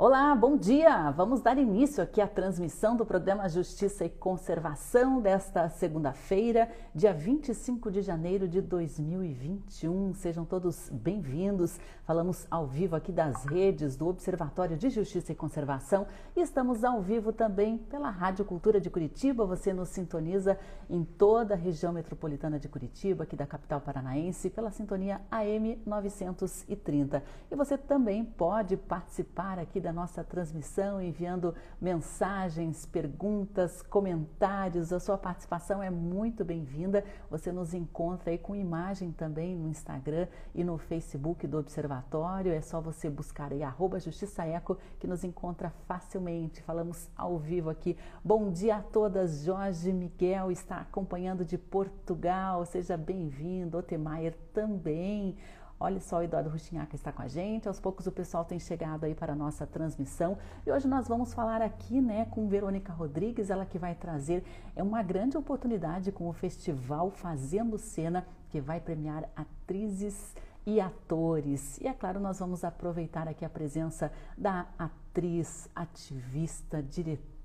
Olá, 0.00 0.32
bom 0.32 0.56
dia! 0.56 1.10
Vamos 1.10 1.40
dar 1.40 1.58
início 1.58 2.00
aqui 2.00 2.20
à 2.20 2.28
transmissão 2.28 2.96
do 2.96 3.04
programa 3.04 3.48
Justiça 3.48 4.04
e 4.04 4.08
Conservação 4.08 5.20
desta 5.20 5.68
segunda-feira, 5.68 6.70
dia 6.94 7.12
25 7.12 7.90
de 7.90 8.00
janeiro 8.00 8.46
de 8.46 8.60
2021. 8.60 10.14
Sejam 10.14 10.44
todos 10.44 10.88
bem-vindos. 10.90 11.80
Falamos 12.04 12.46
ao 12.48 12.64
vivo 12.64 12.94
aqui 12.94 13.10
das 13.10 13.44
redes 13.44 13.96
do 13.96 14.06
Observatório 14.06 14.76
de 14.76 14.88
Justiça 14.88 15.32
e 15.32 15.34
Conservação 15.34 16.06
e 16.36 16.42
estamos 16.42 16.84
ao 16.84 17.02
vivo 17.02 17.32
também 17.32 17.76
pela 17.76 18.08
Rádio 18.08 18.44
Cultura 18.44 18.80
de 18.80 18.88
Curitiba. 18.88 19.44
Você 19.46 19.72
nos 19.72 19.88
sintoniza 19.88 20.56
em 20.88 21.02
toda 21.02 21.54
a 21.54 21.56
região 21.56 21.92
metropolitana 21.92 22.56
de 22.56 22.68
Curitiba, 22.68 23.24
aqui 23.24 23.34
da 23.34 23.48
capital 23.48 23.80
paranaense, 23.80 24.48
pela 24.48 24.70
sintonia 24.70 25.20
AM 25.28 25.82
930. 25.84 27.20
E 27.50 27.56
você 27.56 27.76
também 27.76 28.24
pode 28.24 28.76
participar 28.76 29.58
aqui 29.58 29.80
da 29.80 29.87
da 29.88 29.92
nossa 29.92 30.22
transmissão, 30.22 31.00
enviando 31.00 31.54
mensagens, 31.80 32.84
perguntas, 32.84 33.80
comentários. 33.80 34.92
A 34.92 35.00
sua 35.00 35.16
participação 35.16 35.82
é 35.82 35.88
muito 35.88 36.44
bem-vinda. 36.44 37.02
Você 37.30 37.50
nos 37.50 37.72
encontra 37.72 38.30
aí 38.30 38.36
com 38.36 38.54
imagem 38.54 39.12
também 39.12 39.56
no 39.56 39.66
Instagram 39.66 40.28
e 40.54 40.62
no 40.62 40.76
Facebook 40.76 41.46
do 41.46 41.58
Observatório. 41.58 42.52
É 42.52 42.60
só 42.60 42.82
você 42.82 43.08
buscar 43.08 43.50
aí 43.50 43.62
arroba 43.62 43.98
Justiça 43.98 44.44
Eco 44.44 44.76
que 44.98 45.06
nos 45.06 45.24
encontra 45.24 45.70
facilmente. 45.86 46.60
Falamos 46.60 47.08
ao 47.16 47.38
vivo 47.38 47.70
aqui. 47.70 47.96
Bom 48.22 48.50
dia 48.50 48.76
a 48.76 48.82
todas. 48.82 49.44
Jorge 49.44 49.90
Miguel 49.90 50.52
está 50.52 50.82
acompanhando 50.82 51.46
de 51.46 51.56
Portugal. 51.56 52.66
Seja 52.66 52.94
bem-vindo. 52.94 53.78
Otemayer 53.78 54.36
também. 54.52 55.34
Olha 55.80 56.00
só, 56.00 56.18
o 56.18 56.22
Eduardo 56.22 56.50
Rustinhaca 56.50 56.96
está 56.96 57.12
com 57.12 57.22
a 57.22 57.28
gente. 57.28 57.68
Aos 57.68 57.78
poucos 57.78 58.06
o 58.06 58.12
pessoal 58.12 58.44
tem 58.44 58.58
chegado 58.58 59.04
aí 59.04 59.14
para 59.14 59.32
a 59.32 59.36
nossa 59.36 59.64
transmissão. 59.64 60.36
E 60.66 60.72
hoje 60.72 60.88
nós 60.88 61.06
vamos 61.06 61.32
falar 61.32 61.62
aqui, 61.62 62.00
né, 62.00 62.26
com 62.30 62.48
Verônica 62.48 62.92
Rodrigues, 62.92 63.48
ela 63.48 63.64
que 63.64 63.78
vai 63.78 63.94
trazer 63.94 64.44
é 64.74 64.82
uma 64.82 65.02
grande 65.02 65.36
oportunidade 65.36 66.10
com 66.10 66.28
o 66.28 66.32
festival 66.32 67.10
Fazendo 67.10 67.78
Cena, 67.78 68.26
que 68.50 68.60
vai 68.60 68.80
premiar 68.80 69.28
atrizes 69.36 70.34
e 70.66 70.80
atores. 70.80 71.78
E 71.80 71.86
é 71.86 71.92
claro, 71.92 72.18
nós 72.18 72.40
vamos 72.40 72.64
aproveitar 72.64 73.28
aqui 73.28 73.44
a 73.44 73.48
presença 73.48 74.12
da 74.36 74.66
atriz, 74.76 75.68
ativista, 75.74 76.82
diretora, 76.82 77.37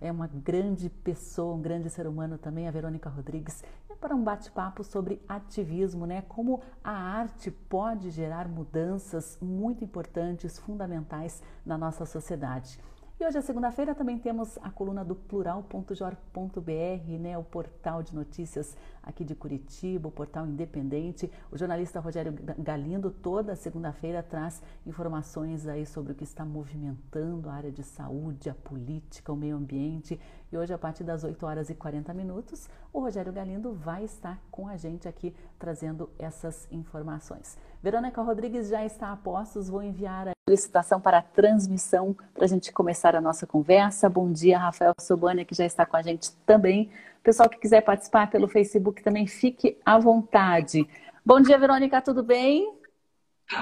é 0.00 0.12
uma 0.12 0.26
grande 0.26 0.90
pessoa, 0.90 1.54
um 1.54 1.62
grande 1.62 1.88
ser 1.88 2.06
humano 2.06 2.36
também, 2.36 2.68
a 2.68 2.70
Verônica 2.70 3.08
Rodrigues, 3.08 3.64
para 4.00 4.14
um 4.14 4.22
bate-papo 4.22 4.84
sobre 4.84 5.22
ativismo, 5.26 6.04
né? 6.04 6.22
Como 6.28 6.60
a 6.82 6.92
arte 6.92 7.50
pode 7.50 8.10
gerar 8.10 8.46
mudanças 8.46 9.38
muito 9.40 9.82
importantes, 9.82 10.58
fundamentais 10.58 11.42
na 11.64 11.78
nossa 11.78 12.04
sociedade. 12.04 12.78
E 13.18 13.24
hoje 13.24 13.38
é 13.38 13.40
segunda-feira, 13.40 13.94
também 13.94 14.18
temos 14.18 14.58
a 14.58 14.68
coluna 14.68 15.02
do 15.02 15.14
plural.jor.br, 15.14 17.18
né, 17.18 17.38
o 17.38 17.44
portal 17.44 18.02
de 18.02 18.14
notícias 18.14 18.76
aqui 19.04 19.24
de 19.24 19.34
Curitiba, 19.34 20.08
o 20.08 20.12
portal 20.12 20.46
independente. 20.46 21.30
O 21.50 21.56
jornalista 21.56 22.00
Rogério 22.00 22.34
Galindo, 22.58 23.10
toda 23.10 23.54
segunda-feira, 23.54 24.22
traz 24.22 24.62
informações 24.86 25.66
aí 25.66 25.86
sobre 25.86 26.12
o 26.12 26.14
que 26.14 26.24
está 26.24 26.44
movimentando 26.44 27.48
a 27.48 27.54
área 27.54 27.70
de 27.70 27.82
saúde, 27.82 28.50
a 28.50 28.54
política, 28.54 29.32
o 29.32 29.36
meio 29.36 29.56
ambiente. 29.56 30.18
E 30.50 30.56
hoje, 30.56 30.72
a 30.72 30.78
partir 30.78 31.04
das 31.04 31.24
8 31.24 31.44
horas 31.44 31.70
e 31.70 31.74
40 31.74 32.14
minutos, 32.14 32.68
o 32.92 33.00
Rogério 33.00 33.32
Galindo 33.32 33.72
vai 33.72 34.04
estar 34.04 34.40
com 34.50 34.68
a 34.68 34.76
gente 34.76 35.08
aqui 35.08 35.34
trazendo 35.58 36.08
essas 36.18 36.68
informações. 36.70 37.58
Verônica 37.82 38.22
Rodrigues 38.22 38.68
já 38.68 38.84
está 38.84 39.12
a 39.12 39.16
postos, 39.16 39.68
vou 39.68 39.82
enviar 39.82 40.28
a 40.28 40.32
solicitação 40.48 41.00
para 41.00 41.18
a 41.18 41.22
transmissão 41.22 42.14
para 42.34 42.44
a 42.44 42.48
gente 42.48 42.72
começar 42.72 43.16
a 43.16 43.20
nossa 43.20 43.46
conversa. 43.46 44.08
Bom 44.08 44.30
dia, 44.30 44.58
Rafael 44.58 44.94
Sobania, 45.00 45.44
que 45.44 45.54
já 45.54 45.64
está 45.64 45.84
com 45.84 45.96
a 45.96 46.02
gente 46.02 46.32
também. 46.46 46.90
Pessoal 47.24 47.48
que 47.48 47.56
quiser 47.58 47.80
participar 47.80 48.28
pelo 48.28 48.46
Facebook 48.46 49.02
também 49.02 49.26
fique 49.26 49.78
à 49.82 49.98
vontade. 49.98 50.86
Bom 51.24 51.40
dia, 51.40 51.56
Verônica, 51.56 52.02
tudo 52.02 52.22
bem? 52.22 52.70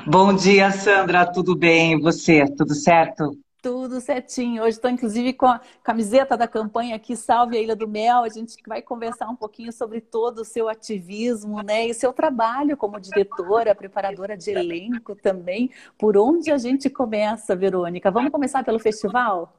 Bom 0.04 0.34
dia, 0.34 0.72
Sandra, 0.72 1.24
tudo 1.24 1.54
bem? 1.54 1.92
E 1.92 2.00
você, 2.00 2.44
tudo 2.44 2.74
certo? 2.74 3.38
Tudo 3.62 4.00
certinho. 4.00 4.64
Hoje 4.64 4.70
estou, 4.70 4.90
inclusive, 4.90 5.32
com 5.32 5.46
a 5.46 5.60
camiseta 5.84 6.36
da 6.36 6.48
campanha 6.48 6.96
aqui, 6.96 7.14
Salve 7.14 7.56
a 7.56 7.60
Ilha 7.60 7.76
do 7.76 7.86
Mel. 7.86 8.24
A 8.24 8.28
gente 8.28 8.56
vai 8.66 8.82
conversar 8.82 9.28
um 9.28 9.36
pouquinho 9.36 9.72
sobre 9.72 10.00
todo 10.00 10.40
o 10.40 10.44
seu 10.44 10.68
ativismo, 10.68 11.62
né? 11.62 11.86
E 11.86 11.94
seu 11.94 12.12
trabalho 12.12 12.76
como 12.76 12.98
diretora, 12.98 13.76
preparadora 13.76 14.36
de 14.36 14.50
elenco 14.50 15.14
também. 15.14 15.70
Por 15.96 16.16
onde 16.16 16.50
a 16.50 16.58
gente 16.58 16.90
começa, 16.90 17.54
Verônica? 17.54 18.10
Vamos 18.10 18.32
começar 18.32 18.64
pelo 18.64 18.80
festival? 18.80 19.54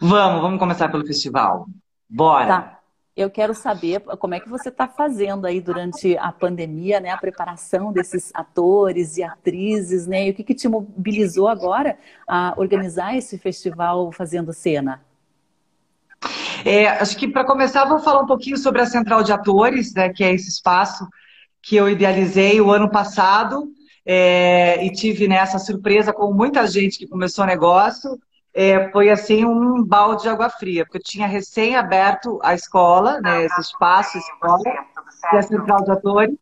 Vamos, 0.00 0.40
vamos 0.40 0.60
começar 0.60 0.88
pelo 0.88 1.04
festival. 1.04 1.66
Bora! 2.08 2.46
Tá. 2.46 2.81
Eu 3.14 3.28
quero 3.28 3.52
saber 3.54 4.00
como 4.00 4.34
é 4.34 4.40
que 4.40 4.48
você 4.48 4.70
está 4.70 4.88
fazendo 4.88 5.46
aí 5.46 5.60
durante 5.60 6.16
a 6.16 6.32
pandemia, 6.32 6.98
né, 6.98 7.10
a 7.10 7.18
preparação 7.18 7.92
desses 7.92 8.30
atores 8.32 9.18
e 9.18 9.22
atrizes, 9.22 10.06
né, 10.06 10.26
e 10.26 10.30
o 10.30 10.34
que, 10.34 10.42
que 10.42 10.54
te 10.54 10.66
mobilizou 10.66 11.46
agora 11.46 11.98
a 12.26 12.54
organizar 12.56 13.14
esse 13.14 13.36
festival 13.36 14.10
Fazendo 14.12 14.50
Cena? 14.54 15.02
É, 16.64 16.88
acho 16.88 17.16
que 17.18 17.28
para 17.28 17.44
começar 17.44 17.84
vou 17.84 17.98
falar 17.98 18.22
um 18.22 18.26
pouquinho 18.26 18.56
sobre 18.56 18.80
a 18.80 18.86
Central 18.86 19.22
de 19.22 19.32
Atores, 19.32 19.92
né, 19.92 20.08
que 20.08 20.24
é 20.24 20.32
esse 20.32 20.48
espaço 20.48 21.06
que 21.60 21.76
eu 21.76 21.90
idealizei 21.90 22.62
o 22.62 22.70
ano 22.70 22.90
passado 22.90 23.70
é, 24.06 24.82
e 24.86 24.90
tive 24.90 25.28
né, 25.28 25.44
surpresa 25.58 26.14
com 26.14 26.32
muita 26.32 26.66
gente 26.66 26.98
que 26.98 27.06
começou 27.06 27.44
o 27.44 27.46
negócio 27.46 28.18
é, 28.54 28.90
foi 28.90 29.10
assim 29.10 29.44
um 29.44 29.82
balde 29.82 30.22
de 30.22 30.28
água 30.28 30.50
fria, 30.50 30.84
porque 30.84 30.98
eu 30.98 31.02
tinha 31.02 31.26
recém 31.26 31.76
aberto 31.76 32.38
a 32.42 32.54
escola, 32.54 33.20
né, 33.20 33.44
esse 33.44 33.60
espaço, 33.60 34.18
a 34.18 34.20
escola, 34.20 34.62
é 35.32 35.38
a 35.38 35.42
central 35.42 35.84
de 35.84 35.90
atores, 35.90 36.36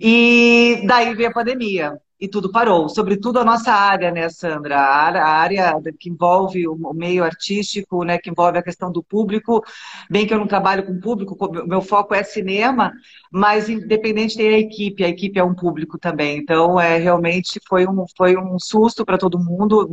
e 0.00 0.82
daí 0.86 1.14
veio 1.14 1.28
a 1.28 1.32
pandemia 1.32 1.98
e 2.22 2.28
tudo 2.28 2.52
parou. 2.52 2.88
Sobretudo 2.88 3.40
a 3.40 3.44
nossa 3.44 3.72
área, 3.72 4.12
né, 4.12 4.28
Sandra? 4.28 4.78
A 4.78 5.26
área 5.26 5.74
que 5.98 6.08
envolve 6.08 6.68
o 6.68 6.92
meio 6.94 7.24
artístico, 7.24 8.04
né, 8.04 8.16
que 8.16 8.30
envolve 8.30 8.58
a 8.58 8.62
questão 8.62 8.92
do 8.92 9.02
público. 9.02 9.60
Bem 10.08 10.24
que 10.24 10.32
eu 10.32 10.38
não 10.38 10.46
trabalho 10.46 10.86
com 10.86 11.00
público, 11.00 11.36
meu 11.66 11.82
foco 11.82 12.14
é 12.14 12.22
cinema, 12.22 12.92
mas 13.32 13.68
independente 13.68 14.36
tem 14.36 14.54
a 14.54 14.58
equipe, 14.58 15.02
a 15.02 15.08
equipe 15.08 15.36
é 15.36 15.42
um 15.42 15.54
público 15.54 15.98
também. 15.98 16.38
Então, 16.38 16.78
é 16.78 16.96
realmente 16.96 17.60
foi 17.68 17.88
um, 17.88 18.04
foi 18.16 18.36
um 18.36 18.56
susto 18.56 19.04
para 19.04 19.18
todo 19.18 19.36
mundo 19.36 19.92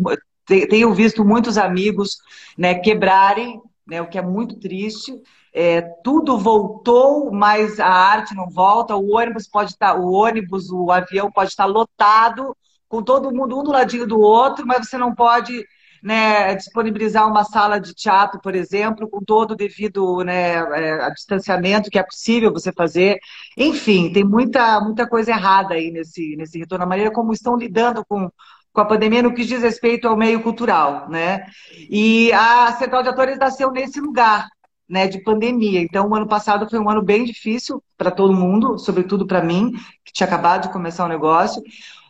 tenho 0.68 0.94
visto 0.94 1.24
muitos 1.24 1.58
amigos 1.58 2.18
né, 2.58 2.76
quebrarem, 2.76 3.62
né, 3.88 4.02
o 4.02 4.08
que 4.08 4.18
é 4.18 4.22
muito 4.22 4.60
triste. 4.60 5.14
É, 5.54 5.82
tudo 6.04 6.38
voltou, 6.38 7.32
mas 7.32 7.80
a 7.80 7.88
arte 7.88 8.36
não 8.36 8.50
volta. 8.50 8.96
O 8.96 9.16
ônibus 9.16 9.48
pode 9.48 9.72
estar, 9.72 9.94
tá, 9.94 10.00
o 10.00 10.12
ônibus, 10.12 10.70
o 10.70 10.92
avião 10.92 11.32
pode 11.32 11.50
estar 11.50 11.66
lotado, 11.66 12.56
com 12.88 13.04
todo 13.04 13.34
mundo 13.34 13.60
um 13.60 13.64
do 13.64 13.72
ladinho 13.72 14.08
do 14.08 14.20
outro, 14.20 14.66
mas 14.66 14.88
você 14.88 14.98
não 14.98 15.14
pode 15.14 15.64
né, 16.02 16.56
disponibilizar 16.56 17.28
uma 17.28 17.44
sala 17.44 17.80
de 17.80 17.94
teatro, 17.94 18.40
por 18.42 18.56
exemplo, 18.56 19.10
com 19.10 19.22
todo 19.24 19.52
o 19.52 19.56
devido 19.56 20.24
né, 20.24 20.56
é, 20.56 21.12
distanciamento 21.12 21.90
que 21.90 22.00
é 22.00 22.04
possível 22.04 22.52
você 22.52 22.72
fazer. 22.72 23.20
Enfim, 23.58 24.12
tem 24.12 24.24
muita, 24.24 24.80
muita 24.82 25.08
coisa 25.08 25.32
errada 25.32 25.76
aí 25.76 25.92
nesse, 25.92 26.36
nesse 26.36 26.58
retorno. 26.58 26.86
A 26.86 26.88
maneira 26.88 27.12
como 27.12 27.34
estão 27.34 27.58
lidando 27.58 28.04
com 28.08 28.30
com 28.74 28.82
a 28.82 28.86
pandemia 28.86 29.24
no 29.24 29.34
que 29.34 29.46
diz 29.46 29.62
respeito 29.62 30.08
ao 30.08 30.18
meio 30.18 30.42
cultural, 30.42 31.10
né? 31.10 31.46
E 31.90 32.32
a 32.34 32.72
Central 32.74 33.04
de 33.04 33.10
Atores 33.10 33.38
nasceu 33.38 33.72
nesse 33.72 34.00
lugar, 34.00 34.48
né, 34.88 35.08
de 35.08 35.22
pandemia. 35.24 35.82
Então, 35.82 36.08
o 36.08 36.16
ano 36.16 36.28
passado 36.28 36.70
foi 36.70 36.80
um 36.80 36.90
ano 36.90 37.02
bem 37.02 37.24
difícil 37.24 37.84
para 37.98 38.12
todo 38.12 38.34
mundo, 38.34 38.78
sobretudo 38.78 39.26
para 39.28 39.44
mim, 39.44 39.74
que 40.04 40.12
tinha 40.14 40.28
acabado 40.28 40.64
de 40.64 40.74
começar 40.74 41.06
o 41.06 41.10
negócio. 41.10 41.62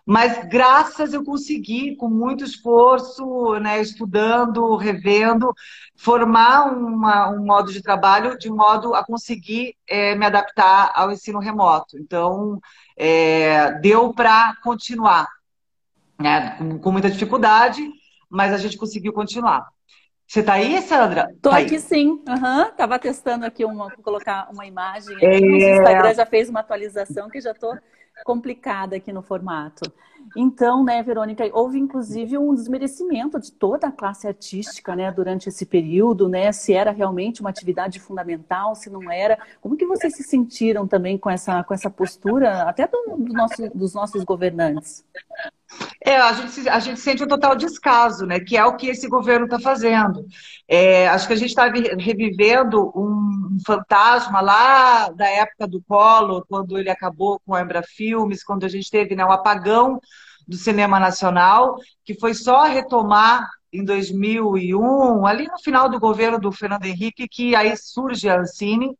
Mas 0.05 0.43
graças 0.47 1.13
eu 1.13 1.23
consegui, 1.23 1.95
com 1.95 2.09
muito 2.09 2.43
esforço, 2.43 3.53
né, 3.59 3.79
estudando, 3.79 4.75
revendo, 4.75 5.53
formar 5.95 6.73
uma, 6.73 7.29
um 7.29 7.45
modo 7.45 7.71
de 7.71 7.81
trabalho 7.81 8.37
de 8.37 8.49
modo 8.49 8.95
a 8.95 9.05
conseguir 9.05 9.75
é, 9.87 10.15
me 10.15 10.25
adaptar 10.25 10.91
ao 10.95 11.11
ensino 11.11 11.37
remoto. 11.37 11.97
Então, 11.99 12.59
é, 12.97 13.73
deu 13.81 14.11
para 14.11 14.55
continuar 14.63 15.27
né? 16.19 16.55
Com, 16.57 16.79
com 16.79 16.91
muita 16.91 17.09
dificuldade, 17.09 17.81
mas 18.29 18.53
a 18.53 18.57
gente 18.57 18.77
conseguiu 18.77 19.13
continuar. 19.13 19.67
Você 20.27 20.41
está 20.41 20.53
aí, 20.53 20.79
Sandra? 20.83 21.35
Tô 21.41 21.49
tá 21.49 21.57
aqui 21.57 21.75
aí. 21.75 21.81
sim. 21.81 22.09
Uhum. 22.09 22.71
Tava 22.77 22.99
testando 22.99 23.45
aqui 23.45 23.65
uma, 23.65 23.89
colocar 23.97 24.47
uma 24.51 24.65
imagem. 24.65 25.17
É... 25.21 25.39
O 25.39 25.55
Instagram 25.55 26.13
já 26.13 26.25
fez 26.25 26.49
uma 26.49 26.59
atualização 26.59 27.29
que 27.29 27.41
já 27.41 27.51
estou 27.51 27.75
complicada 28.23 28.95
aqui 28.95 29.11
no 29.11 29.23
formato. 29.23 29.91
Então, 30.35 30.83
né, 30.83 31.01
Verônica, 31.01 31.49
houve 31.53 31.79
inclusive 31.79 32.37
um 32.37 32.53
desmerecimento 32.53 33.39
de 33.39 33.51
toda 33.51 33.87
a 33.87 33.91
classe 33.91 34.27
artística, 34.27 34.95
né, 34.95 35.11
durante 35.11 35.49
esse 35.49 35.65
período, 35.65 36.27
né, 36.27 36.51
se 36.51 36.73
era 36.73 36.91
realmente 36.91 37.41
uma 37.41 37.49
atividade 37.49 37.99
fundamental, 37.99 38.75
se 38.75 38.89
não 38.89 39.09
era. 39.11 39.39
Como 39.59 39.77
que 39.77 39.85
vocês 39.87 40.15
se 40.15 40.23
sentiram 40.23 40.87
também 40.87 41.17
com 41.17 41.29
essa, 41.29 41.63
com 41.63 41.73
essa 41.73 41.89
postura, 41.89 42.63
até 42.63 42.87
do, 42.87 43.15
do 43.17 43.33
nosso, 43.33 43.69
dos 43.73 43.93
nossos 43.93 44.23
governantes? 44.23 45.03
É, 46.03 46.15
a 46.15 46.33
gente, 46.33 46.69
a 46.69 46.79
gente 46.79 46.99
sente 46.99 47.23
um 47.23 47.27
total 47.27 47.55
descaso, 47.55 48.25
né? 48.25 48.39
Que 48.39 48.57
é 48.57 48.65
o 48.65 48.75
que 48.75 48.87
esse 48.87 49.07
governo 49.07 49.45
está 49.45 49.59
fazendo. 49.59 50.25
É, 50.67 51.07
acho 51.09 51.27
que 51.27 51.33
a 51.33 51.35
gente 51.35 51.49
está 51.49 51.65
revivendo 51.65 52.91
um 52.95 53.57
fantasma 53.65 54.41
lá 54.41 55.09
da 55.09 55.27
época 55.27 55.67
do 55.67 55.81
Collor, 55.81 56.45
quando 56.47 56.77
ele 56.77 56.89
acabou 56.89 57.39
com 57.45 57.53
a 57.53 57.61
Embra 57.61 57.83
Filmes, 57.83 58.43
quando 58.43 58.65
a 58.65 58.69
gente 58.69 58.89
teve 58.89 59.15
né, 59.15 59.25
um 59.25 59.31
apagão 59.31 59.99
do 60.47 60.57
cinema 60.57 60.99
nacional, 60.99 61.75
que 62.03 62.15
foi 62.19 62.33
só 62.33 62.63
retomar 62.63 63.47
em 63.71 63.83
2001, 63.83 65.25
ali 65.27 65.45
no 65.45 65.59
final 65.59 65.87
do 65.87 65.99
governo 65.99 66.39
do 66.39 66.51
Fernando 66.51 66.85
Henrique, 66.85 67.27
que 67.27 67.55
aí 67.55 67.75
surge 67.77 68.27
a 68.27 68.39
Ancine, 68.39 68.97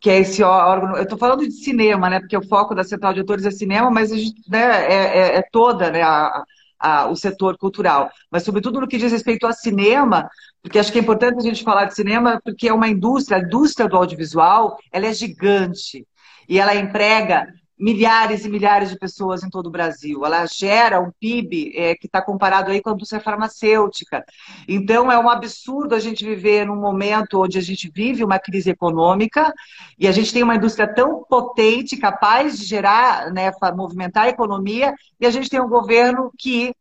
que 0.00 0.10
é 0.10 0.20
esse 0.20 0.42
órgão. 0.42 0.96
Eu 0.96 1.02
estou 1.02 1.18
falando 1.18 1.46
de 1.46 1.52
cinema, 1.52 2.08
né? 2.10 2.20
Porque 2.20 2.36
o 2.36 2.46
foco 2.46 2.74
da 2.74 2.84
Central 2.84 3.14
de 3.14 3.20
Autores 3.20 3.44
é 3.44 3.50
cinema, 3.50 3.90
mas 3.90 4.12
a 4.12 4.16
gente, 4.16 4.40
né, 4.48 4.92
é, 4.92 5.18
é, 5.18 5.36
é 5.36 5.42
toda 5.50 5.90
né, 5.90 6.02
a, 6.02 6.44
a, 6.78 7.06
o 7.08 7.16
setor 7.16 7.56
cultural. 7.56 8.10
Mas, 8.30 8.44
sobretudo, 8.44 8.80
no 8.80 8.88
que 8.88 8.98
diz 8.98 9.10
respeito 9.10 9.46
a 9.46 9.52
cinema, 9.52 10.28
porque 10.62 10.78
acho 10.78 10.92
que 10.92 10.98
é 10.98 11.00
importante 11.02 11.38
a 11.38 11.42
gente 11.42 11.64
falar 11.64 11.86
de 11.86 11.94
cinema, 11.94 12.40
porque 12.44 12.68
é 12.68 12.72
uma 12.72 12.88
indústria, 12.88 13.38
a 13.38 13.40
indústria 13.40 13.88
do 13.88 13.96
audiovisual, 13.96 14.78
ela 14.92 15.06
é 15.06 15.12
gigante. 15.12 16.06
E 16.48 16.58
ela 16.58 16.74
emprega 16.74 17.46
milhares 17.78 18.44
e 18.44 18.48
milhares 18.48 18.90
de 18.90 18.98
pessoas 18.98 19.42
em 19.42 19.50
todo 19.50 19.66
o 19.66 19.70
Brasil. 19.70 20.24
Ela 20.24 20.46
gera 20.46 21.00
um 21.00 21.10
PIB 21.20 21.72
é, 21.76 21.94
que 21.94 22.06
está 22.06 22.22
comparado 22.22 22.70
aí 22.70 22.80
com 22.80 22.90
a 22.90 22.92
indústria 22.94 23.20
farmacêutica. 23.20 24.24
Então, 24.66 25.12
é 25.12 25.18
um 25.18 25.28
absurdo 25.28 25.94
a 25.94 26.00
gente 26.00 26.24
viver 26.24 26.66
num 26.66 26.76
momento 26.76 27.42
onde 27.42 27.58
a 27.58 27.60
gente 27.60 27.90
vive 27.94 28.24
uma 28.24 28.38
crise 28.38 28.70
econômica 28.70 29.52
e 29.98 30.08
a 30.08 30.12
gente 30.12 30.32
tem 30.32 30.42
uma 30.42 30.56
indústria 30.56 30.92
tão 30.92 31.22
potente, 31.28 31.96
capaz 31.96 32.58
de 32.58 32.64
gerar, 32.64 33.30
né, 33.30 33.52
movimentar 33.74 34.24
a 34.24 34.28
economia, 34.28 34.94
e 35.20 35.26
a 35.26 35.30
gente 35.30 35.50
tem 35.50 35.60
um 35.60 35.68
governo 35.68 36.32
que 36.38 36.74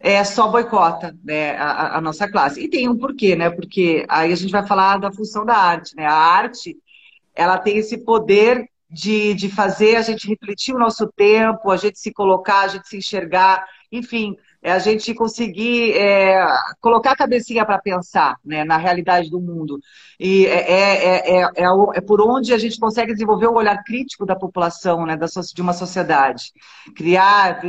é, 0.00 0.24
só 0.24 0.48
boicota 0.48 1.14
né, 1.22 1.56
a, 1.58 1.98
a 1.98 2.00
nossa 2.00 2.28
classe. 2.28 2.60
E 2.60 2.68
tem 2.68 2.88
um 2.88 2.96
porquê, 2.96 3.36
né? 3.36 3.50
Porque 3.50 4.04
aí 4.08 4.32
a 4.32 4.36
gente 4.36 4.50
vai 4.50 4.66
falar 4.66 4.98
da 4.98 5.12
função 5.12 5.44
da 5.44 5.54
arte. 5.54 5.94
Né? 5.94 6.06
A 6.06 6.14
arte 6.14 6.76
ela 7.34 7.58
tem 7.58 7.76
esse 7.76 7.98
poder 7.98 8.68
de, 8.90 9.34
de 9.34 9.48
fazer 9.48 9.96
a 9.96 10.02
gente 10.02 10.26
refletir 10.26 10.74
o 10.74 10.78
nosso 10.78 11.06
tempo, 11.06 11.70
a 11.70 11.76
gente 11.76 11.98
se 11.98 12.12
colocar, 12.12 12.62
a 12.62 12.68
gente 12.68 12.88
se 12.88 12.96
enxergar, 12.96 13.64
enfim, 13.92 14.36
é 14.62 14.72
a 14.72 14.78
gente 14.78 15.14
conseguir 15.14 15.92
é, 15.96 16.44
colocar 16.80 17.12
a 17.12 17.16
cabecinha 17.16 17.64
para 17.64 17.78
pensar 17.78 18.36
né, 18.44 18.64
na 18.64 18.76
realidade 18.76 19.30
do 19.30 19.40
mundo. 19.40 19.78
E 20.18 20.44
é, 20.46 20.72
é, 20.72 21.38
é, 21.38 21.42
é, 21.42 21.46
é, 21.94 22.00
por 22.00 22.20
onde 22.20 22.52
a 22.52 22.58
gente 22.58 22.78
consegue 22.78 23.12
desenvolver 23.12 23.46
o 23.46 23.54
olhar 23.54 23.82
crítico 23.84 24.26
da 24.26 24.36
população, 24.36 25.06
né, 25.06 25.16
da, 25.16 25.26
de 25.26 25.62
uma 25.62 25.72
sociedade. 25.72 26.52
Criar, 26.96 27.60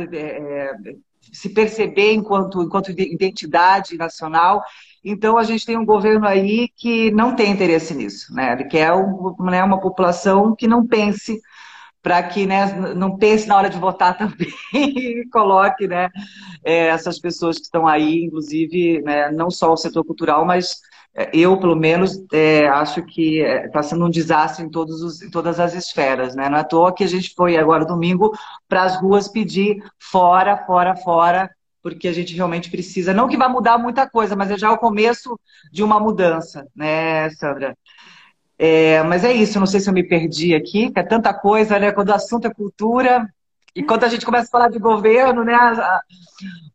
se 1.32 1.48
perceber 1.48 2.12
enquanto, 2.12 2.62
enquanto 2.62 2.90
identidade 2.90 3.96
nacional 3.96 4.62
então, 5.04 5.36
a 5.36 5.42
gente 5.42 5.66
tem 5.66 5.76
um 5.76 5.84
governo 5.84 6.26
aí 6.26 6.68
que 6.76 7.10
não 7.10 7.34
tem 7.34 7.50
interesse 7.50 7.94
nisso, 7.94 8.32
né? 8.32 8.52
Ele 8.52 8.64
quer 8.64 8.92
um, 8.92 9.34
né, 9.40 9.62
uma 9.64 9.80
população 9.80 10.54
que 10.54 10.68
não 10.68 10.86
pense 10.86 11.40
para 12.02 12.22
que 12.22 12.46
né, 12.46 12.66
não 12.94 13.16
pense 13.16 13.46
na 13.46 13.56
hora 13.56 13.70
de 13.70 13.78
votar 13.78 14.16
também 14.18 14.52
e 14.72 15.28
coloque 15.32 15.86
né, 15.86 16.08
é, 16.64 16.88
essas 16.88 17.18
pessoas 17.18 17.56
que 17.56 17.62
estão 17.62 17.86
aí, 17.86 18.24
inclusive, 18.24 19.00
né, 19.02 19.30
não 19.30 19.50
só 19.50 19.72
o 19.72 19.76
setor 19.76 20.04
cultural, 20.04 20.44
mas 20.44 20.80
é, 21.14 21.30
eu, 21.32 21.58
pelo 21.58 21.76
menos, 21.76 22.18
é, 22.32 22.66
acho 22.68 23.02
que 23.04 23.40
está 23.40 23.80
é, 23.80 23.82
sendo 23.82 24.06
um 24.06 24.10
desastre 24.10 24.64
em, 24.64 24.70
os, 24.74 25.22
em 25.22 25.30
todas 25.30 25.60
as 25.60 25.74
esferas. 25.74 26.34
Né? 26.34 26.48
Não 26.48 26.56
é 26.56 26.60
à 26.60 26.64
toa 26.64 26.94
que 26.94 27.04
a 27.04 27.08
gente 27.08 27.34
foi 27.34 27.56
agora 27.56 27.84
domingo 27.84 28.32
para 28.68 28.82
as 28.84 29.00
ruas 29.00 29.28
pedir 29.28 29.82
fora, 29.98 30.56
fora, 30.66 30.96
fora 30.96 31.50
porque 31.82 32.08
a 32.08 32.12
gente 32.12 32.34
realmente 32.34 32.70
precisa. 32.70 33.12
Não 33.12 33.28
que 33.28 33.36
vai 33.36 33.48
mudar 33.48 33.78
muita 33.78 34.08
coisa, 34.08 34.36
mas 34.36 34.50
é 34.50 34.58
já 34.58 34.70
o 34.70 34.78
começo 34.78 35.38
de 35.72 35.82
uma 35.82 35.98
mudança, 35.98 36.66
né, 36.74 37.28
Sandra? 37.30 37.76
É, 38.58 39.02
mas 39.02 39.24
é 39.24 39.32
isso, 39.32 39.58
não 39.58 39.66
sei 39.66 39.80
se 39.80 39.90
eu 39.90 39.94
me 39.94 40.04
perdi 40.06 40.54
aqui, 40.54 40.90
que 40.90 41.00
é 41.00 41.02
tanta 41.02 41.34
coisa, 41.34 41.78
né? 41.78 41.90
Quando 41.90 42.10
o 42.10 42.14
assunto 42.14 42.46
é 42.46 42.54
cultura, 42.54 43.28
e 43.74 43.82
quando 43.82 44.04
a 44.04 44.08
gente 44.08 44.26
começa 44.26 44.48
a 44.48 44.50
falar 44.50 44.68
de 44.68 44.78
governo, 44.78 45.42
né, 45.42 45.56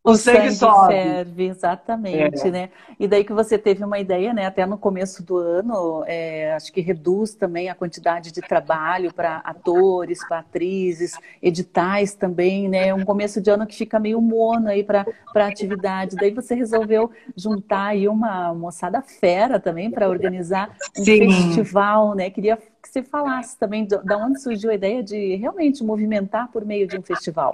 o, 0.04 0.12
o 0.12 0.16
sangue, 0.16 0.52
sangue 0.52 0.56
sobe. 0.56 0.94
serve, 0.94 1.46
exatamente, 1.46 2.48
é. 2.48 2.52
né? 2.52 2.70
E 3.00 3.08
daí 3.08 3.24
que 3.24 3.34
você 3.34 3.56
teve 3.56 3.84
uma 3.84 4.00
ideia, 4.00 4.34
né, 4.34 4.48
até 4.48 4.66
no 4.66 4.80
começo 4.80 5.22
do 5.22 5.38
ano, 5.38 6.04
é, 6.08 6.54
acho 6.54 6.74
que 6.74 6.82
reduz 6.82 7.36
também 7.36 7.70
a 7.70 7.76
quantidade 7.76 8.32
de 8.32 8.42
trabalho 8.42 9.14
para 9.14 9.38
atores, 9.38 10.28
para 10.28 10.40
atrizes, 10.40 11.14
editais 11.40 12.16
também, 12.16 12.68
né? 12.68 12.92
Um 12.96 13.06
começo 13.06 13.40
de 13.40 13.52
ano 13.52 13.68
que 13.68 13.76
fica 13.76 14.00
meio 14.00 14.20
mono 14.20 14.68
aí 14.68 14.84
para 14.84 15.06
a 15.36 15.46
atividade. 15.46 16.16
Daí 16.16 16.32
você 16.32 16.56
resolveu 16.56 17.12
juntar 17.36 17.88
aí 17.88 18.08
uma 18.08 18.56
moçada 18.56 19.04
fera 19.04 19.60
também 19.60 19.92
para 19.92 20.10
organizar 20.10 20.76
um 20.98 21.04
Sim. 21.04 21.32
festival, 21.32 22.16
né? 22.16 22.32
Queria 22.32 22.58
que 22.88 22.94
você 22.94 23.04
falasse 23.04 23.58
também 23.58 23.86
de, 23.86 23.98
de 23.98 24.16
onde 24.16 24.42
surgiu 24.42 24.72
a 24.72 24.76
ideia 24.76 25.04
de 25.04 25.36
realmente 25.36 25.84
movimentar 25.84 26.50
por 26.52 26.66
meio 26.66 26.88
de 26.88 26.98
um 26.98 27.02
festival. 27.02 27.54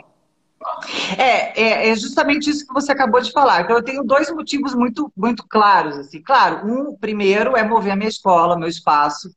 É, 1.18 1.62
é, 1.62 1.90
é, 1.90 1.96
justamente 1.96 2.50
isso 2.50 2.66
que 2.66 2.74
você 2.74 2.92
acabou 2.92 3.20
de 3.22 3.32
falar. 3.32 3.62
Então, 3.62 3.76
eu 3.76 3.84
tenho 3.84 4.04
dois 4.04 4.32
motivos 4.32 4.74
muito, 4.74 5.12
muito 5.16 5.46
claros. 5.48 5.98
Assim. 5.98 6.22
Claro, 6.22 6.66
um 6.66 6.96
primeiro 6.96 7.58
é 7.58 7.64
mover 7.64 7.92
a 7.92 7.96
minha 7.96 8.10
escola, 8.10 8.58
meu 8.58 8.70
espaço, 8.70 9.30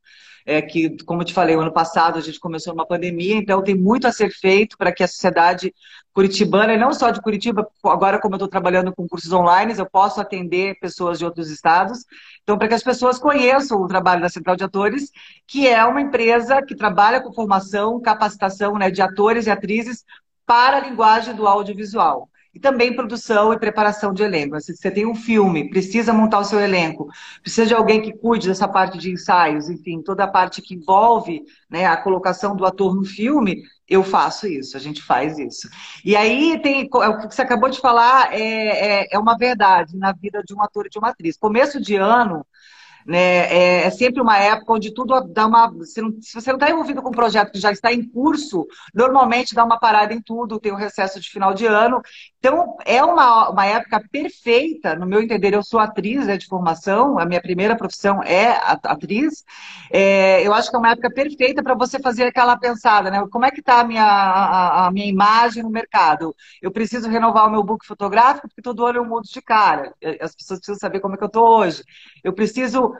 é, 0.45 0.63
que, 0.63 0.97
como 1.05 1.23
eu 1.23 1.27
te 1.27 1.35
falei, 1.35 1.57
o 1.57 1.61
ano 1.61 1.73
passado 1.73 2.17
a 2.17 2.21
gente 2.21 2.39
começou 2.39 2.73
uma 2.73 2.87
pandemia, 2.87 3.35
então 3.35 3.63
tem 3.63 3.75
muito 3.75 4.07
a 4.07 4.13
ser 4.13 4.31
feito 4.31 4.79
para 4.79 4.93
que 4.93 5.03
a 5.03 5.09
sociedade 5.09 5.75
curitibana, 6.17 6.73
e 6.73 6.79
não 6.79 6.95
só 6.95 7.11
de 7.11 7.21
Curitiba, 7.21 7.69
agora 7.85 8.19
como 8.19 8.33
eu 8.33 8.37
estou 8.37 8.49
trabalhando 8.49 8.91
com 8.91 9.07
cursos 9.07 9.31
online, 9.35 9.75
eu 9.77 9.85
posso 9.85 10.19
atender 10.19 10.79
pessoas 10.81 11.19
de 11.19 11.27
outros 11.27 11.51
estados, 11.51 12.07
então 12.43 12.57
para 12.57 12.69
que 12.69 12.75
as 12.75 12.83
pessoas 12.83 13.19
conheçam 13.19 13.83
o 13.83 13.87
trabalho 13.87 14.23
da 14.23 14.31
Central 14.31 14.57
de 14.57 14.65
Atores, 14.65 15.11
que 15.47 15.69
é 15.69 15.85
uma 15.85 16.01
empresa 16.01 16.63
que 16.63 16.75
trabalha 16.75 17.21
com 17.21 17.35
formação, 17.35 18.01
capacitação 18.01 18.79
né, 18.79 18.91
de 18.91 19.03
atores 19.03 19.47
e 19.47 19.51
atrizes 19.51 20.07
para 20.47 20.79
a 20.79 20.81
linguagem 20.81 21.35
do 21.35 21.47
audiovisual. 21.47 22.31
E 22.56 22.58
também 22.58 22.97
produção 22.97 23.53
e 23.53 23.58
preparação 23.58 24.14
de 24.14 24.23
elenco. 24.23 24.58
Se 24.62 24.75
você 24.75 24.91
tem 24.91 25.05
um 25.05 25.14
filme, 25.14 25.69
precisa 25.69 26.11
montar 26.11 26.38
o 26.38 26.44
seu 26.44 26.58
elenco, 26.58 27.06
precisa 27.43 27.67
de 27.67 27.75
alguém 27.75 28.00
que 28.00 28.14
cuide 28.14 28.49
dessa 28.49 28.67
parte 28.67 28.97
de 28.97 29.12
ensaios, 29.12 29.69
enfim, 29.69 30.00
toda 30.00 30.25
a 30.25 30.26
parte 30.26 30.62
que 30.62 30.75
envolve 30.75 31.43
né, 31.69 31.85
a 31.85 31.99
colocação 31.99 32.56
do 32.56 32.64
ator 32.64 32.97
no 32.97 33.05
filme, 33.05 33.62
eu 33.87 34.03
faço 34.03 34.47
isso, 34.47 34.75
a 34.75 34.81
gente 34.81 35.03
faz 35.03 35.38
isso. 35.38 35.69
E 36.03 36.17
aí 36.17 36.58
tem 36.62 36.88
é 36.94 37.08
o 37.08 37.29
que 37.29 37.35
você 37.35 37.43
acabou 37.43 37.69
de 37.69 37.79
falar 37.79 38.32
é, 38.32 39.02
é, 39.02 39.09
é 39.12 39.19
uma 39.19 39.37
verdade 39.37 39.94
na 39.94 40.12
vida 40.12 40.42
de 40.42 40.54
um 40.54 40.62
ator 40.62 40.87
e 40.87 40.88
de 40.88 40.99
uma 40.99 41.11
atriz. 41.11 41.37
Começo 41.37 41.78
de 41.78 41.95
ano, 41.97 42.42
né? 43.07 43.19
É, 43.19 43.87
é, 43.87 43.91
sempre 43.91 44.21
uma 44.21 44.37
época 44.39 44.73
onde 44.73 44.93
tudo 44.93 45.21
dá 45.21 45.47
uma. 45.47 45.73
Se, 45.85 46.03
não, 46.03 46.11
se 46.21 46.35
você 46.35 46.51
não 46.51 46.59
está 46.59 46.71
envolvido 46.71 47.01
com 47.01 47.09
um 47.09 47.13
projeto 47.13 47.53
que 47.53 47.61
já 47.61 47.71
está 47.71 47.93
em 47.93 48.03
curso, 48.09 48.67
normalmente 48.93 49.55
dá 49.55 49.65
uma 49.65 49.79
parada 49.79 50.13
em 50.13 50.21
tudo, 50.21 50.59
tem 50.59 50.73
o 50.73 50.75
um 50.75 50.79
recesso 50.79 51.21
de 51.21 51.31
final 51.31 51.55
de 51.55 51.67
ano. 51.67 52.03
Então, 52.39 52.77
é 52.85 53.03
uma, 53.03 53.51
uma 53.51 53.67
época 53.67 54.03
perfeita, 54.11 54.95
no 54.95 55.07
meu 55.07 55.21
entender, 55.21 55.53
eu 55.53 55.65
sou 55.65 55.81
atriz 55.81 56.27
né, 56.27 56.37
de 56.37 56.47
formação, 56.47 57.19
a 57.19 57.25
minha 57.25 57.41
primeira 57.41 57.77
profissão 57.77 58.23
é 58.23 58.51
atriz. 58.85 59.45
É, 59.91 60.47
eu 60.47 60.55
acho 60.55 60.71
que 60.71 60.77
é 60.77 60.79
uma 60.79 60.91
época 60.91 61.11
perfeita 61.11 61.63
para 61.63 61.75
você 61.75 61.99
fazer 61.99 62.25
aquela 62.25 62.57
pensada, 62.57 63.11
né? 63.11 63.25
Como 63.31 63.45
é 63.45 63.51
que 63.51 63.61
está 63.61 63.81
a 63.81 63.85
minha, 63.85 64.05
a, 64.05 64.87
a, 64.87 64.91
minha 64.93 65.07
imagem 65.07 65.63
no 65.63 65.71
mercado? 65.71 66.35
Eu 66.63 66.71
preciso 66.71 67.09
renovar 67.09 67.47
o 67.47 67.51
meu 67.51 67.63
book 67.63 67.87
fotográfico, 67.87 68.49
porque 68.49 68.63
todo 68.63 68.85
ano 68.87 68.99
eu 68.99 69.05
mudo 69.05 69.27
de 69.27 69.43
cara. 69.43 69.93
As 70.21 70.35
pessoas 70.35 70.61
precisam 70.61 70.79
saber 70.79 71.01
como 71.01 71.15
é 71.15 71.19
que 71.19 71.25
eu 71.25 71.29
estou 71.29 71.49
hoje. 71.49 71.83
Eu 72.23 72.33
preciso 72.33 72.96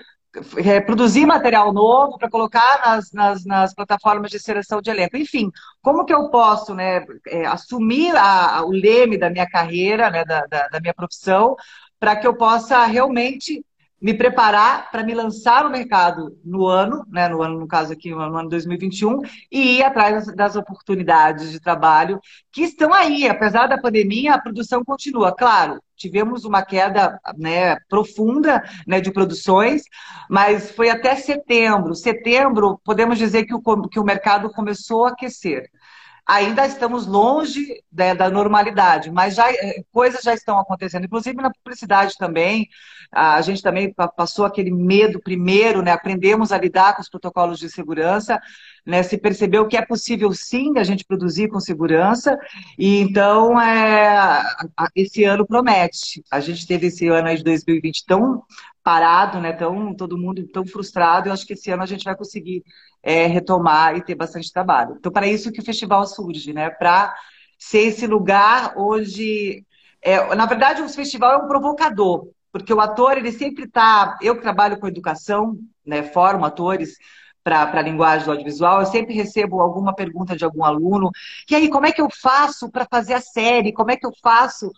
é, 0.59 0.81
produzir 0.81 1.27
material 1.27 1.73
novo 1.73 2.19
para 2.19 2.31
colocar 2.31 2.81
nas, 2.85 3.13
nas, 3.13 3.45
nas, 3.45 3.75
plataformas 3.75 4.31
de 4.31 4.39
seleção 4.39 4.81
de 4.81 4.91
elenco. 4.91 5.17
Enfim, 5.17 5.51
como 5.83 6.05
que 6.05 6.13
eu 6.13 6.29
posso 6.31 6.75
né, 6.75 7.05
é, 7.29 7.47
assumir 7.47 8.15
a, 8.17 8.63
o 8.65 8.71
leme 8.71 9.19
da 9.19 9.31
minha 9.31 9.49
carreira, 9.49 10.11
né, 10.11 10.25
da, 10.25 10.47
da, 10.47 10.69
da 10.69 10.81
minha 10.81 10.95
profissão, 10.95 11.57
para 11.99 12.17
que 12.17 12.27
eu 12.27 12.37
possa 12.37 12.85
realmente 12.85 13.65
me 14.01 14.13
preparar 14.13 14.91
para 14.91 15.03
me 15.03 15.15
lançar 15.15 15.65
no 15.65 15.71
mercado 15.71 16.39
no 16.45 16.67
ano, 16.67 17.05
né, 17.09 17.29
no 17.29 17.43
ano, 17.43 17.59
no 17.59 17.67
caso 17.67 17.93
aqui, 17.93 18.11
no 18.11 18.21
ano 18.21 18.49
2021, 18.49 19.21
e 19.51 19.79
ir 19.79 19.83
atrás 19.83 20.27
das, 20.35 20.55
oportunidades 20.55 21.51
de 21.51 21.61
trabalho 21.61 22.21
que 22.53 22.63
estão 22.63 22.93
aí. 22.93 23.27
Apesar 23.27 23.67
da 23.67 23.81
pandemia, 23.81 24.35
a 24.35 24.41
produção 24.41 24.85
continua. 24.85 25.35
Claro, 25.35 25.81
tivemos 25.97 26.45
uma 26.45 26.63
queda 26.63 27.19
né, 27.39 27.77
profunda 27.89 28.63
né, 28.87 29.01
de 29.01 29.11
produções, 29.11 29.83
mas 30.29 30.71
foi 30.71 30.91
até 30.91 31.17
setembro. 31.17 31.95
Setembro, 31.95 32.81
podemos 32.85 33.19
dizer 33.19 33.45
que 33.45 33.55
o, 33.55 33.89
que 33.89 33.99
o 33.99 34.05
mercado 34.05 34.51
começou 34.51 35.07
a 35.07 35.11
aquecer. 35.11 35.71
Ainda 36.27 36.67
estamos 36.67 37.07
longe 37.07 37.83
né, 37.93 38.13
da 38.15 38.29
normalidade, 38.29 39.13
mas 39.13 39.37
já, 39.37 39.49
eh, 39.49 39.83
coisas 39.93 40.23
já 40.23 40.35
estão 40.35 40.59
acontecendo, 40.59 41.05
inclusive 41.05 41.37
na 41.37 41.53
publicidade 41.53 42.17
também. 42.19 42.69
A 43.13 43.41
gente 43.43 43.63
também 43.63 43.95
passou 44.17 44.45
aquele 44.45 44.73
medo 44.73 45.21
primeiro, 45.21 45.83
né? 45.83 45.93
aprendemos 45.93 46.51
a 46.51 46.59
lidar 46.59 46.97
com 46.97 47.03
os 47.03 47.09
protocolos 47.09 47.61
de 47.61 47.71
segurança, 47.71 48.41
né, 48.85 49.03
se 49.03 49.19
percebeu 49.19 49.67
que 49.67 49.77
é 49.77 49.85
possível 49.85 50.33
sim 50.33 50.79
a 50.79 50.85
gente 50.85 51.05
produzir 51.05 51.49
com 51.49 51.59
segurança, 51.59 52.39
e 52.79 53.01
então 53.01 53.61
é, 53.61 54.43
esse 54.95 55.25
ano 55.25 55.47
promete. 55.47 56.25
A 56.31 56.41
gente 56.41 56.67
teve 56.67 56.89
esse 56.89 57.07
ano 57.09 57.29
aí 57.29 57.37
de 57.37 57.45
2020 57.45 58.05
tão 58.07 58.43
parado, 58.87 59.41
né, 59.41 59.53
tão, 59.53 59.93
todo 59.93 60.17
mundo 60.17 60.47
tão 60.47 60.65
frustrado, 60.65 61.29
eu 61.29 61.33
acho 61.33 61.45
que 61.45 61.55
esse 61.55 61.73
ano 61.73 61.83
a 61.83 61.87
gente 61.87 62.05
vai 62.05 62.15
conseguir 62.15 62.63
é, 63.03 63.27
retomar 63.27 63.97
e 63.97 64.01
ter 64.01 64.15
bastante 64.15 64.53
trabalho. 64.53 64.95
Então, 64.97 65.11
para 65.11 65.27
isso 65.27 65.51
que 65.51 65.59
o 65.59 65.65
festival 65.65 66.07
surge, 66.07 66.53
né, 66.53 66.71
para 66.71 67.13
ser 67.59 67.81
esse 67.89 68.07
lugar 68.07 68.75
onde... 68.77 69.65
É, 70.01 70.33
na 70.37 70.47
verdade, 70.47 70.83
o 70.83 70.89
festival 70.89 71.33
é 71.33 71.37
um 71.39 71.49
provocador, 71.49 72.29
porque 72.53 72.73
o 72.73 72.81
ator, 72.81 73.19
ele 73.19 73.33
sempre 73.33 73.65
está... 73.65 74.17
Eu 74.23 74.37
que 74.37 74.43
trabalho 74.43 74.79
com 74.79 74.87
educação, 74.87 75.59
né, 75.85 76.05
formo 76.05 76.45
atores, 76.47 76.95
para 77.43 77.81
a 77.81 77.83
linguagem 77.83 78.25
do 78.25 78.31
audiovisual, 78.31 78.81
eu 78.81 78.87
sempre 78.87 79.15
recebo 79.15 79.61
alguma 79.61 79.93
pergunta 79.97 80.37
de 80.37 80.45
algum 80.45 80.65
aluno. 80.65 81.11
E 81.51 81.57
aí, 81.57 81.69
como 81.69 81.87
é 81.87 81.91
que 81.91 82.01
eu 82.01 82.09
faço 82.09 82.71
para 82.71 82.87
fazer 82.89 83.15
a 83.15 83.21
série? 83.21 83.73
Como 83.73 83.91
é 83.91 83.97
que 83.97 84.07
eu 84.07 84.13
faço 84.23 84.71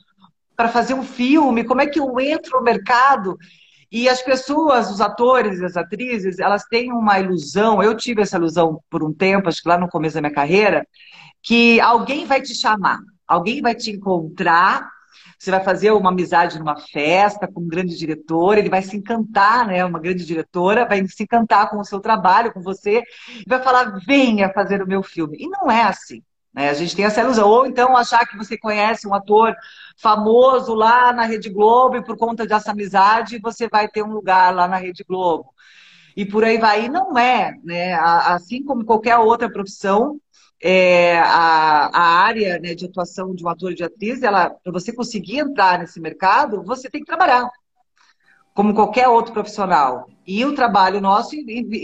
para 0.57 0.69
fazer 0.69 0.95
um 0.95 1.03
filme? 1.03 1.63
Como 1.65 1.83
é 1.83 1.87
que 1.87 2.01
eu 2.01 2.19
entro 2.19 2.59
no 2.59 2.65
mercado? 2.65 3.37
E 3.91 4.09
as 4.09 4.21
pessoas, 4.23 4.91
os 4.91 5.01
atores 5.01 5.59
e 5.61 5.65
as 5.65 5.77
atrizes, 5.77 6.39
elas 6.39 6.65
têm 6.65 6.93
uma 6.93 7.19
ilusão, 7.19 7.83
eu 7.83 7.97
tive 7.97 8.23
essa 8.23 8.37
ilusão 8.37 8.81
por 8.91 9.03
um 9.03 9.13
tempo, 9.13 9.49
acho 9.49 9.63
que 9.63 9.69
lá 9.69 9.79
no 9.79 9.89
começo 9.89 10.15
da 10.15 10.21
minha 10.21 10.35
carreira, 10.35 10.87
que 11.43 11.81
alguém 11.81 12.27
vai 12.27 12.43
te 12.43 12.55
chamar, 12.55 12.99
alguém 13.27 13.63
vai 13.63 13.75
te 13.75 13.91
encontrar 13.91 14.89
você 15.39 15.53
vai 15.53 15.63
fazer 15.63 15.93
uma 15.93 16.11
amizade 16.11 16.59
numa 16.59 16.77
festa 16.77 17.47
com 17.47 17.61
um 17.61 17.69
grande 17.69 17.97
diretor, 17.97 18.59
ele 18.59 18.69
vai 18.69 18.83
se 18.83 18.97
encantar, 18.97 19.67
né? 19.67 19.85
Uma 19.85 20.01
grande 20.01 20.25
diretora 20.25 20.85
vai 20.85 21.07
se 21.07 21.23
encantar 21.23 21.71
com 21.71 21.79
o 21.79 21.85
seu 21.85 22.01
trabalho, 22.01 22.53
com 22.53 22.61
você, 22.61 23.03
e 23.29 23.49
vai 23.49 23.63
falar: 23.63 24.01
venha 24.05 24.53
fazer 24.53 24.83
o 24.83 24.87
meu 24.87 25.03
filme. 25.03 25.37
E 25.39 25.49
não 25.49 25.71
é 25.71 25.83
assim. 25.83 26.23
Né? 26.55 26.71
A 26.71 26.75
gente 26.75 26.95
tem 26.97 27.05
essa 27.05 27.21
ilusão. 27.21 27.49
Ou 27.49 27.67
então 27.67 27.97
achar 27.97 28.27
que 28.27 28.37
você 28.37 28.57
conhece 28.57 29.07
um 29.07 29.15
ator 29.15 29.55
famoso 29.97 30.75
lá 30.75 31.13
na 31.13 31.25
Rede 31.25 31.51
Globo 31.51 31.97
e 31.97 32.05
por 32.05 32.17
conta 32.17 32.47
dessa 32.47 32.71
amizade 32.71 33.39
você 33.39 33.69
vai 33.69 33.89
ter 33.89 34.03
um 34.03 34.13
lugar 34.13 34.55
lá 34.55 34.69
na 34.69 34.77
Rede 34.77 35.05
Globo. 35.05 35.53
E 36.17 36.25
por 36.27 36.45
aí 36.45 36.59
vai. 36.59 36.87
E 36.87 36.89
não 36.89 37.17
é, 37.17 37.57
né? 37.63 37.95
Assim 37.95 38.65
como 38.65 38.85
qualquer 38.85 39.17
outra 39.19 39.51
profissão, 39.51 40.21
é, 40.61 41.19
a, 41.21 41.87
a, 41.87 42.03
área 42.25 42.59
né, 42.59 42.75
de 42.75 42.87
atuação 42.87 43.35
de 43.35 43.45
um 43.45 43.49
ator 43.49 43.73
e 43.73 43.75
de 43.77 43.85
atriz, 43.85 44.23
ela, 44.23 44.51
para 44.51 44.73
você 44.73 44.93
conseguir 44.93 45.39
entrar 45.39 45.79
nesse 45.79 46.01
mercado, 46.01 46.63
você 46.65 46.91
tem 46.91 47.01
que 47.01 47.07
trabalhar, 47.07 47.49
como 48.59 48.75
qualquer 48.75 49.07
outro 49.07 49.33
profissional. 49.33 50.11
E 50.27 50.45
o 50.45 50.53
trabalho 50.53 51.01
nosso 51.01 51.31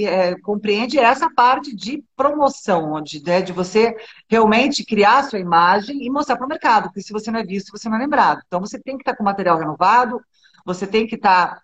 é, 0.09 0.35
compreende 0.41 0.99
essa 0.99 1.31
parte 1.31 1.73
de 1.73 2.03
promoção, 2.17 2.95
onde 2.95 3.23
né, 3.23 3.41
de 3.41 3.53
você 3.53 3.95
realmente 4.29 4.85
criar 4.85 5.19
a 5.19 5.23
sua 5.23 5.39
imagem 5.39 6.05
e 6.05 6.11
mostrar 6.11 6.35
para 6.35 6.45
o 6.45 6.49
mercado, 6.49 6.89
porque 6.89 7.01
se 7.01 7.13
você 7.13 7.31
não 7.31 7.39
é 7.39 7.45
visto, 7.45 7.71
você 7.71 7.89
não 7.89 7.97
é 7.97 8.01
lembrado. 8.01 8.43
Então 8.45 8.59
você 8.59 8.77
tem 8.77 8.97
que 8.97 9.03
estar 9.03 9.15
com 9.15 9.23
material 9.23 9.57
renovado, 9.57 10.21
você 10.67 10.85
tem 10.85 11.07
que 11.07 11.15
estar 11.15 11.63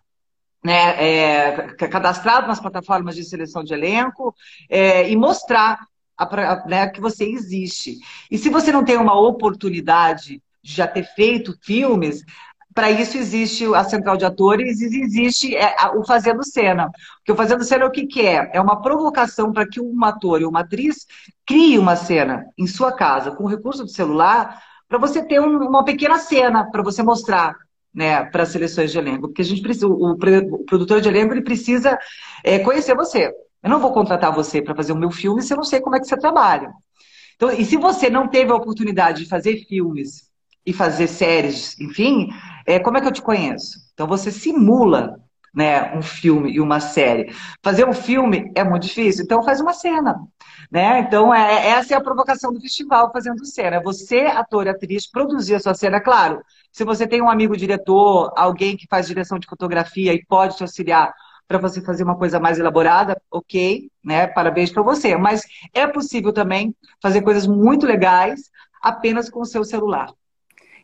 né, 0.63 1.05
é, 1.05 1.67
cadastrado 1.89 2.47
nas 2.47 2.61
plataformas 2.61 3.17
de 3.17 3.25
seleção 3.25 3.65
de 3.65 3.75
elenco 3.75 4.33
é, 4.69 5.11
e 5.11 5.17
mostrar 5.17 5.89
a, 6.17 6.65
né, 6.69 6.87
que 6.87 7.01
você 7.01 7.25
existe. 7.25 7.97
E 8.31 8.39
se 8.39 8.49
você 8.49 8.71
não 8.71 8.85
tem 8.85 8.97
uma 8.97 9.19
oportunidade 9.19 10.41
de 10.63 10.73
já 10.73 10.87
ter 10.87 11.03
feito 11.03 11.59
filmes, 11.61 12.23
para 12.75 12.91
isso 12.91 13.17
existe 13.17 13.65
a 13.75 13.83
central 13.85 14.17
de 14.17 14.25
atores 14.25 14.81
e 14.81 15.01
existe 15.01 15.57
é, 15.57 15.75
o 15.95 16.05
Fazendo 16.05 16.45
Cena. 16.45 16.91
Porque 17.19 17.33
o 17.33 17.37
Fazendo 17.37 17.65
Cena 17.65 17.85
é 17.85 17.87
o 17.87 17.91
que, 17.91 18.07
que 18.07 18.27
é? 18.27 18.51
É 18.53 18.61
uma 18.61 18.81
provocação 18.81 19.53
para 19.53 19.69
que 19.69 19.81
um 19.81 20.05
ator 20.05 20.41
e 20.41 20.45
uma 20.45 20.61
atriz 20.61 21.07
crie 21.47 21.79
uma 21.79 21.97
cena 21.97 22.47
em 22.57 22.67
sua 22.67 22.93
casa, 22.93 23.33
com 23.33 23.45
o 23.45 23.49
recurso 23.49 23.83
do 23.83 23.91
celular, 23.91 24.63
para 24.89 24.99
você 24.99 25.23
ter 25.25 25.41
um, 25.41 25.59
uma 25.69 25.85
pequena 25.85 26.19
cena 26.19 26.71
para 26.71 26.83
você 26.83 27.03
mostrar 27.03 27.55
né, 27.93 28.25
para 28.25 28.45
as 28.45 28.51
seleções 28.51 28.93
de 28.93 28.99
elenco. 28.99 29.29
Porque 29.29 29.43
a 29.43 29.45
gente 29.45 29.63
precisa, 29.63 29.87
o, 29.87 30.13
o 30.13 30.65
produtor 30.65 31.01
de 31.01 31.09
elenco 31.09 31.35
ele 31.35 31.43
precisa 31.43 31.99
é, 32.45 32.59
conhecer 32.61 32.95
você. 32.95 33.33
Eu 33.63 33.69
não 33.69 33.81
vou 33.81 33.93
contratar 33.93 34.33
você 34.33 34.63
para 34.63 34.75
fazer 34.75 34.93
o 34.93 34.97
meu 34.97 35.11
filme 35.11 35.43
se 35.43 35.53
eu 35.53 35.57
não 35.57 35.65
sei 35.65 35.81
como 35.81 35.97
é 35.97 36.01
que 36.01 36.07
você 36.07 36.17
trabalha. 36.17 36.71
Então, 37.37 37.51
e 37.51 37.65
se 37.65 37.77
você 37.77 38.09
não 38.11 38.29
teve 38.29 38.53
a 38.53 38.55
oportunidade 38.55 39.25
de 39.25 39.29
fazer 39.29 39.65
filmes 39.65 40.31
e 40.65 40.73
fazer 40.73 41.07
séries, 41.07 41.79
enfim, 41.81 42.29
é, 42.75 42.81
como 42.81 42.99
é 42.99 43.01
que 43.01 43.09
eu 43.09 43.13
te 43.13 43.23
conheço? 43.23 43.79
Então 43.93 44.07
você 44.07 44.31
simula 44.31 45.21
né, 45.55 45.97
um 45.97 46.03
filme 46.03 46.53
e 46.53 46.61
uma 46.61 46.81
série. 46.81 47.35
Fazer 47.63 47.87
um 47.87 47.93
filme 47.93 48.51
é 48.55 48.63
muito 48.63 48.87
difícil, 48.87 49.25
então 49.25 49.43
faz 49.43 49.61
uma 49.61 49.73
cena. 49.73 50.17
Né? 50.71 51.01
Então, 51.01 51.35
é, 51.35 51.69
essa 51.71 51.95
é 51.95 51.97
a 51.97 52.01
provocação 52.01 52.53
do 52.53 52.61
festival 52.61 53.11
fazendo 53.13 53.45
cena. 53.45 53.77
É 53.77 53.83
você, 53.83 54.21
ator 54.21 54.67
e 54.67 54.71
atriz, 54.71 55.11
produzir 55.11 55.57
a 55.57 55.61
sua 55.61 55.75
cena. 55.75 56.01
Claro, 56.01 56.41
se 56.71 56.85
você 56.85 57.07
tem 57.07 57.21
um 57.21 57.29
amigo 57.29 57.57
diretor, 57.57 58.33
alguém 58.37 58.77
que 58.77 58.87
faz 58.89 59.07
direção 59.09 59.39
de 59.39 59.49
fotografia 59.49 60.15
e 60.15 60.25
pode 60.25 60.57
te 60.57 60.63
auxiliar 60.63 61.13
para 61.49 61.59
você 61.59 61.81
fazer 61.81 62.05
uma 62.05 62.17
coisa 62.17 62.39
mais 62.39 62.61
elaborada, 62.61 63.21
ok, 63.29 63.91
né? 64.05 64.29
Parabéns 64.29 64.71
para 64.71 64.85
você. 64.85 65.17
Mas 65.17 65.43
é 65.75 65.85
possível 65.85 66.33
também 66.33 66.73
fazer 67.03 67.23
coisas 67.23 67.45
muito 67.49 67.87
legais 67.87 68.43
apenas 68.81 69.29
com 69.29 69.41
o 69.41 69.45
seu 69.45 69.65
celular. 69.65 70.13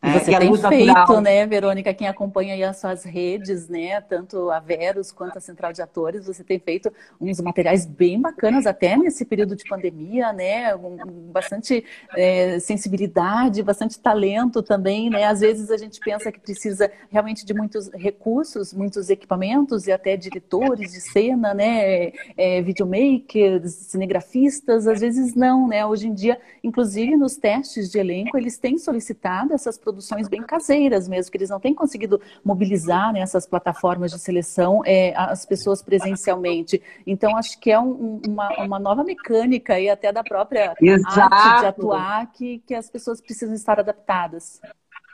E 0.02 0.10
você 0.12 0.34
é, 0.34 0.38
tem 0.38 0.56
feito, 0.56 0.86
natural. 0.86 1.20
né, 1.20 1.46
Verônica, 1.46 1.92
quem 1.94 2.06
acompanha 2.06 2.54
aí 2.54 2.62
as 2.62 2.76
suas 2.78 3.04
redes, 3.04 3.68
né, 3.68 4.00
tanto 4.00 4.50
a 4.50 4.60
Verus 4.60 5.10
quanto 5.10 5.38
a 5.38 5.40
Central 5.40 5.72
de 5.72 5.80
Atores, 5.82 6.26
você 6.26 6.44
tem 6.44 6.58
feito 6.58 6.92
uns 7.20 7.40
materiais 7.40 7.86
bem 7.86 8.20
bacanas 8.20 8.66
até 8.66 8.96
nesse 8.96 9.24
período 9.24 9.56
de 9.56 9.64
pandemia, 9.64 10.32
né, 10.32 10.74
um, 10.74 11.30
bastante 11.32 11.84
é, 12.16 12.58
sensibilidade, 12.58 13.62
bastante 13.62 13.98
talento 13.98 14.62
também, 14.62 15.08
né, 15.08 15.24
às 15.24 15.40
vezes 15.40 15.70
a 15.70 15.76
gente 15.76 15.98
pensa 16.00 16.30
que 16.30 16.40
precisa 16.40 16.90
realmente 17.10 17.44
de 17.44 17.54
muitos 17.54 17.88
recursos, 17.92 18.74
muitos 18.74 19.08
equipamentos 19.08 19.86
e 19.86 19.92
até 19.92 20.16
diretores 20.16 20.92
de 20.92 21.00
cena, 21.00 21.54
né, 21.54 22.12
é, 22.36 22.60
videomakers, 22.62 23.72
cinegrafistas, 23.72 24.86
às 24.86 25.00
vezes 25.00 25.34
não, 25.34 25.66
né, 25.66 25.86
hoje 25.86 26.08
em 26.08 26.14
dia, 26.14 26.38
inclusive 26.62 27.16
nos 27.16 27.36
testes 27.36 27.90
de 27.90 27.98
elenco, 27.98 28.36
eles 28.36 28.58
têm 28.58 28.78
solicitado 28.78 29.54
essas 29.54 29.78
produções 29.86 30.26
bem 30.26 30.42
caseiras 30.42 31.06
mesmo, 31.06 31.30
que 31.30 31.38
eles 31.38 31.48
não 31.48 31.60
têm 31.60 31.72
conseguido 31.72 32.20
mobilizar 32.44 33.12
nessas 33.12 33.44
né, 33.44 33.50
plataformas 33.50 34.10
de 34.10 34.18
seleção 34.18 34.82
é, 34.84 35.14
as 35.16 35.46
pessoas 35.46 35.80
presencialmente. 35.80 36.82
Então, 37.06 37.36
acho 37.36 37.60
que 37.60 37.70
é 37.70 37.78
um, 37.78 38.20
uma, 38.26 38.48
uma 38.64 38.78
nova 38.80 39.04
mecânica 39.04 39.78
e 39.78 39.88
até 39.88 40.10
da 40.10 40.24
própria 40.24 40.74
Exato. 40.82 41.32
arte 41.32 41.60
de 41.60 41.66
atuar 41.66 42.32
que, 42.32 42.58
que 42.66 42.74
as 42.74 42.90
pessoas 42.90 43.20
precisam 43.20 43.54
estar 43.54 43.78
adaptadas. 43.78 44.60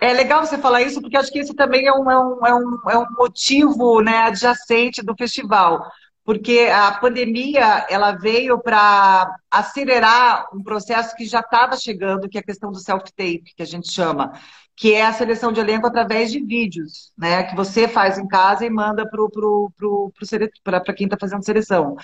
É 0.01 0.11
legal 0.15 0.45
você 0.45 0.57
falar 0.57 0.81
isso, 0.81 1.03
porque 1.03 1.19
acho 1.19 1.31
que 1.31 1.41
esse 1.41 1.55
também 1.55 1.87
é 1.87 1.93
um, 1.93 2.11
é 2.11 2.19
um, 2.19 2.47
é 2.47 2.55
um, 2.55 2.91
é 2.93 2.99
um 2.99 3.07
motivo 3.19 4.01
né, 4.01 4.23
adjacente 4.23 5.03
do 5.03 5.15
festival 5.15 5.87
porque 6.25 6.71
a 6.73 6.93
pandemia 6.93 7.87
ela 7.91 8.13
veio 8.13 8.59
para 8.59 9.35
acelerar 9.51 10.47
um 10.55 10.63
processo 10.63 11.17
que 11.17 11.25
já 11.25 11.41
estava 11.41 11.77
chegando, 11.77 12.29
que 12.29 12.39
é 12.39 12.41
a 12.41 12.45
questão 12.45 12.71
do 12.71 12.79
self-tape, 12.79 13.53
que 13.57 13.63
a 13.63 13.67
gente 13.67 13.91
chama, 13.91 14.33
que 14.75 14.95
é 14.95 15.05
a 15.05 15.13
seleção 15.13 15.53
de 15.53 15.61
elenco 15.61 15.87
através 15.87 16.33
de 16.33 16.41
vídeos, 16.45 17.13
né? 17.17 17.43
Que 17.45 17.55
você 17.55 17.87
faz 17.87 18.19
em 18.19 18.27
casa 18.27 18.65
e 18.65 18.71
manda 18.71 19.05
para 19.09 20.95
quem 20.95 21.05
está 21.07 21.17
fazendo 21.19 21.45
seleção. 21.45 21.97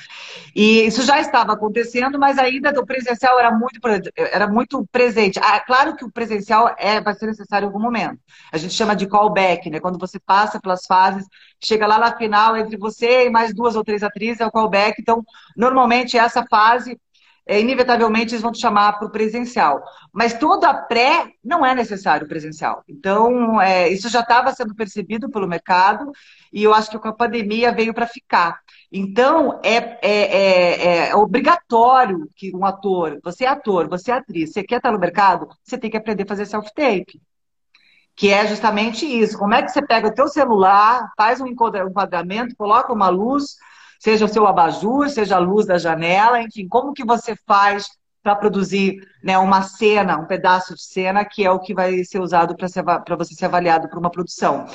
E 0.55 0.87
isso 0.87 1.03
já 1.03 1.21
estava 1.21 1.53
acontecendo, 1.55 2.19
mas 2.19 2.39
ainda 2.39 2.71
o 2.79 2.87
presencial 2.87 3.39
era 3.39 3.51
muito, 3.51 3.81
era 4.17 4.47
muito 4.47 4.87
presente. 4.93 5.39
Ah, 5.43 5.61
claro 5.61 5.97
que 5.97 6.05
o 6.05 6.11
presencial 6.11 6.75
é, 6.79 7.01
vai 7.01 7.15
ser 7.15 7.27
necessário 7.27 7.65
em 7.65 7.69
algum 7.69 7.81
momento. 7.81 8.19
A 8.53 8.59
gente 8.59 8.75
chama 8.75 8.95
de 8.95 9.07
callback, 9.07 9.71
né? 9.71 9.81
Quando 9.81 9.99
você 9.99 10.19
passa 10.21 10.61
pelas 10.61 10.85
fases, 10.87 11.27
chega 11.63 11.87
lá 11.87 11.99
na 11.99 12.17
final, 12.17 12.57
entre 12.57 12.77
você 12.77 13.27
e 13.27 13.31
mais 13.31 13.55
duas 13.55 13.77
ou 13.77 13.85
três 13.85 14.03
atrizes, 14.03 14.41
é 14.41 14.47
o 14.47 14.53
callback. 14.53 15.01
Então, 15.01 15.25
normalmente 15.57 16.17
essa 16.19 16.45
fase 16.49 16.99
é, 17.49 17.59
inevitavelmente 17.59 18.35
eles 18.35 18.43
vão 18.43 18.53
te 18.53 18.61
chamar 18.61 18.99
para 18.99 19.09
o 19.09 19.11
presencial. 19.11 19.83
Mas 20.13 20.35
toda 20.35 20.69
a 20.69 20.75
pré 20.75 21.33
não 21.43 21.65
é 21.65 21.75
necessário 21.75 22.29
presencial. 22.29 22.85
Então, 22.87 23.59
é, 23.59 23.89
isso 23.89 24.11
já 24.11 24.21
estava 24.21 24.53
sendo 24.53 24.75
percebido 24.75 25.31
pelo 25.31 25.49
mercado 25.49 26.13
e 26.53 26.63
eu 26.63 26.75
acho 26.75 26.91
que 26.91 26.99
com 26.99 27.09
a 27.09 27.13
pandemia 27.13 27.73
veio 27.73 27.95
para 27.95 28.07
ficar. 28.07 28.61
Então, 28.93 29.59
é, 29.65 29.77
é, 29.77 29.99
é, 30.03 31.09
é, 31.09 31.17
obrigatório 31.17 32.29
que 32.37 32.55
um 32.55 32.67
ator, 32.67 33.19
você 33.25 33.45
é 33.45 33.49
ator, 33.49 33.89
você 33.89 34.11
é 34.11 34.15
atriz, 34.15 34.53
você 34.53 34.63
quer 34.63 34.77
estar 34.77 34.93
no 34.93 34.99
mercado, 34.99 35.49
você 35.65 35.79
tem 35.79 35.91
que 35.91 35.97
aprender 35.97 36.25
a 36.25 36.27
fazer 36.27 36.45
self-tape. 36.45 37.19
Que 38.15 38.31
é 38.31 38.47
justamente 38.47 39.07
isso. 39.07 39.39
Como 39.39 39.55
é 39.55 39.63
que 39.63 39.71
você 39.71 39.81
pega 39.81 40.09
o 40.09 40.15
teu 40.15 40.29
celular, 40.29 41.11
faz 41.17 41.41
um 41.41 41.47
enquadramento, 41.47 42.55
coloca 42.57 42.93
uma 42.93 43.09
luz, 43.09 43.57
seja 43.99 44.25
o 44.25 44.29
seu 44.29 44.47
abajur, 44.47 45.09
seja 45.09 45.37
a 45.37 45.41
luz 45.41 45.67
da 45.67 45.79
janela, 45.79 46.41
enfim, 46.41 46.69
como 46.69 46.93
que 46.93 47.05
você 47.05 47.35
faz 47.47 47.87
para 48.23 48.37
produzir 48.37 49.01
né, 49.23 49.39
uma 49.39 49.63
cena, 49.63 50.19
um 50.19 50.27
pedaço 50.27 50.75
de 50.75 50.83
cena, 50.83 51.25
que 51.25 51.45
é 51.45 51.51
o 51.51 51.61
que 51.61 51.75
vai 51.75 52.05
ser 52.05 52.21
usado 52.21 52.55
para 52.57 53.17
você 53.17 53.35
ser 53.35 53.47
avaliado 53.47 53.89
para 53.89 53.99
uma 53.99 54.11
produção. 54.11 54.67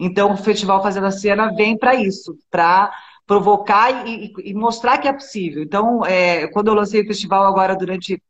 Então, 0.00 0.32
o 0.32 0.36
Festival 0.36 0.82
Fazendo 0.82 1.06
a 1.06 1.10
Cena 1.10 1.54
vem 1.54 1.76
para 1.76 1.94
isso, 1.94 2.36
para 2.50 2.90
provocar 3.26 4.06
e, 4.06 4.32
e, 4.44 4.54
mostrar 4.54 4.98
que 4.98 5.06
é 5.06 5.12
possível. 5.12 5.62
Então, 5.62 6.04
é, 6.04 6.46
quando 6.48 6.68
eu 6.68 6.74
lancei 6.74 7.02
o 7.02 7.06
festival 7.06 7.44
agora 7.44 7.76
durante 7.76 8.20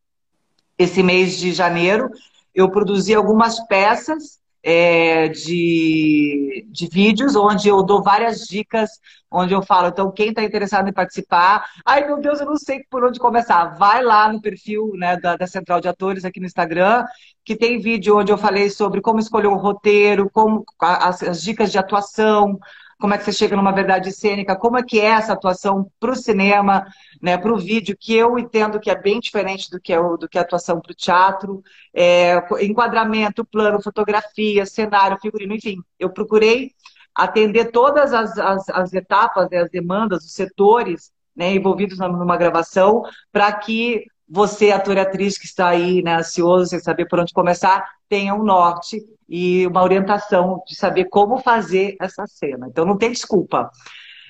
esse 0.79 1.03
mês 1.03 1.39
de 1.39 1.53
janeiro, 1.53 2.11
eu 2.55 2.71
produzi 2.71 3.15
algumas 3.15 3.59
peças 3.67 4.42
é, 4.63 5.29
de, 5.29 6.67
de 6.71 6.89
vídeos 6.89 7.35
onde 7.35 7.69
eu 7.69 7.83
dou 7.83 8.03
várias 8.03 8.47
dicas, 8.47 8.91
onde 9.31 9.55
eu 9.55 9.63
falo, 9.63 9.89
então, 9.89 10.13
quem 10.13 10.29
está 10.29 10.43
interessado 10.43 10.89
em 10.89 10.93
participar, 10.93 11.65
ai 11.85 12.07
meu 12.07 12.21
Deus, 12.21 12.39
eu 12.41 12.47
não 12.47 12.57
sei 12.57 12.85
por 12.91 13.05
onde 13.05 13.19
começar. 13.19 13.77
Vai 13.77 14.03
lá 14.03 14.31
no 14.33 14.41
perfil 14.41 14.93
né, 14.95 15.17
da, 15.17 15.37
da 15.37 15.47
Central 15.47 15.81
de 15.81 15.89
Atores 15.89 16.25
aqui 16.25 16.39
no 16.39 16.47
Instagram, 16.47 17.05
que 17.45 17.57
tem 17.57 17.81
vídeo 17.81 18.19
onde 18.19 18.31
eu 18.31 18.39
falei 18.39 18.71
sobre 18.71 19.01
como 19.01 19.19
escolher 19.19 19.49
um 19.49 19.57
roteiro, 19.57 20.31
como 20.31 20.65
as, 20.81 21.23
as 21.23 21.43
dicas 21.43 21.73
de 21.73 21.79
atuação, 21.79 22.59
como 23.03 23.15
é 23.15 23.19
que 23.19 23.25
você 23.25 23.33
chega 23.33 23.57
numa 23.57 23.73
verdade 23.73 24.13
cênica, 24.13 24.55
como 24.55 24.79
é 24.79 24.83
que 24.85 25.01
é 25.01 25.07
essa 25.07 25.33
atuação 25.33 25.91
para 25.99 26.13
o 26.13 26.15
cinema, 26.15 26.87
né, 27.21 27.37
para 27.37 27.53
o 27.53 27.59
vídeo, 27.59 27.97
que 27.99 28.15
eu 28.15 28.39
entendo 28.39 28.79
que 28.79 28.89
é 28.89 28.95
bem 28.95 29.19
diferente 29.19 29.69
do 29.69 29.81
que 29.81 29.93
é, 29.93 30.01
do 30.01 30.29
que 30.29 30.39
a 30.39 30.43
atuação 30.43 30.81
para 30.81 30.93
o 30.93 30.95
teatro, 30.95 31.65
é, 31.93 32.37
enquadramento, 32.61 33.45
plano, 33.45 33.83
fotografia, 33.83 34.65
cenário, 34.65 35.19
figurino, 35.21 35.53
enfim, 35.53 35.83
eu 35.99 36.11
procurei 36.11 36.71
atender 37.13 37.73
todas 37.73 38.13
as, 38.13 38.39
as, 38.39 38.69
as 38.69 38.93
etapas, 38.93 39.51
né, 39.51 39.59
as 39.59 39.71
demandas, 39.71 40.25
os 40.25 40.33
setores 40.33 41.11
né, 41.35 41.53
envolvidos 41.53 41.99
numa 41.99 42.37
gravação, 42.37 43.03
para 43.33 43.53
que 43.53 44.07
você, 44.33 44.71
ator 44.71 44.97
e 44.97 45.01
atriz 45.01 45.37
que 45.37 45.45
está 45.45 45.69
aí 45.69 46.03
né, 46.03 46.17
ansioso, 46.17 46.71
sem 46.71 46.81
saber 46.81 47.07
por 47.07 47.21
onde 47.21 47.35
começar, 47.35 47.87
tenha 48.09 48.35
um 48.35 48.43
norte 48.43 48.99
e 49.29 49.67
uma 49.67 49.83
orientação 49.83 50.63
de 50.67 50.75
saber 50.75 51.05
como 51.11 51.37
fazer 51.37 51.97
essa 52.01 52.27
cena. 52.27 52.67
Então 52.67 52.87
não 52.87 52.97
tem 52.97 53.11
desculpa. 53.13 53.71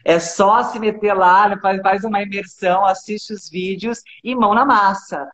É 0.05 0.19
só 0.19 0.65
se 0.65 0.81
meter 0.81 1.15
lá, 1.15 1.57
faz 1.81 2.03
uma 2.03 2.21
imersão, 2.21 2.85
assiste 2.85 3.33
os 3.33 3.49
vídeos 3.49 4.01
e 4.25 4.35
mão 4.35 4.55
na 4.55 4.65
massa. 4.65 5.29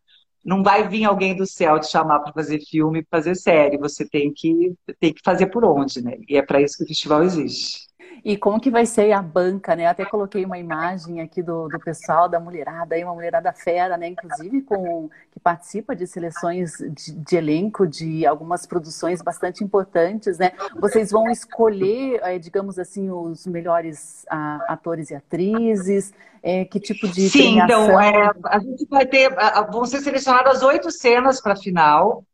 Não 0.45 0.63
vai 0.63 0.87
vir 0.87 1.07
alguém 1.07 1.35
do 1.35 1.47
céu 1.47 1.81
te 1.81 1.87
chamar 1.87 2.21
para 2.21 2.35
fazer 2.35 2.61
filme, 2.61 3.07
fazer 3.11 3.37
série. 3.37 3.79
Você 3.79 4.07
tem 4.07 4.31
que, 4.35 4.75
tem 5.01 5.15
que 5.15 5.23
fazer 5.25 5.47
por 5.47 5.65
onde, 5.65 6.03
né? 6.03 6.19
E 6.29 6.37
é 6.37 6.43
para 6.43 6.61
isso 6.61 6.77
que 6.77 6.85
o 6.85 6.87
festival 6.87 7.23
existe. 7.25 7.88
E 8.25 8.37
como 8.37 8.61
que 8.61 8.71
vai 8.71 8.87
ser 8.87 9.13
a 9.13 9.23
banca, 9.23 9.75
né? 9.77 9.87
Até 9.87 10.05
coloquei 10.05 10.45
uma 10.45 10.59
imagem 10.59 11.21
aqui 11.21 11.43
do, 11.43 11.69
do 11.69 11.79
pessoal, 11.79 12.29
da 12.29 12.41
mulherada, 12.41 12.95
aí, 12.95 13.05
uma 13.05 13.15
mulherada 13.15 13.53
fera, 13.53 13.97
né? 13.97 14.09
Inclusive 14.09 14.63
com 14.63 15.09
que 15.31 15.41
participa 15.41 15.95
de 15.95 16.07
seleções 16.07 16.73
de, 16.79 17.13
de 17.13 17.37
elenco 17.37 17.87
de 17.87 18.27
algumas 18.27 18.67
produções 18.67 19.23
bastante 19.23 19.63
importantes, 19.63 20.39
né? 20.39 20.53
Vocês 20.81 21.11
vão 21.11 21.31
escolher, 21.31 22.21
é, 22.23 22.39
digamos 22.39 22.79
assim, 22.79 23.11
os 23.11 23.47
melhores 23.47 24.25
a, 24.29 24.73
atores 24.73 25.11
e 25.11 25.15
atrizes, 25.15 26.13
é, 26.43 26.65
que 26.65 26.79
tipo 26.81 27.09
de 27.09 27.29
Sim, 27.29 27.61
então, 27.61 28.01
é, 28.01 28.31
a 28.45 28.59
gente 28.59 28.87
vai 28.87 29.07
ter, 29.07 29.35
vão 29.71 29.85
ser 29.85 30.01
selecionadas 30.01 30.63
oito 30.63 30.91
cenas 30.91 31.41
para 31.41 31.53
a 31.53 31.57
final, 31.57 32.25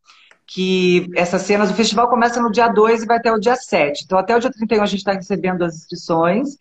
que 0.46 1.08
essas 1.14 1.42
cenas, 1.42 1.70
o 1.70 1.74
festival 1.74 2.08
começa 2.08 2.40
no 2.40 2.50
dia 2.50 2.68
2 2.68 3.02
e 3.02 3.06
vai 3.06 3.16
até 3.16 3.32
o 3.32 3.38
dia 3.38 3.56
7. 3.56 4.04
Então, 4.04 4.18
até 4.18 4.36
o 4.36 4.40
dia 4.40 4.50
31 4.50 4.82
a 4.82 4.86
gente 4.86 4.98
está 4.98 5.12
recebendo 5.12 5.62
as 5.64 5.76
inscrições. 5.76 6.56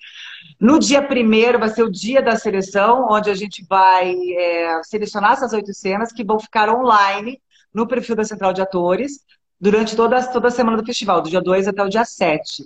No 0.59 0.79
dia 0.79 1.01
1 1.01 1.59
vai 1.59 1.69
ser 1.69 1.83
o 1.83 1.91
dia 1.91 2.21
da 2.21 2.35
seleção, 2.35 3.07
onde 3.09 3.29
a 3.29 3.35
gente 3.35 3.65
vai 3.67 4.15
é, 4.37 4.81
selecionar 4.83 5.33
essas 5.33 5.53
oito 5.53 5.73
cenas 5.73 6.11
que 6.11 6.23
vão 6.23 6.39
ficar 6.39 6.69
online 6.69 7.41
no 7.73 7.87
perfil 7.87 8.15
da 8.15 8.23
Central 8.23 8.53
de 8.53 8.61
Atores 8.61 9.19
durante 9.59 9.95
toda, 9.95 10.21
toda 10.27 10.47
a 10.47 10.51
semana 10.51 10.77
do 10.77 10.85
festival, 10.85 11.21
do 11.21 11.29
dia 11.29 11.41
2 11.41 11.67
até 11.67 11.83
o 11.83 11.89
dia 11.89 12.05
7. 12.05 12.65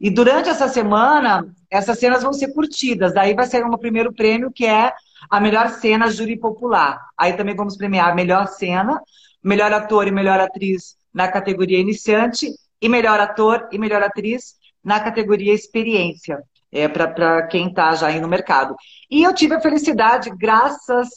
E 0.00 0.10
durante 0.10 0.48
essa 0.48 0.68
semana, 0.68 1.46
essas 1.70 1.98
cenas 1.98 2.22
vão 2.22 2.32
ser 2.32 2.52
curtidas. 2.54 3.12
Daí 3.12 3.34
vai 3.34 3.46
ser 3.46 3.64
um 3.64 3.76
primeiro 3.76 4.12
prêmio, 4.12 4.50
que 4.50 4.64
é 4.64 4.92
a 5.28 5.40
melhor 5.40 5.68
cena 5.70 6.10
júri 6.10 6.38
popular. 6.38 7.00
Aí 7.16 7.32
também 7.34 7.54
vamos 7.54 7.76
premiar 7.76 8.10
a 8.10 8.14
melhor 8.14 8.46
cena, 8.46 9.00
melhor 9.48 9.72
ator 9.72 10.06
e 10.06 10.10
melhor 10.10 10.38
atriz 10.38 10.94
na 11.12 11.26
categoria 11.26 11.80
iniciante 11.80 12.50
e 12.80 12.88
melhor 12.88 13.18
ator 13.18 13.66
e 13.72 13.78
melhor 13.78 14.02
atriz 14.02 14.56
na 14.84 15.00
categoria 15.00 15.54
experiência, 15.54 16.38
é, 16.70 16.86
para 16.86 17.46
quem 17.46 17.68
está 17.68 17.94
já 17.94 18.08
aí 18.08 18.20
no 18.20 18.28
mercado. 18.28 18.76
E 19.10 19.22
eu 19.22 19.34
tive 19.34 19.54
a 19.54 19.60
felicidade, 19.60 20.30
graças 20.36 21.08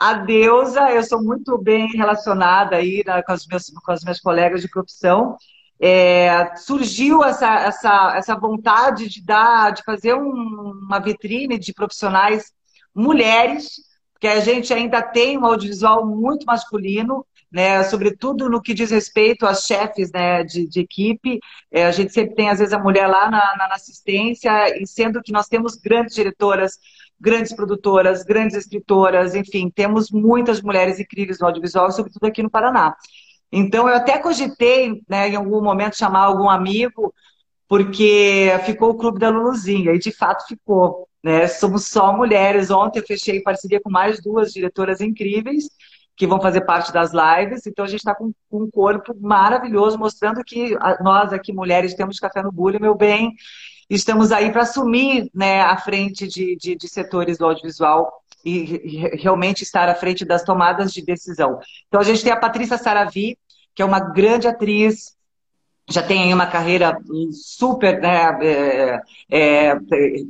a 0.00 0.14
deusa, 0.14 0.90
eu 0.90 1.04
sou 1.04 1.22
muito 1.22 1.58
bem 1.58 1.86
relacionada 1.88 2.76
aí 2.76 3.04
né, 3.06 3.22
com, 3.22 3.34
os 3.34 3.46
meus, 3.46 3.70
com 3.84 3.92
as 3.92 4.02
minhas 4.02 4.20
colegas 4.20 4.62
de 4.62 4.68
profissão, 4.68 5.36
é, 5.78 6.56
surgiu 6.56 7.22
essa, 7.22 7.54
essa, 7.60 8.14
essa 8.16 8.34
vontade 8.34 9.08
de 9.08 9.22
dar, 9.22 9.72
de 9.72 9.82
fazer 9.84 10.14
um, 10.14 10.72
uma 10.86 10.98
vitrine 10.98 11.58
de 11.58 11.74
profissionais 11.74 12.50
mulheres, 12.94 13.74
porque 14.14 14.26
a 14.26 14.40
gente 14.40 14.72
ainda 14.72 15.02
tem 15.02 15.36
um 15.36 15.44
audiovisual 15.44 16.06
muito 16.06 16.46
masculino, 16.46 17.26
né, 17.54 17.84
sobretudo 17.84 18.50
no 18.50 18.60
que 18.60 18.74
diz 18.74 18.90
respeito 18.90 19.46
às 19.46 19.64
chefes 19.64 20.10
né, 20.10 20.42
de, 20.42 20.66
de 20.68 20.80
equipe. 20.80 21.38
É, 21.70 21.86
a 21.86 21.92
gente 21.92 22.12
sempre 22.12 22.34
tem, 22.34 22.50
às 22.50 22.58
vezes, 22.58 22.74
a 22.74 22.80
mulher 22.80 23.06
lá 23.06 23.30
na, 23.30 23.56
na, 23.56 23.74
assistência, 23.74 24.50
e 24.76 24.84
sendo 24.88 25.22
que 25.22 25.30
nós 25.30 25.46
temos 25.46 25.76
grandes 25.76 26.16
diretoras, 26.16 26.80
grandes 27.20 27.54
produtoras, 27.54 28.24
grandes 28.24 28.56
escritoras, 28.56 29.36
enfim, 29.36 29.70
temos 29.70 30.10
muitas 30.10 30.60
mulheres 30.60 30.98
incríveis 30.98 31.38
no 31.38 31.46
audiovisual, 31.46 31.92
sobretudo 31.92 32.26
aqui 32.26 32.42
no 32.42 32.50
Paraná. 32.50 32.96
Então, 33.52 33.88
eu 33.88 33.94
até 33.94 34.18
cogitei, 34.18 35.00
né, 35.08 35.28
em 35.28 35.36
algum 35.36 35.62
momento, 35.62 35.96
chamar 35.96 36.24
algum 36.24 36.50
amigo, 36.50 37.14
porque 37.68 38.50
ficou 38.66 38.90
o 38.90 38.96
Clube 38.96 39.20
da 39.20 39.28
Luluzinha, 39.30 39.92
e 39.92 39.98
de 40.00 40.10
fato 40.10 40.44
ficou. 40.48 41.08
Né? 41.22 41.46
Somos 41.46 41.86
só 41.86 42.12
mulheres. 42.12 42.68
Ontem 42.70 42.98
eu 42.98 43.06
fechei 43.06 43.40
parceria 43.42 43.80
com 43.80 43.90
mais 43.90 44.20
duas 44.20 44.52
diretoras 44.52 45.00
incríveis, 45.00 45.68
que 46.16 46.26
vão 46.26 46.40
fazer 46.40 46.62
parte 46.62 46.92
das 46.92 47.12
lives. 47.12 47.66
Então 47.66 47.84
a 47.84 47.88
gente 47.88 48.00
está 48.00 48.14
com, 48.14 48.32
com, 48.48 48.62
um 48.62 48.70
corpo 48.70 49.14
maravilhoso, 49.20 49.98
mostrando 49.98 50.42
que 50.44 50.76
nós 51.00 51.32
aqui, 51.32 51.52
mulheres, 51.52 51.94
temos 51.94 52.18
café 52.18 52.42
no 52.42 52.52
bullying, 52.52 52.80
meu 52.80 52.94
bem. 52.94 53.32
Estamos 53.88 54.32
aí 54.32 54.50
para 54.50 54.62
assumir 54.62 55.30
né, 55.34 55.60
a 55.60 55.76
frente 55.76 56.26
de, 56.26 56.56
de, 56.56 56.74
de, 56.74 56.88
setores 56.88 57.36
do 57.36 57.44
audiovisual 57.44 58.10
e, 58.44 58.50
e 58.50 59.16
realmente 59.16 59.62
estar 59.62 59.88
à 59.88 59.94
frente 59.94 60.24
das 60.24 60.42
tomadas 60.42 60.92
de 60.92 61.04
decisão. 61.04 61.58
Então 61.88 62.00
a 62.00 62.04
gente 62.04 62.22
tem 62.22 62.32
a 62.32 62.36
Patrícia 62.36 62.78
Saravi, 62.78 63.36
que 63.74 63.82
é 63.82 63.84
uma 63.84 64.00
grande 64.00 64.48
atriz, 64.48 65.14
já 65.90 66.02
tem 66.02 66.32
uma 66.32 66.46
carreira 66.46 66.96
super 67.32 68.00
né, 68.00 68.38
é, 68.40 69.00
é, 69.30 69.74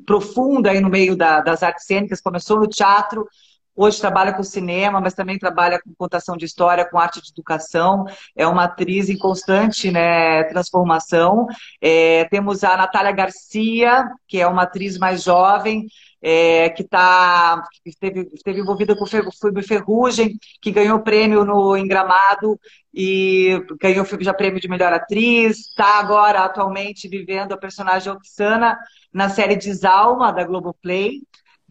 profunda 0.04 0.70
aí 0.70 0.80
no 0.80 0.90
meio 0.90 1.16
da, 1.16 1.40
das 1.40 1.62
artes 1.62 1.86
cênicas, 1.86 2.20
começou 2.20 2.58
no 2.58 2.66
teatro, 2.66 3.26
Hoje 3.76 4.00
trabalha 4.00 4.32
com 4.32 4.42
cinema, 4.44 5.00
mas 5.00 5.14
também 5.14 5.36
trabalha 5.36 5.80
com 5.82 5.92
contação 5.98 6.36
de 6.36 6.44
história, 6.44 6.88
com 6.88 6.96
arte 6.96 7.20
de 7.20 7.30
educação. 7.32 8.04
É 8.36 8.46
uma 8.46 8.64
atriz 8.64 9.08
em 9.08 9.18
constante 9.18 9.90
né, 9.90 10.44
transformação. 10.44 11.46
É, 11.80 12.24
temos 12.26 12.62
a 12.62 12.76
Natália 12.76 13.10
Garcia, 13.10 14.08
que 14.28 14.40
é 14.40 14.46
uma 14.46 14.62
atriz 14.62 14.96
mais 14.96 15.24
jovem, 15.24 15.86
é, 16.22 16.70
que 16.70 16.84
tá, 16.84 17.64
esteve, 17.84 18.30
esteve 18.32 18.60
envolvida 18.60 18.94
com 18.94 19.04
o 19.04 19.06
filme 19.06 19.62
Ferrugem, 19.62 20.38
que 20.62 20.70
ganhou 20.70 21.00
prêmio 21.00 21.44
no 21.44 21.76
Engramado 21.76 22.58
e 22.94 23.60
ganhou 23.80 24.06
já 24.20 24.32
prêmio 24.32 24.60
de 24.60 24.68
melhor 24.68 24.92
atriz. 24.92 25.58
Está 25.58 25.98
agora, 25.98 26.44
atualmente, 26.44 27.08
vivendo 27.08 27.52
a 27.52 27.58
personagem 27.58 28.12
Oxana 28.12 28.78
na 29.12 29.28
série 29.28 29.56
Desalma, 29.56 30.32
da 30.32 30.44
Globoplay 30.44 31.20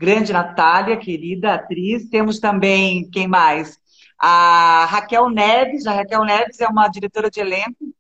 grande 0.04 0.34
Natália, 0.34 0.98
querida 0.98 1.54
atriz. 1.54 2.10
Temos 2.10 2.38
também, 2.38 3.10
quem 3.10 3.26
mais? 3.26 3.80
A 4.20 4.86
Raquel 4.90 5.30
Neves. 5.30 5.88
A 5.88 5.94
Raquel 5.94 6.26
Neves 6.26 6.60
é 6.60 6.68
uma 6.68 6.90
diretora 6.90 7.32
de 7.32 7.40
elenco 7.40 7.94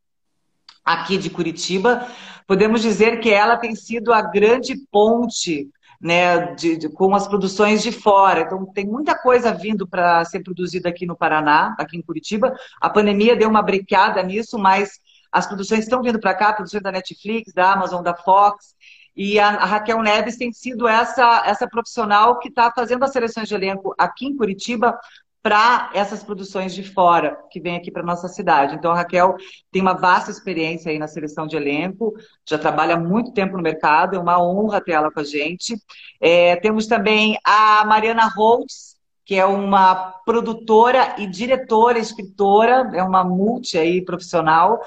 aqui 0.83 1.17
de 1.17 1.29
Curitiba. 1.29 2.05
Podemos 2.45 2.81
dizer 2.81 3.21
que 3.21 3.29
ela 3.29 3.55
tem 3.55 3.73
sido 3.73 4.11
a 4.11 4.21
grande 4.21 4.75
ponte 4.91 5.69
né, 6.01 6.53
de, 6.55 6.75
de, 6.75 6.89
com 6.89 7.15
as 7.15 7.25
produções 7.25 7.81
de 7.81 7.93
fora. 7.93 8.41
Então, 8.41 8.65
tem 8.65 8.85
muita 8.85 9.17
coisa 9.17 9.53
vindo 9.53 9.87
para 9.87 10.25
ser 10.25 10.41
produzida 10.41 10.89
aqui 10.89 11.05
no 11.05 11.15
Paraná, 11.15 11.73
aqui 11.79 11.95
em 11.95 12.01
Curitiba. 12.01 12.53
A 12.81 12.89
pandemia 12.89 13.33
deu 13.33 13.49
uma 13.49 13.61
brecada 13.61 14.21
nisso, 14.21 14.59
mas 14.59 14.99
as 15.31 15.47
produções 15.47 15.85
estão 15.85 16.03
vindo 16.03 16.19
para 16.19 16.35
cá, 16.35 16.51
produções 16.51 16.83
da 16.83 16.91
Netflix, 16.91 17.53
da 17.53 17.71
Amazon, 17.71 18.03
da 18.03 18.13
Fox. 18.13 18.72
E 19.15 19.39
a, 19.39 19.49
a 19.49 19.65
Raquel 19.65 20.01
Neves 20.01 20.37
tem 20.37 20.51
sido 20.51 20.87
essa, 20.87 21.43
essa 21.45 21.67
profissional 21.67 22.39
que 22.39 22.49
está 22.49 22.71
fazendo 22.71 23.03
as 23.03 23.11
seleções 23.11 23.47
de 23.47 23.55
elenco 23.55 23.93
aqui 23.97 24.25
em 24.25 24.35
Curitiba 24.35 24.97
para 25.43 25.91
essas 25.93 26.23
produções 26.23 26.73
de 26.73 26.83
fora, 26.83 27.37
que 27.51 27.59
vem 27.59 27.75
aqui 27.75 27.91
para 27.91 28.01
nossa 28.01 28.29
cidade. 28.29 28.75
Então, 28.75 28.93
a 28.93 28.95
Raquel 28.95 29.35
tem 29.69 29.81
uma 29.81 29.93
vasta 29.93 30.31
experiência 30.31 30.89
aí 30.89 30.97
na 30.97 31.07
seleção 31.07 31.45
de 31.45 31.57
elenco, 31.57 32.13
já 32.47 32.57
trabalha 32.57 32.97
muito 32.97 33.33
tempo 33.33 33.57
no 33.57 33.61
mercado, 33.61 34.15
é 34.15 34.19
uma 34.19 34.41
honra 34.41 34.79
ter 34.79 34.93
ela 34.93 35.11
com 35.11 35.19
a 35.19 35.23
gente. 35.23 35.75
É, 36.21 36.55
temos 36.55 36.87
também 36.87 37.37
a 37.43 37.83
Mariana 37.83 38.31
Holtz, 38.33 38.93
que 39.25 39.35
é 39.35 39.45
uma 39.45 40.13
produtora 40.25 41.15
e 41.17 41.27
diretora, 41.27 41.99
escritora, 41.99 42.91
é 42.93 43.03
uma 43.03 43.23
multi 43.25 43.77
aí 43.77 44.03
profissional, 44.03 44.79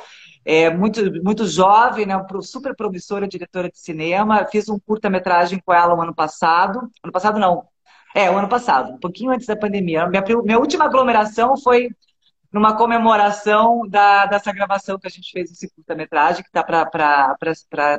é, 0.46 0.70
muito, 0.70 1.00
muito 1.24 1.44
jovem, 1.44 2.06
né, 2.06 2.14
super 2.40 2.74
promissora 2.76 3.26
diretora 3.26 3.68
de 3.68 3.80
cinema. 3.80 4.46
Fiz 4.46 4.68
um 4.68 4.78
curta-metragem 4.78 5.60
com 5.64 5.74
ela 5.74 5.92
o 5.92 6.00
ano 6.00 6.14
passado. 6.14 6.88
Ano 7.02 7.12
passado 7.12 7.40
não. 7.40 7.64
É, 8.14 8.30
o 8.30 8.38
ano 8.38 8.48
passado, 8.48 8.92
um 8.92 8.98
pouquinho 8.98 9.32
antes 9.32 9.46
da 9.46 9.56
pandemia. 9.56 10.06
Minha, 10.06 10.22
minha 10.44 10.58
última 10.58 10.84
aglomeração 10.84 11.56
foi 11.56 11.90
numa 12.56 12.74
comemoração 12.74 13.86
da, 13.86 14.24
dessa 14.24 14.50
gravação 14.50 14.98
que 14.98 15.06
a 15.06 15.10
gente 15.10 15.30
fez 15.30 15.52
esse 15.52 15.70
curta-metragem, 15.74 16.42
que 16.42 16.48
está 16.48 16.64
para 16.64 17.36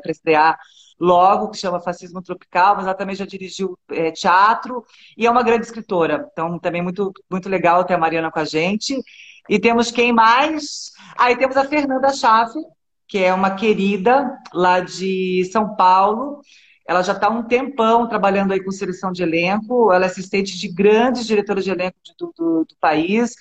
estrear 0.07 0.57
logo, 0.99 1.51
que 1.51 1.57
chama 1.57 1.79
Fascismo 1.79 2.23
Tropical, 2.23 2.75
mas 2.75 2.85
ela 2.85 2.95
também 2.95 3.15
já 3.15 3.23
dirigiu 3.23 3.77
é, 3.91 4.09
teatro 4.11 4.83
e 5.15 5.27
é 5.27 5.31
uma 5.31 5.43
grande 5.43 5.65
escritora. 5.65 6.27
Então, 6.31 6.57
também 6.57 6.81
muito, 6.81 7.13
muito 7.29 7.47
legal 7.47 7.85
ter 7.85 7.93
a 7.93 7.99
Mariana 7.99 8.31
com 8.31 8.39
a 8.39 8.45
gente. 8.45 8.99
E 9.47 9.59
temos 9.59 9.91
quem 9.91 10.11
mais? 10.11 10.91
Aí 11.15 11.37
temos 11.37 11.55
a 11.55 11.63
Fernanda 11.63 12.11
Schaffer, 12.11 12.63
que 13.07 13.19
é 13.19 13.31
uma 13.31 13.51
querida 13.51 14.35
lá 14.51 14.79
de 14.79 15.47
São 15.51 15.75
Paulo. 15.75 16.41
Ela 16.87 17.03
já 17.03 17.13
está 17.13 17.29
um 17.29 17.43
tempão 17.43 18.07
trabalhando 18.07 18.53
aí 18.53 18.63
com 18.63 18.71
seleção 18.71 19.11
de 19.11 19.21
elenco. 19.21 19.93
Ela 19.93 20.05
é 20.05 20.07
assistente 20.07 20.57
de 20.57 20.67
grandes 20.67 21.27
diretoras 21.27 21.63
de 21.63 21.69
elenco 21.69 21.97
do, 22.17 22.33
do, 22.35 22.65
do 22.65 22.75
país. 22.81 23.35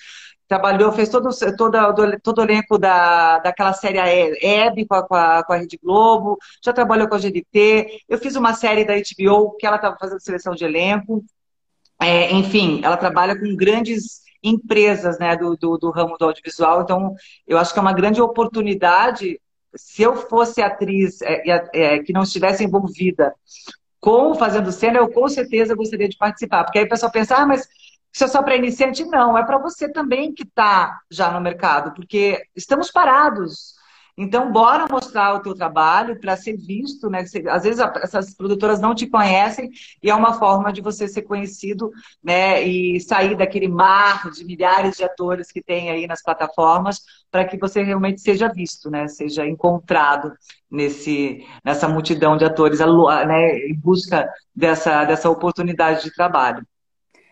Trabalhou, 0.47 0.93
fez 0.93 1.09
todo, 1.09 1.29
todo, 1.57 2.19
todo 2.23 2.37
o 2.39 2.43
elenco 2.43 2.77
da, 2.77 3.39
daquela 3.39 3.73
série 3.73 3.97
Hebe 3.97 4.85
com 4.85 4.95
a, 4.95 5.03
com, 5.03 5.15
a, 5.15 5.43
com 5.43 5.53
a 5.53 5.57
Rede 5.57 5.77
Globo. 5.77 6.37
Já 6.63 6.71
trabalhou 6.71 7.09
com 7.09 7.15
a 7.15 7.19
GDT. 7.19 8.03
Eu 8.07 8.17
fiz 8.17 8.35
uma 8.35 8.53
série 8.53 8.85
da 8.85 8.93
HBO 8.93 9.57
que 9.57 9.65
ela 9.65 9.75
estava 9.75 9.97
fazendo 9.99 10.21
seleção 10.21 10.55
de 10.55 10.63
elenco. 10.63 11.23
É, 12.01 12.31
enfim, 12.31 12.79
ela 12.83 12.95
trabalha 12.95 13.37
com 13.37 13.55
grandes 13.55 14.21
empresas 14.41 15.19
né, 15.19 15.35
do, 15.35 15.57
do, 15.57 15.77
do, 15.77 15.91
ramo 15.91 16.17
do 16.17 16.25
audiovisual. 16.25 16.81
Então, 16.81 17.13
eu 17.45 17.57
acho 17.57 17.73
que 17.73 17.79
é 17.79 17.81
uma 17.81 17.93
grande 17.93 18.21
oportunidade. 18.21 19.41
Se 19.75 20.03
eu 20.03 20.15
fosse 20.15 20.61
atriz 20.61 21.21
é, 21.21 21.67
é, 21.73 21.99
que 21.99 22.13
não 22.13 22.23
estivesse 22.23 22.63
envolvida 22.63 23.33
com 23.99 24.35
fazendo 24.35 24.71
cena, 24.71 24.99
eu 24.99 25.11
com 25.11 25.27
certeza 25.27 25.75
gostaria 25.75 26.07
de 26.07 26.17
participar. 26.17 26.63
Porque 26.63 26.79
aí 26.79 26.85
o 26.85 26.89
pessoal 26.89 27.11
pensa, 27.11 27.35
ah, 27.35 27.45
mas 27.45 27.67
isso 28.17 28.23
é 28.23 28.27
só 28.27 28.41
para 28.41 28.55
iniciante? 28.55 29.05
Não, 29.05 29.37
é 29.37 29.45
para 29.45 29.59
você 29.59 29.87
também 29.87 30.33
que 30.33 30.41
está 30.41 31.01
já 31.07 31.29
no 31.29 31.39
mercado, 31.39 31.93
porque 31.93 32.41
estamos 32.55 32.89
parados. 32.89 33.75
Então, 34.17 34.51
bora 34.51 34.87
mostrar 34.89 35.35
o 35.35 35.41
teu 35.41 35.53
trabalho 35.53 36.19
para 36.19 36.35
ser 36.35 36.57
visto, 36.57 37.11
né? 37.11 37.23
Às 37.47 37.63
vezes 37.63 37.79
essas 38.01 38.33
produtoras 38.33 38.81
não 38.81 38.95
te 38.95 39.05
conhecem 39.05 39.69
e 40.01 40.09
é 40.09 40.15
uma 40.15 40.33
forma 40.33 40.73
de 40.73 40.81
você 40.81 41.07
ser 41.07 41.21
conhecido, 41.21 41.91
né? 42.23 42.63
E 42.63 42.99
sair 43.01 43.37
daquele 43.37 43.67
mar 43.67 44.31
de 44.31 44.43
milhares 44.43 44.97
de 44.97 45.03
atores 45.03 45.51
que 45.51 45.61
tem 45.61 45.91
aí 45.91 46.07
nas 46.07 46.23
plataformas 46.23 46.99
para 47.29 47.45
que 47.45 47.55
você 47.55 47.83
realmente 47.83 48.19
seja 48.21 48.47
visto, 48.51 48.89
né? 48.89 49.07
Seja 49.07 49.45
encontrado 49.45 50.33
nesse, 50.71 51.45
nessa 51.63 51.87
multidão 51.87 52.35
de 52.35 52.45
atores, 52.45 52.79
né? 52.79 53.59
Em 53.67 53.75
busca 53.75 54.27
dessa, 54.55 55.05
dessa 55.05 55.29
oportunidade 55.29 56.01
de 56.01 56.11
trabalho 56.11 56.65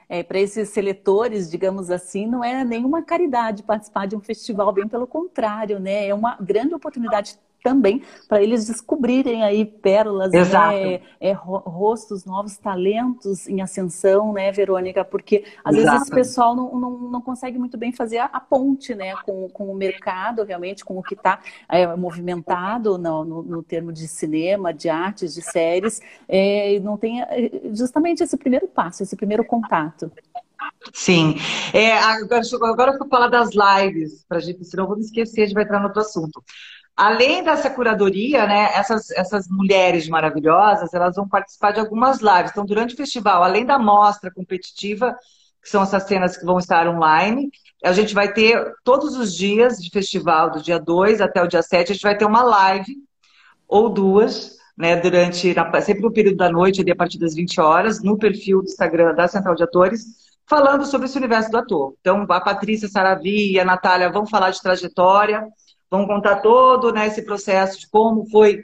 é, 0.08 0.24
para 0.24 0.40
esses 0.40 0.70
seletores, 0.70 1.50
digamos 1.50 1.90
assim, 1.90 2.28
não 2.28 2.44
é 2.44 2.64
nenhuma 2.64 3.04
caridade 3.04 3.64
participar 3.64 4.06
de 4.08 4.16
um 4.16 4.22
festival, 4.22 4.72
bem 4.72 4.88
pelo 4.88 5.08
contrário, 5.08 5.80
né? 5.80 6.08
É 6.08 6.14
uma 6.14 6.36
grande 6.36 6.74
oportunidade 6.76 7.38
também 7.66 8.04
para 8.30 8.44
eles 8.44 8.68
descobrirem 8.68 9.44
aí 9.44 9.66
pérolas, 9.66 10.32
né? 10.32 11.02
é, 11.20 11.32
rostos, 11.32 12.24
novos 12.24 12.58
talentos 12.58 13.48
em 13.48 13.60
ascensão, 13.60 14.32
né, 14.32 14.52
Verônica? 14.52 15.04
Porque 15.04 15.44
às 15.64 15.74
Exato. 15.74 15.92
vezes 15.92 16.02
esse 16.04 16.12
pessoal 16.12 16.56
não, 16.56 16.80
não, 16.80 16.92
não 17.10 17.22
consegue 17.22 17.58
muito 17.58 17.76
bem 17.76 17.92
fazer 17.92 18.20
a, 18.20 18.26
a, 18.26 18.40
ponte, 18.40 18.94
né, 18.94 19.16
com, 19.26 19.50
com 19.50 19.72
o 19.72 19.76
mercado, 19.76 20.44
realmente, 20.44 20.86
com 20.86 20.96
o 20.96 21.02
que 21.02 21.16
está 21.16 21.40
é, 21.68 21.88
movimentado 21.96 23.00
no, 23.00 23.26
no, 23.26 23.42
no, 23.42 23.64
termo 23.64 23.92
de 23.92 24.08
cinema, 24.08 24.72
de 24.72 24.88
artes, 24.88 25.34
de 25.34 25.42
séries, 25.42 26.00
é, 26.28 26.80
não 26.82 26.98
tem 26.98 27.24
é, 27.24 27.50
justamente 27.74 28.22
esse 28.22 28.38
primeiro 28.38 28.68
passo, 28.68 29.02
esse 29.02 29.16
primeiro 29.16 29.44
contato. 29.44 30.12
Sim. 30.94 31.36
É, 31.74 31.98
agora, 31.98 32.42
agora 32.64 32.92
eu 32.94 33.00
vou 33.00 33.08
falar 33.08 33.28
das 33.28 33.50
lives, 33.54 34.24
pra 34.28 34.40
gente, 34.40 34.64
senão 34.66 34.84
eu 34.84 34.88
vou 34.88 34.98
me 34.98 35.04
esquecer, 35.04 35.42
a 35.42 35.46
gente 35.46 35.56
vai 35.56 35.64
entrar 35.64 35.80
no 35.80 35.88
outro 35.88 36.02
assunto. 36.02 36.44
Além 36.96 37.44
dessa 37.44 37.70
curadoria, 37.70 38.48
né, 38.48 38.70
essas, 38.74 39.12
essas 39.12 39.48
mulheres 39.50 40.08
maravilhosas, 40.08 40.94
elas 40.94 41.16
vão 41.16 41.28
participar 41.28 41.72
de 41.72 41.80
algumas 41.82 42.22
lives. 42.22 42.52
Então, 42.52 42.66
durante 42.66 42.94
o 42.94 42.98
festival, 42.98 43.44
além 43.44 43.66
da 43.66 43.78
mostra 43.78 44.32
competitiva, 44.32 45.14
que 45.62 45.70
são 45.70 45.84
essas 45.84 46.04
cenas 46.04 46.38
que 46.38 46.46
vão 46.46 46.58
estar 46.58 46.88
online, 46.88 47.50
a 47.84 47.92
gente 47.92 48.14
vai 48.14 48.32
ter 48.32 48.74
todos 48.84 49.18
os 49.18 49.36
dias 49.36 49.78
de 49.78 49.90
festival, 49.90 50.52
do 50.52 50.62
dia 50.62 50.80
2 50.80 51.20
até 51.20 51.44
o 51.44 51.48
dia 51.48 51.62
7, 51.62 51.92
a 51.92 51.94
gente 51.94 52.04
vai 52.04 52.18
ter 52.18 52.26
uma 52.26 52.44
live 52.44 52.96
ou 53.68 53.90
duas, 53.90 54.56
né, 54.78 54.96
durante, 54.96 55.54
sempre 55.84 56.02
no 56.02 56.14
período 56.14 56.38
da 56.38 56.50
noite, 56.50 56.82
ali 56.82 56.92
a 56.92 56.96
partir 56.96 57.18
das 57.18 57.34
20 57.36 57.60
horas, 57.60 58.02
no 58.02 58.18
perfil 58.18 58.62
do 58.62 58.70
Instagram 58.70 59.14
da 59.16 59.28
Central 59.28 59.56
de 59.56 59.64
Atores, 59.64 60.06
falando 60.48 60.86
sobre 60.86 61.08
esse 61.08 61.18
universo 61.18 61.50
do 61.50 61.58
ator. 61.58 61.96
Então, 62.00 62.26
a 62.30 62.40
Patrícia 62.40 62.88
Saravi 62.88 63.54
e 63.54 63.60
a 63.60 63.66
Natália 63.66 64.12
vão 64.12 64.26
falar 64.26 64.52
de 64.52 64.62
trajetória, 64.62 65.46
Vamos 65.90 66.08
contar 66.08 66.38
todo 66.38 66.92
né, 66.92 67.08
esse 67.08 67.22
processo 67.24 67.80
de 67.80 67.90
como 67.90 68.30
foi 68.30 68.62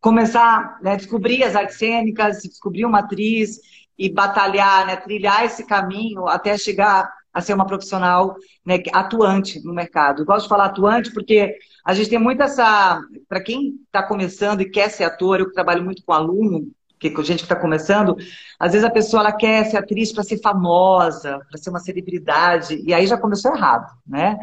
começar 0.00 0.76
a 0.78 0.82
né, 0.82 0.96
descobrir 0.96 1.44
as 1.44 1.54
artes 1.54 1.78
cênicas, 1.78 2.42
descobrir 2.42 2.84
uma 2.84 3.00
atriz 3.00 3.60
e 3.96 4.12
batalhar, 4.12 4.86
né, 4.86 4.96
trilhar 4.96 5.44
esse 5.44 5.64
caminho 5.66 6.26
até 6.26 6.56
chegar 6.58 7.08
a 7.32 7.40
ser 7.40 7.54
uma 7.54 7.66
profissional 7.66 8.36
né, 8.64 8.82
atuante 8.92 9.64
no 9.64 9.72
mercado. 9.72 10.22
Eu 10.22 10.26
gosto 10.26 10.42
de 10.42 10.48
falar 10.48 10.66
atuante 10.66 11.12
porque 11.12 11.56
a 11.84 11.94
gente 11.94 12.10
tem 12.10 12.18
muito 12.18 12.42
essa. 12.42 13.00
Para 13.28 13.42
quem 13.42 13.76
está 13.86 14.02
começando 14.02 14.60
e 14.60 14.70
quer 14.70 14.90
ser 14.90 15.04
ator, 15.04 15.40
eu 15.40 15.52
trabalho 15.52 15.82
muito 15.82 16.02
com 16.04 16.12
aluno, 16.12 16.70
que 17.10 17.20
a 17.20 17.24
gente 17.24 17.38
que 17.38 17.44
está 17.44 17.56
começando, 17.56 18.16
às 18.58 18.72
vezes 18.72 18.86
a 18.86 18.90
pessoa 18.90 19.22
ela 19.22 19.32
quer 19.32 19.64
ser 19.66 19.76
atriz 19.76 20.12
para 20.12 20.22
ser 20.22 20.40
famosa, 20.40 21.40
para 21.48 21.58
ser 21.58 21.70
uma 21.70 21.80
celebridade, 21.80 22.80
e 22.84 22.94
aí 22.94 23.06
já 23.06 23.18
começou 23.18 23.54
errado, 23.54 23.92
né? 24.06 24.38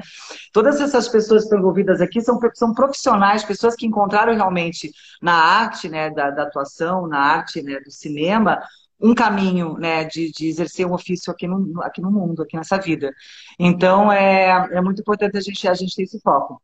Todas 0.52 0.80
essas 0.82 1.08
pessoas 1.08 1.42
que 1.42 1.46
estão 1.46 1.60
envolvidas 1.60 2.02
aqui 2.02 2.22
são, 2.22 2.40
são 2.54 2.74
profissionais, 2.74 3.44
pessoas 3.44 3.76
que 3.76 3.86
encontraram 3.86 4.34
realmente 4.34 4.92
na 5.22 5.34
arte, 5.34 5.88
né, 5.88 6.10
da, 6.10 6.30
da 6.32 6.44
atuação, 6.44 7.08
na 7.08 7.20
arte, 7.20 7.62
né, 7.62 7.80
do 7.80 7.92
cinema, 7.92 8.60
um 9.02 9.16
caminho 9.16 9.78
né, 9.78 10.04
de, 10.04 10.32
de, 10.32 10.48
exercer 10.48 10.86
um 10.86 10.94
ofício 10.94 11.32
aqui 11.32 11.48
no, 11.48 11.82
aqui 11.82 12.02
no 12.02 12.12
mundo, 12.12 12.44
aqui 12.44 12.58
nessa 12.58 12.78
vida. 12.78 13.14
Então, 13.58 14.12
é, 14.12 14.50
é 14.72 14.82
muito 14.82 15.02
importante 15.02 15.38
a 15.38 15.42
gente, 15.42 15.68
a 15.68 15.74
gente 15.74 15.96
ter 15.96 16.04
esse 16.04 16.20
foco. 16.20 16.62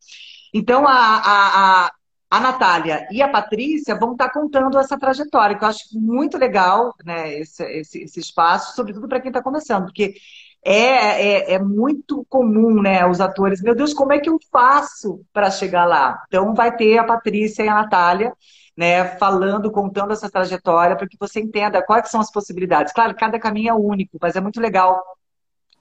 Então, 0.53 0.86
a, 0.88 0.91
a, 0.93 1.86
a 1.86 1.91
a 2.36 2.39
Natália 2.39 3.08
e 3.10 3.21
a 3.21 3.30
Patrícia 3.30 3.95
vão 3.95 4.12
estar 4.12 4.30
contando 4.30 4.78
essa 4.78 4.98
trajetória, 5.00 5.58
que 5.58 5.63
eu 5.63 5.69
acho 5.69 5.84
muito 5.93 6.38
legal, 6.38 6.93
né, 7.06 7.39
esse, 7.39 7.63
esse, 7.63 8.04
esse 8.04 8.19
espaço, 8.19 8.76
sobretudo 8.76 9.08
para 9.08 9.21
quem 9.21 9.30
está 9.30 9.41
começando, 9.41 9.86
porque 9.86 10.15
é, 10.63 10.74
é, 10.74 11.54
é, 11.54 11.60
muito 11.60 12.26
comum, 12.28 12.82
né, 12.82 13.06
os 13.06 13.21
atores, 13.21 13.62
meu 13.62 13.74
Deus, 13.74 13.93
como 13.93 14.12
é 14.12 14.19
que 14.19 14.30
eu 14.30 14.38
faço 14.52 15.21
para 15.32 15.50
chegar 15.50 15.86
lá? 15.86 16.21
Então 16.28 16.54
vai 16.54 16.76
ter 16.76 16.98
a 16.98 17.06
Patrícia 17.06 17.63
e 17.63 17.69
a 17.69 17.76
Natália, 17.76 18.34
né, 18.76 19.06
falando, 19.17 19.71
contando 19.71 20.12
essa 20.12 20.30
trajetória, 20.30 20.98
para 20.98 21.08
que 21.08 21.17
você 21.17 21.39
entenda 21.39 21.82
quais 21.82 22.10
são 22.10 22.19
as 22.19 22.32
possibilidades. 22.32 22.91
Claro, 22.91 23.15
cada 23.15 23.39
caminho 23.39 23.69
é 23.69 23.74
único, 23.74 24.17
mas 24.21 24.36
é 24.36 24.41
muito 24.41 24.60
legal 24.60 25.02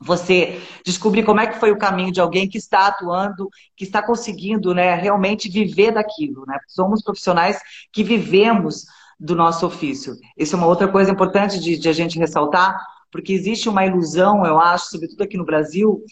você 0.00 0.60
descobrir 0.84 1.24
como 1.24 1.40
é 1.40 1.46
que 1.46 1.58
foi 1.58 1.70
o 1.70 1.78
caminho 1.78 2.12
de 2.12 2.20
alguém 2.20 2.48
que 2.48 2.58
está 2.58 2.86
atuando, 2.86 3.48
que 3.76 3.84
está 3.84 4.02
conseguindo 4.02 4.74
né, 4.74 4.94
realmente 4.94 5.48
viver 5.48 5.92
daquilo. 5.92 6.44
Né? 6.46 6.58
Somos 6.68 7.02
profissionais 7.02 7.58
que 7.92 8.02
vivemos 8.02 8.84
do 9.18 9.34
nosso 9.34 9.66
ofício. 9.66 10.16
Isso 10.36 10.54
é 10.54 10.58
uma 10.58 10.66
outra 10.66 10.88
coisa 10.88 11.10
importante 11.10 11.58
de, 11.58 11.78
de 11.78 11.88
a 11.88 11.92
gente 11.92 12.18
ressaltar, 12.18 12.78
porque 13.10 13.32
existe 13.32 13.68
uma 13.68 13.86
ilusão, 13.86 14.44
eu 14.44 14.58
acho, 14.58 14.90
sobretudo 14.90 15.22
aqui 15.22 15.36
no 15.36 15.44
Brasil, 15.44 16.02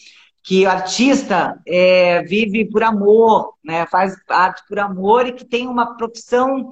que 0.42 0.66
artista 0.66 1.60
é, 1.66 2.22
vive 2.22 2.64
por 2.64 2.82
amor, 2.82 3.54
né? 3.62 3.86
faz 3.86 4.16
arte 4.28 4.62
por 4.68 4.78
amor 4.78 5.26
e 5.26 5.32
que 5.32 5.44
tem 5.44 5.68
uma 5.68 5.96
profissão 5.96 6.70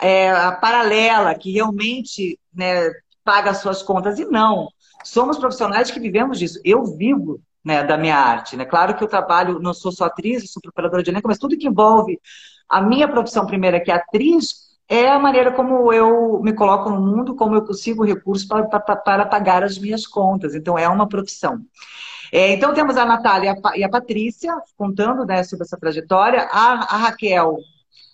é, 0.00 0.32
paralela, 0.52 1.34
que 1.34 1.52
realmente 1.52 2.38
né, 2.52 2.90
paga 3.24 3.50
as 3.50 3.58
suas 3.58 3.82
contas. 3.82 4.18
E 4.18 4.24
não, 4.24 4.68
somos 5.04 5.38
profissionais 5.38 5.90
que 5.90 6.00
vivemos 6.00 6.38
disso. 6.38 6.60
Eu 6.64 6.84
vivo 6.84 7.40
né, 7.64 7.82
da 7.84 7.96
minha 7.96 8.16
arte. 8.16 8.56
Né? 8.56 8.64
Claro 8.64 8.96
que 8.96 9.04
eu 9.04 9.08
trabalho, 9.08 9.58
não 9.60 9.74
sou 9.74 9.92
só 9.92 10.06
atriz, 10.06 10.50
sou 10.50 10.62
preparadora 10.62 11.02
de 11.02 11.10
elenco, 11.10 11.28
mas 11.28 11.38
tudo 11.38 11.56
que 11.56 11.68
envolve 11.68 12.18
a 12.68 12.80
minha 12.80 13.08
profissão 13.08 13.46
primeira, 13.46 13.80
que 13.80 13.90
é 13.90 13.94
atriz, 13.94 14.68
é 14.88 15.08
a 15.08 15.18
maneira 15.18 15.52
como 15.52 15.92
eu 15.92 16.40
me 16.42 16.52
coloco 16.52 16.88
no 16.90 17.00
mundo, 17.00 17.34
como 17.34 17.54
eu 17.54 17.62
consigo 17.62 18.04
recursos 18.04 18.46
para, 18.46 18.64
para, 18.64 18.96
para 18.96 19.26
pagar 19.26 19.62
as 19.62 19.78
minhas 19.78 20.06
contas. 20.06 20.54
Então, 20.54 20.78
é 20.78 20.88
uma 20.88 21.08
profissão. 21.08 21.60
É, 22.32 22.52
então, 22.52 22.74
temos 22.74 22.96
a 22.96 23.04
Natália 23.04 23.54
e 23.74 23.84
a 23.84 23.88
Patrícia 23.88 24.54
contando 24.76 25.24
né, 25.24 25.42
sobre 25.44 25.64
essa 25.64 25.78
trajetória. 25.78 26.48
A, 26.50 26.94
a 26.94 26.96
Raquel 26.96 27.58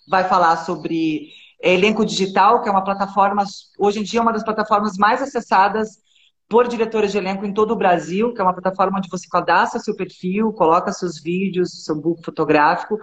vai 0.07 0.25
falar 0.25 0.57
sobre 0.57 1.29
elenco 1.61 2.05
digital, 2.05 2.61
que 2.61 2.69
é 2.69 2.71
uma 2.71 2.83
plataforma, 2.83 3.43
hoje 3.79 3.99
em 3.99 4.03
dia, 4.03 4.19
é 4.19 4.21
uma 4.21 4.33
das 4.33 4.43
plataformas 4.43 4.97
mais 4.97 5.21
acessadas 5.21 6.04
por 6.47 6.67
diretoras 6.67 7.11
de 7.11 7.17
elenco 7.17 7.45
em 7.45 7.53
todo 7.53 7.71
o 7.71 7.75
Brasil, 7.75 8.33
que 8.33 8.39
é 8.39 8.43
uma 8.43 8.53
plataforma 8.53 8.97
onde 8.97 9.09
você 9.09 9.27
cadastra 9.27 9.79
seu 9.79 9.95
perfil, 9.95 10.53
coloca 10.53 10.91
seus 10.91 11.21
vídeos, 11.21 11.83
seu 11.83 11.95
book 11.95 12.23
fotográfico. 12.23 12.99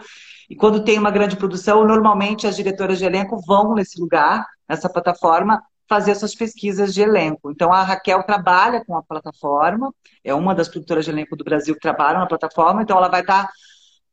E 0.48 0.54
quando 0.54 0.84
tem 0.84 0.98
uma 0.98 1.10
grande 1.10 1.36
produção, 1.36 1.86
normalmente 1.86 2.46
as 2.46 2.56
diretoras 2.56 2.98
de 2.98 3.04
elenco 3.04 3.40
vão 3.44 3.74
nesse 3.74 4.00
lugar, 4.00 4.46
nessa 4.68 4.88
plataforma, 4.88 5.62
fazer 5.88 6.14
suas 6.14 6.34
pesquisas 6.34 6.94
de 6.94 7.02
elenco. 7.02 7.50
Então 7.50 7.72
a 7.72 7.82
Raquel 7.82 8.22
trabalha 8.22 8.84
com 8.84 8.96
a 8.96 9.02
plataforma, 9.02 9.92
é 10.24 10.32
uma 10.32 10.54
das 10.54 10.68
produtoras 10.68 11.04
de 11.04 11.10
elenco 11.10 11.36
do 11.36 11.44
Brasil 11.44 11.74
que 11.74 11.80
trabalham 11.80 12.20
na 12.20 12.26
plataforma, 12.26 12.82
então 12.82 12.96
ela 12.96 13.08
vai 13.08 13.20
estar 13.20 13.50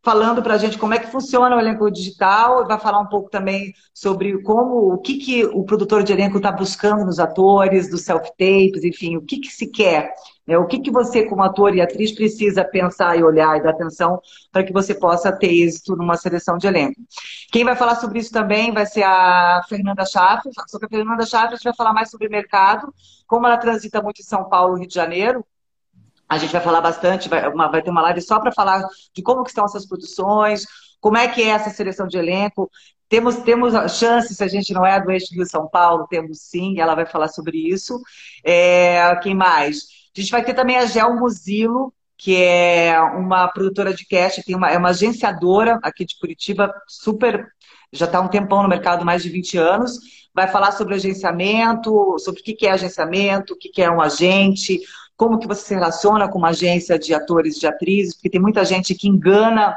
falando 0.02 0.42
para 0.42 0.54
a 0.54 0.58
gente 0.58 0.78
como 0.78 0.94
é 0.94 1.00
que 1.00 1.12
funciona 1.12 1.56
o 1.56 1.60
elenco 1.60 1.90
digital, 1.92 2.66
vai 2.66 2.80
falar 2.80 3.00
um 3.00 3.08
pouco 3.08 3.30
também 3.30 3.74
sobre 3.94 4.42
como, 4.44 4.94
o 4.94 4.98
que, 4.98 5.18
que 5.18 5.46
o 5.46 5.64
produtor 5.64 6.04
de 6.04 6.14
elenco 6.14 6.38
está 6.38 6.52
buscando 6.52 7.06
nos 7.06 7.20
atores, 7.20 7.90
dos 7.90 8.04
self-tapes, 8.04 8.84
enfim, 8.84 9.18
o 9.18 9.22
que, 9.22 9.40
que 9.40 9.50
se 9.50 9.68
quer, 9.68 10.14
né? 10.48 10.58
o 10.58 10.66
que, 10.66 10.80
que 10.80 10.90
você, 10.90 11.26
como 11.26 11.44
ator 11.44 11.76
e 11.76 11.82
atriz, 11.82 12.14
precisa 12.14 12.64
pensar 12.64 13.18
e 13.18 13.24
olhar 13.24 13.58
e 13.58 13.64
dar 13.64 13.72
atenção 13.72 14.22
para 14.52 14.64
que 14.64 14.72
você 14.72 14.96
possa 14.96 15.32
ter 15.32 15.52
êxito 15.52 15.96
numa 15.96 16.16
seleção 16.16 16.58
de 16.58 16.68
elenco. 16.68 17.02
Quem 17.52 17.66
vai 17.66 17.76
falar 17.76 17.96
sobre 17.96 18.20
isso 18.20 18.32
também 18.32 18.72
vai 18.72 18.86
ser 18.86 19.04
a 19.04 19.62
Fernanda 19.68 20.06
Chaves, 20.06 20.54
só 20.68 20.80
que 20.80 20.86
a 20.86 20.90
Fernanda 20.90 21.26
Chaves 21.26 21.62
vai 21.62 21.74
falar 21.76 21.94
mais 21.94 22.10
sobre 22.10 22.30
mercado, 22.30 22.94
como 23.28 23.46
ela 23.46 23.58
transita 23.58 24.02
muito 24.02 24.22
em 24.22 24.26
São 24.26 24.48
Paulo 24.48 24.78
e 24.78 24.80
Rio 24.80 24.88
de 24.88 24.96
Janeiro, 24.96 25.46
a 26.30 26.38
gente 26.38 26.52
vai 26.52 26.62
falar 26.62 26.80
bastante, 26.80 27.28
vai, 27.28 27.48
uma, 27.50 27.68
vai 27.68 27.82
ter 27.82 27.90
uma 27.90 28.04
live 28.04 28.22
só 28.22 28.40
para 28.40 28.52
falar 28.52 28.84
de 29.14 29.24
como 29.24 29.44
que 29.44 29.50
estão 29.50 29.66
essas 29.66 29.88
produções, 29.88 30.66
como 31.02 31.18
é 31.18 31.28
que 31.28 31.42
é 31.42 31.48
essa 31.48 31.72
seleção 31.72 32.08
de 32.08 32.18
elenco. 32.18 32.70
Temos, 33.10 33.38
temos 33.38 33.74
chances, 33.94 34.38
se 34.38 34.44
a 34.44 34.48
gente 34.48 34.72
não 34.72 34.86
é 34.86 35.02
do 35.02 35.10
eixo 35.10 35.34
Rio-São 35.34 35.68
Paulo, 35.68 36.06
temos 36.08 36.42
sim, 36.42 36.80
ela 36.80 36.94
vai 36.94 37.08
falar 37.08 37.30
sobre 37.30 37.58
isso. 37.58 38.00
É, 38.46 39.16
quem 39.24 39.34
mais? 39.34 39.88
A 40.16 40.22
gente 40.22 40.32
vai 40.32 40.44
ter 40.44 40.54
também 40.54 40.78
a 40.78 40.86
Gel 40.86 41.16
Muzilo, 41.16 41.92
que 42.16 42.36
é 42.36 43.00
uma 43.02 43.48
produtora 43.48 43.94
de 43.94 44.06
cast, 44.06 44.44
tem 44.44 44.56
uma, 44.56 44.70
é 44.70 44.78
uma 44.78 44.90
agenciadora 44.90 45.80
aqui 45.82 46.06
de 46.06 46.20
Curitiba, 46.20 46.72
super, 46.88 47.48
já 47.92 48.06
está 48.06 48.22
um 48.22 48.28
tempão 48.28 48.62
no 48.62 48.70
mercado, 48.70 49.04
mais 49.04 49.24
de 49.24 49.30
20 49.30 49.58
anos. 49.58 49.98
Vai 50.32 50.48
falar 50.48 50.72
sobre 50.74 50.94
agenciamento, 50.94 52.20
sobre 52.20 52.42
o 52.42 52.44
que 52.44 52.68
é 52.68 52.72
agenciamento, 52.72 53.54
o 53.54 53.58
que 53.58 53.82
é 53.82 53.90
um 53.90 54.00
agente, 54.00 54.80
como 55.20 55.38
que 55.38 55.46
você 55.46 55.62
se 55.66 55.74
relaciona 55.74 56.30
com 56.30 56.38
uma 56.38 56.52
agência 56.52 56.98
de 56.98 57.14
atores 57.14 57.58
e 57.58 57.60
de 57.60 57.68
atrizes, 57.68 58.14
porque 58.14 58.30
tem 58.30 58.40
muita 58.40 58.64
gente 58.64 58.96
que 58.96 59.06
engana 59.06 59.76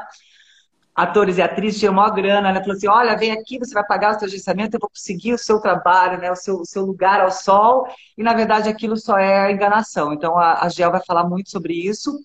atores 0.95 1.37
e 1.37 1.41
atrizes, 1.41 1.81
tira 1.81 1.91
maior 1.91 2.11
grana, 2.11 2.53
né? 2.53 2.61
Falou 2.61 2.77
assim, 2.77 2.87
olha, 2.87 3.17
vem 3.17 3.33
aqui, 3.33 3.59
você 3.59 3.73
vai 3.73 3.85
pagar 3.85 4.15
o 4.15 4.19
seu 4.19 4.25
agenciamento, 4.25 4.77
eu 4.77 4.79
vou 4.79 4.89
conseguir 4.89 5.33
o 5.33 5.37
seu 5.37 5.59
trabalho, 5.59 6.17
né? 6.17 6.31
O 6.31 6.35
seu, 6.37 6.61
o 6.61 6.65
seu 6.65 6.85
lugar 6.85 7.19
ao 7.19 7.29
sol, 7.29 7.85
e 8.17 8.23
na 8.23 8.33
verdade 8.33 8.69
aquilo 8.69 8.95
só 8.95 9.17
é 9.17 9.51
enganação. 9.51 10.13
Então 10.13 10.39
a, 10.39 10.63
a 10.63 10.69
Gel 10.69 10.91
vai 10.91 11.03
falar 11.05 11.25
muito 11.27 11.49
sobre 11.49 11.73
isso. 11.73 12.17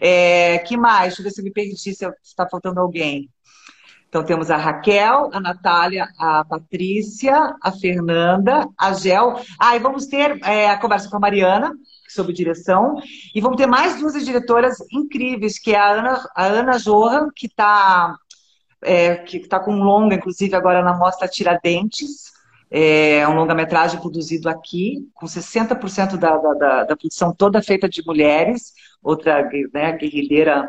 É, 0.00 0.56
que 0.60 0.74
mais? 0.74 1.08
Deixa 1.08 1.20
eu 1.20 1.24
ver 1.24 1.30
se 1.30 1.40
eu 1.42 1.44
me 1.44 1.52
perdi, 1.52 1.76
se 1.76 1.90
está 1.90 2.48
faltando 2.48 2.80
alguém. 2.80 3.28
Então 4.08 4.24
temos 4.24 4.50
a 4.50 4.56
Raquel, 4.56 5.28
a 5.30 5.40
Natália, 5.40 6.08
a 6.18 6.42
Patrícia, 6.42 7.54
a 7.62 7.70
Fernanda, 7.70 8.66
a 8.78 8.94
Gel. 8.94 9.38
Ah, 9.60 9.76
e 9.76 9.78
vamos 9.78 10.06
ter 10.06 10.38
é, 10.44 10.70
a 10.70 10.78
conversa 10.78 11.10
com 11.10 11.18
a 11.18 11.20
Mariana, 11.20 11.70
sobre 12.12 12.32
direção. 12.32 12.96
E 13.34 13.40
vamos 13.40 13.56
ter 13.56 13.66
mais 13.66 13.98
duas 13.98 14.12
diretoras 14.24 14.78
incríveis, 14.92 15.58
que 15.58 15.74
é 15.74 15.78
a 15.78 15.90
Ana, 15.90 16.28
a 16.34 16.44
Ana 16.46 16.78
Johan, 16.78 17.28
que 17.34 17.46
está 17.46 18.16
é, 18.82 19.16
que 19.16 19.40
tá 19.46 19.60
com 19.60 19.76
longa, 19.76 20.16
inclusive, 20.16 20.54
agora 20.54 20.82
na 20.82 20.96
Mostra 20.96 21.28
Tiradentes. 21.28 22.31
É 22.74 23.28
um 23.28 23.34
longa-metragem 23.34 24.00
produzido 24.00 24.48
aqui, 24.48 25.06
com 25.12 25.26
60% 25.26 26.16
da, 26.16 26.38
da, 26.38 26.84
da, 26.84 26.96
produção 26.96 27.34
toda 27.34 27.60
feita 27.60 27.86
de 27.86 28.02
mulheres, 28.02 28.72
outra 29.02 29.46
né, 29.74 29.92
guerrilheira 29.92 30.66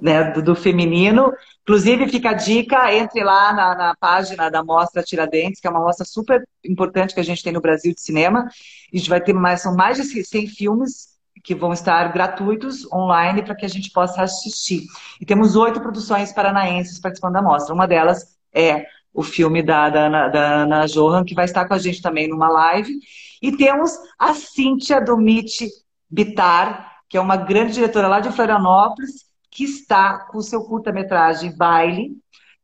né, 0.00 0.30
do, 0.30 0.40
do, 0.40 0.54
feminino. 0.54 1.32
Inclusive, 1.62 2.08
fica 2.08 2.30
a 2.30 2.34
dica, 2.34 2.94
entre 2.94 3.24
lá 3.24 3.52
na, 3.52 3.74
na, 3.74 3.96
página 3.96 4.48
da 4.48 4.62
Mostra 4.62 5.02
Tiradentes, 5.02 5.60
que 5.60 5.66
é 5.66 5.70
uma 5.70 5.80
mostra 5.80 6.04
super 6.04 6.40
importante 6.64 7.12
que 7.12 7.20
a 7.20 7.24
gente 7.24 7.42
tem 7.42 7.52
no 7.52 7.60
Brasil 7.60 7.92
de 7.92 8.00
cinema. 8.00 8.46
A 8.92 8.96
gente 8.96 9.10
vai 9.10 9.20
ter 9.20 9.32
mais, 9.32 9.60
são 9.60 9.74
mais 9.74 9.96
de 9.96 10.24
100 10.24 10.46
filmes 10.46 11.14
que 11.42 11.54
vão 11.54 11.72
estar 11.72 12.12
gratuitos 12.12 12.90
online 12.92 13.42
para 13.42 13.56
que 13.56 13.66
a 13.66 13.68
gente 13.68 13.90
possa 13.90 14.22
assistir. 14.22 14.82
E 15.20 15.26
temos 15.26 15.56
oito 15.56 15.80
produções 15.80 16.32
paranaenses 16.32 17.00
participando 17.00 17.34
da 17.34 17.42
mostra. 17.42 17.74
Uma 17.74 17.88
delas 17.88 18.36
é 18.54 18.86
o 19.14 19.22
filme 19.22 19.62
da, 19.62 19.88
da, 19.88 20.06
Ana, 20.06 20.28
da 20.28 20.62
Ana 20.62 20.86
Johan, 20.86 21.24
que 21.24 21.34
vai 21.34 21.44
estar 21.44 21.66
com 21.66 21.74
a 21.74 21.78
gente 21.78 22.02
também 22.02 22.28
numa 22.28 22.48
live. 22.48 22.98
E 23.40 23.56
temos 23.56 23.92
a 24.18 24.34
Cíntia 24.34 25.00
Domit 25.00 25.68
Bitar, 26.10 26.92
que 27.08 27.16
é 27.16 27.20
uma 27.20 27.36
grande 27.36 27.74
diretora 27.74 28.08
lá 28.08 28.18
de 28.18 28.32
Florianópolis, 28.32 29.24
que 29.50 29.62
está 29.62 30.18
com 30.18 30.38
o 30.38 30.42
seu 30.42 30.64
curta-metragem 30.64 31.56
Baile, 31.56 32.16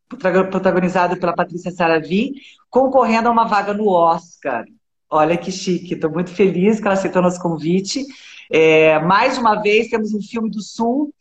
protagonizado 0.08 1.16
pela 1.16 1.32
Patrícia 1.32 1.70
Saravi, 1.70 2.32
concorrendo 2.68 3.28
a 3.28 3.32
uma 3.32 3.44
vaga 3.44 3.72
no 3.72 3.88
Oscar. 3.88 4.64
Olha 5.08 5.36
que 5.36 5.52
chique, 5.52 5.94
estou 5.94 6.10
muito 6.10 6.30
feliz 6.30 6.80
que 6.80 6.86
ela 6.86 6.94
aceitou 6.94 7.22
nosso 7.22 7.40
convite. 7.40 8.04
É, 8.50 8.98
mais 8.98 9.38
uma 9.38 9.54
vez, 9.62 9.88
temos 9.88 10.12
um 10.12 10.20
filme 10.20 10.50
do 10.50 10.60
Sul 10.60 11.14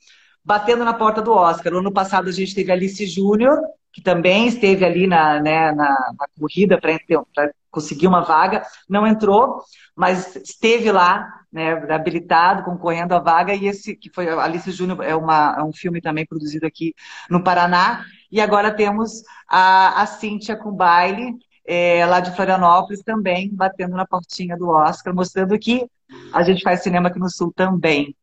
batendo 0.44 0.84
na 0.84 0.94
porta 0.94 1.22
do 1.22 1.32
Oscar. 1.32 1.72
No 1.72 1.80
ano 1.80 1.92
passado, 1.92 2.30
a 2.30 2.32
gente 2.32 2.56
teve 2.56 2.72
Alice 2.72 3.06
Júnior, 3.06 3.60
que 3.92 4.02
também 4.02 4.48
esteve 4.48 4.86
ali 4.86 5.08
na, 5.08 5.40
né, 5.40 5.72
na, 5.72 5.90
na 5.90 6.28
corrida 6.40 6.80
para 6.80 7.52
conseguir 7.72 8.08
uma 8.08 8.22
vaga, 8.22 8.64
não 8.88 9.06
entrou, 9.06 9.62
mas 9.96 10.36
esteve 10.36 10.92
lá, 10.92 11.28
né, 11.52 11.74
habilitado, 11.94 12.64
concorrendo 12.64 13.14
à 13.16 13.20
vaga, 13.20 13.54
e 13.54 13.68
esse 13.68 13.96
que 13.96 14.10
foi 14.10 14.30
Alice 14.30 14.72
Júnior 14.72 15.04
é, 15.04 15.16
uma, 15.16 15.56
é 15.58 15.64
um 15.64 15.74
filme 15.74 16.02
também 16.02 16.26
produzido 16.26 16.66
aqui 16.66 16.94
no 17.30 17.44
Paraná. 17.44 18.06
E 18.32 18.40
agora 18.40 18.72
temos 18.74 19.24
a, 19.48 20.02
a 20.02 20.06
Cíntia 20.06 20.56
com 20.56 20.72
baile, 20.72 21.34
é, 21.66 22.06
lá 22.06 22.20
de 22.20 22.36
Florianópolis, 22.36 23.02
também 23.04 23.50
batendo 23.54 23.96
na 23.96 24.06
portinha 24.06 24.56
do 24.58 24.70
Oscar, 24.70 25.14
mostrando 25.14 25.58
que 25.58 25.86
a 26.34 26.44
gente 26.44 26.64
faz 26.64 26.82
cinema 26.82 27.10
aqui 27.10 27.20
no 27.20 27.30
Sul 27.30 27.52
também. 27.56 28.16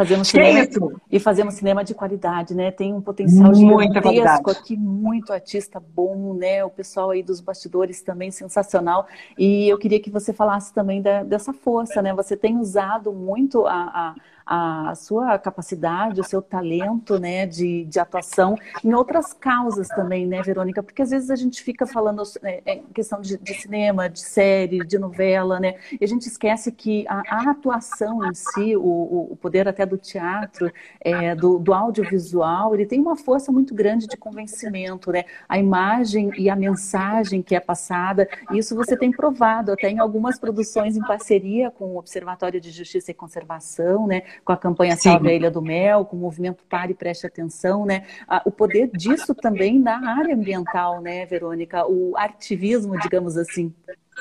Fazemos 0.00 0.28
cinema 0.28 0.66
e 1.12 1.20
fazemos 1.20 1.54
cinema 1.54 1.84
de 1.84 1.92
qualidade, 1.92 2.54
né? 2.54 2.70
Tem 2.70 2.94
um 2.94 3.02
potencial 3.02 3.52
Muita 3.54 4.00
gigantesco 4.00 4.02
qualidade. 4.02 4.58
aqui, 4.58 4.74
muito 4.74 5.30
artista 5.30 5.78
bom, 5.78 6.32
né? 6.32 6.64
O 6.64 6.70
pessoal 6.70 7.10
aí 7.10 7.22
dos 7.22 7.38
bastidores 7.38 8.00
também 8.00 8.30
sensacional. 8.30 9.06
E 9.38 9.68
eu 9.68 9.76
queria 9.76 10.00
que 10.00 10.08
você 10.08 10.32
falasse 10.32 10.72
também 10.72 11.02
da, 11.02 11.22
dessa 11.22 11.52
força, 11.52 12.00
né? 12.00 12.14
Você 12.14 12.34
tem 12.34 12.56
usado 12.56 13.12
muito 13.12 13.66
a, 13.66 13.74
a 13.74 14.14
a 14.52 14.96
sua 14.96 15.38
capacidade, 15.38 16.20
o 16.20 16.24
seu 16.24 16.42
talento 16.42 17.20
né, 17.20 17.46
de, 17.46 17.84
de 17.84 18.00
atuação 18.00 18.56
em 18.84 18.92
outras 18.92 19.32
causas 19.32 19.86
também, 19.86 20.26
né, 20.26 20.42
Verônica? 20.42 20.82
Porque 20.82 21.02
às 21.02 21.10
vezes 21.10 21.30
a 21.30 21.36
gente 21.36 21.62
fica 21.62 21.86
falando 21.86 22.20
é, 22.42 22.60
é, 22.66 22.74
em 22.78 22.86
questão 22.92 23.20
de, 23.20 23.38
de, 23.38 23.54
cinema, 23.54 24.08
de 24.08 24.18
série, 24.18 24.84
de 24.84 24.98
novela, 24.98 25.60
né? 25.60 25.76
E 26.00 26.04
a 26.04 26.08
gente 26.08 26.26
esquece 26.26 26.72
que 26.72 27.06
a, 27.08 27.22
a 27.28 27.50
atuação 27.52 28.26
em 28.26 28.34
si, 28.34 28.76
o, 28.76 29.28
o, 29.30 29.38
poder 29.40 29.68
até 29.68 29.86
do 29.86 29.96
teatro, 29.96 30.72
é, 31.00 31.32
do, 31.36 31.60
do 31.60 31.72
audiovisual, 31.72 32.74
ele 32.74 32.86
tem 32.86 33.00
uma 33.00 33.14
força 33.14 33.52
muito 33.52 33.72
grande 33.72 34.08
de 34.08 34.16
convencimento, 34.16 35.12
né? 35.12 35.26
A 35.48 35.60
imagem 35.60 36.32
e 36.36 36.50
a 36.50 36.56
mensagem 36.56 37.40
que 37.40 37.54
é 37.54 37.60
passada, 37.60 38.28
isso 38.50 38.74
você 38.74 38.96
tem 38.96 39.12
provado 39.12 39.70
até 39.70 39.88
em 39.88 40.00
algumas 40.00 40.40
produções 40.40 40.96
em 40.96 41.00
parceria 41.02 41.70
com 41.70 41.84
o 41.84 41.98
Observatório 41.98 42.60
de 42.60 42.72
Justiça 42.72 43.12
e 43.12 43.14
Conservação, 43.14 44.08
né? 44.08 44.22
Com 44.44 44.52
a 44.52 44.56
campanha 44.56 44.96
Sim. 44.96 45.10
Salve 45.10 45.28
a 45.28 45.34
Ilha 45.34 45.50
do 45.50 45.62
Mel, 45.62 46.04
com 46.04 46.16
o 46.16 46.20
movimento 46.20 46.64
Pare 46.64 46.92
e 46.92 46.94
Preste 46.94 47.26
Atenção, 47.26 47.84
né? 47.84 48.04
O 48.44 48.50
poder 48.50 48.90
disso 48.92 49.34
também 49.34 49.78
na 49.78 50.16
área 50.16 50.34
ambiental, 50.34 51.00
né, 51.00 51.26
Verônica? 51.26 51.86
O 51.86 52.16
ativismo, 52.16 52.98
digamos 52.98 53.36
assim. 53.36 53.74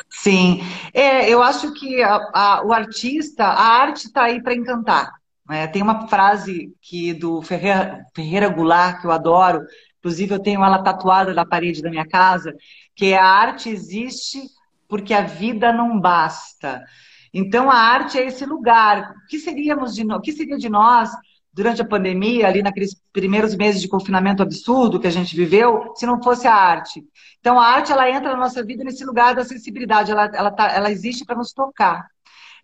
Sim, 0.10 0.62
é, 0.94 1.30
eu 1.30 1.42
acho 1.42 1.74
que 1.74 2.02
a, 2.02 2.16
a, 2.34 2.66
o 2.66 2.72
artista, 2.72 3.44
a 3.44 3.82
arte 3.82 4.06
está 4.08 4.24
aí 4.24 4.42
para 4.42 4.56
encantar. 4.56 5.12
Né? 5.48 5.68
Tem 5.68 5.82
uma 5.82 6.08
frase 6.08 6.74
que 6.82 7.14
do 7.14 7.42
Ferreira, 7.42 8.06
Ferreira 8.16 8.48
Goulart 8.48 9.02
que 9.02 9.08
eu 9.08 9.12
adoro, 9.12 9.66
inclusive 9.98 10.34
eu 10.34 10.40
tenho 10.40 10.64
ela 10.64 10.84
tatuada 10.84 11.34
na 11.34 11.46
parede 11.46 11.82
da 11.82 11.90
minha 11.90 12.08
casa, 12.08 12.56
que 12.96 13.08
é 13.08 13.18
a 13.18 13.26
arte 13.26 13.70
existe 13.70 14.42
porque 14.88 15.14
a 15.14 15.22
vida 15.22 15.72
não 15.72 16.00
basta. 16.00 16.84
Então, 17.34 17.70
a 17.70 17.76
arte 17.76 18.18
é 18.18 18.26
esse 18.26 18.46
lugar. 18.46 19.15
O 19.24 19.28
que, 19.28 19.39
seríamos 19.39 19.96
de, 19.96 20.04
que 20.22 20.32
seria 20.32 20.58
de 20.58 20.70
nós 20.70 21.10
durante 21.52 21.82
a 21.82 21.88
pandemia, 21.88 22.48
ali 22.48 22.62
naqueles 22.62 22.96
primeiros 23.12 23.56
meses 23.56 23.82
de 23.82 23.88
confinamento 23.88 24.42
absurdo 24.42 25.00
que 25.00 25.08
a 25.08 25.12
gente 25.12 25.36
viveu, 25.36 25.94
se 25.96 26.06
não 26.06 26.22
fosse 26.22 26.48
a 26.48 26.56
arte? 26.56 27.04
Então, 27.39 27.60
a 27.60 27.65
arte 27.65 27.92
ela 27.92 28.10
entra 28.10 28.32
na 28.32 28.38
nossa 28.38 28.63
vida 28.63 28.84
nesse 28.84 29.06
lugar 29.06 29.36
da 29.36 29.44
sensibilidade, 29.44 30.12
ela, 30.12 30.30
ela, 30.34 30.52
tá, 30.52 30.72
ela 30.72 30.92
existe 30.92 31.26
para 31.26 31.36
nos 31.36 31.54
tocar. 31.54 32.08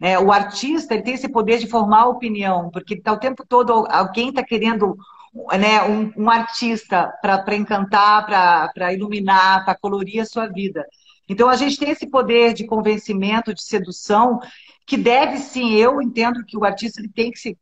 É, 0.01 0.19
o 0.19 0.31
artista 0.31 0.93
ele 0.93 1.03
tem 1.03 1.13
esse 1.13 1.29
poder 1.29 1.57
de 1.57 1.67
formar 1.67 2.07
opinião, 2.07 2.69
porque 2.69 2.99
tá 2.99 3.13
o 3.13 3.19
tempo 3.19 3.45
todo 3.47 3.87
alguém 3.89 4.29
está 4.29 4.43
querendo 4.43 4.97
né, 5.57 5.83
um, 5.83 6.11
um 6.17 6.29
artista 6.29 7.13
para 7.21 7.55
encantar, 7.55 8.25
para 8.73 8.93
iluminar, 8.93 9.65
para 9.65 9.75
colorir 9.75 10.21
a 10.21 10.25
sua 10.25 10.47
vida. 10.47 10.85
Então 11.27 11.49
a 11.49 11.55
gente 11.55 11.77
tem 11.77 11.89
esse 11.89 12.07
poder 12.07 12.53
de 12.53 12.65
convencimento, 12.65 13.53
de 13.53 13.63
sedução, 13.63 14.39
que 14.85 14.97
deve 14.97 15.39
sim, 15.39 15.73
eu 15.73 16.01
entendo 16.01 16.45
que 16.45 16.57
o 16.57 16.63
artista 16.63 17.01
ele 17.01 17.09
tem 17.09 17.31
que 17.31 17.39
se. 17.39 17.57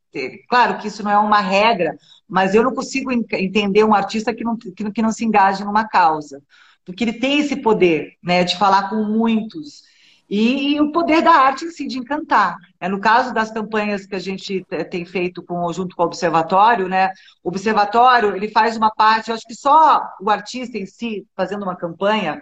Claro 0.50 0.78
que 0.78 0.88
isso 0.88 1.02
não 1.02 1.12
é 1.12 1.18
uma 1.18 1.40
regra, 1.40 1.96
mas 2.28 2.54
eu 2.54 2.64
não 2.64 2.74
consigo 2.74 3.12
entender 3.12 3.84
um 3.84 3.94
artista 3.94 4.34
que 4.34 4.44
não, 4.44 4.58
que, 4.58 5.02
não 5.02 5.12
se 5.12 5.24
engaje 5.24 5.64
numa 5.64 5.88
causa. 5.88 6.42
Porque 6.86 7.04
ele 7.04 7.14
tem 7.14 7.40
esse 7.40 7.56
poder 7.56 8.18
né, 8.22 8.44
de 8.44 8.58
falar 8.58 8.90
com 8.90 9.04
muitos. 9.04 9.84
E, 10.30 10.74
e, 10.74 10.82
o 10.82 10.92
poder 10.92 11.22
da 11.22 11.32
arte 11.32 11.66
em 11.66 11.70
si, 11.70 11.88
de 11.88 11.98
encantar. 11.98 12.58
É, 12.80 12.90
no 12.90 13.00
caso 13.00 13.34
das 13.34 13.52
campanhas 13.52 14.06
que 14.06 14.16
a 14.16 14.20
gente 14.20 14.66
tem 14.90 15.06
feito 15.06 15.44
com, 15.44 15.72
junto 15.72 15.96
com 15.96 16.04
o 16.04 16.06
Observatório, 16.06 16.90
né? 16.90 17.12
O 17.44 17.50
Observatório, 17.50 18.36
ele 18.36 18.50
faz 18.50 18.76
uma 18.76 18.90
parte, 18.90 19.30
eu 19.30 19.36
acho 19.36 19.46
que 19.48 19.56
só 19.56 20.02
o 20.20 20.30
artista 20.30 20.78
em 20.78 20.86
si, 20.86 21.26
fazendo 21.36 21.64
uma 21.64 21.76
campanha, 21.76 22.42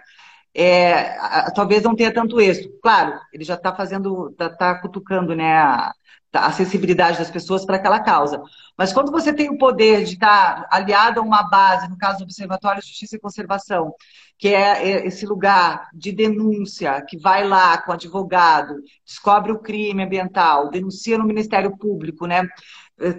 é, 0.54 1.50
talvez 1.54 1.82
não 1.82 1.94
tenha 1.96 2.12
tanto 2.12 2.40
êxito. 2.40 2.70
Claro, 2.82 3.18
ele 3.32 3.44
já 3.44 3.54
está 3.54 3.74
fazendo, 3.74 4.30
está 4.30 4.50
tá 4.50 4.74
cutucando 4.80 5.34
né, 5.34 5.54
a, 5.54 5.92
a 6.34 6.46
acessibilidade 6.46 7.18
das 7.18 7.30
pessoas 7.30 7.64
para 7.64 7.76
aquela 7.76 8.00
causa. 8.00 8.42
Mas 8.76 8.92
quando 8.92 9.10
você 9.10 9.32
tem 9.32 9.50
o 9.50 9.58
poder 9.58 10.04
de 10.04 10.14
estar 10.14 10.66
aliado 10.70 11.20
a 11.20 11.22
uma 11.22 11.42
base, 11.42 11.88
no 11.88 11.96
caso 11.96 12.18
do 12.18 12.24
Observatório 12.24 12.80
de 12.80 12.88
Justiça 12.88 13.16
e 13.16 13.20
Conservação, 13.20 13.94
que 14.38 14.48
é 14.48 15.06
esse 15.06 15.24
lugar 15.24 15.88
de 15.94 16.10
denúncia, 16.10 17.02
que 17.06 17.18
vai 17.18 17.46
lá 17.46 17.78
com 17.78 17.90
o 17.92 17.94
advogado, 17.94 18.74
descobre 19.04 19.52
o 19.52 19.58
crime 19.58 20.02
ambiental, 20.02 20.70
denuncia 20.70 21.16
no 21.16 21.24
Ministério 21.24 21.76
Público, 21.76 22.26
né? 22.26 22.46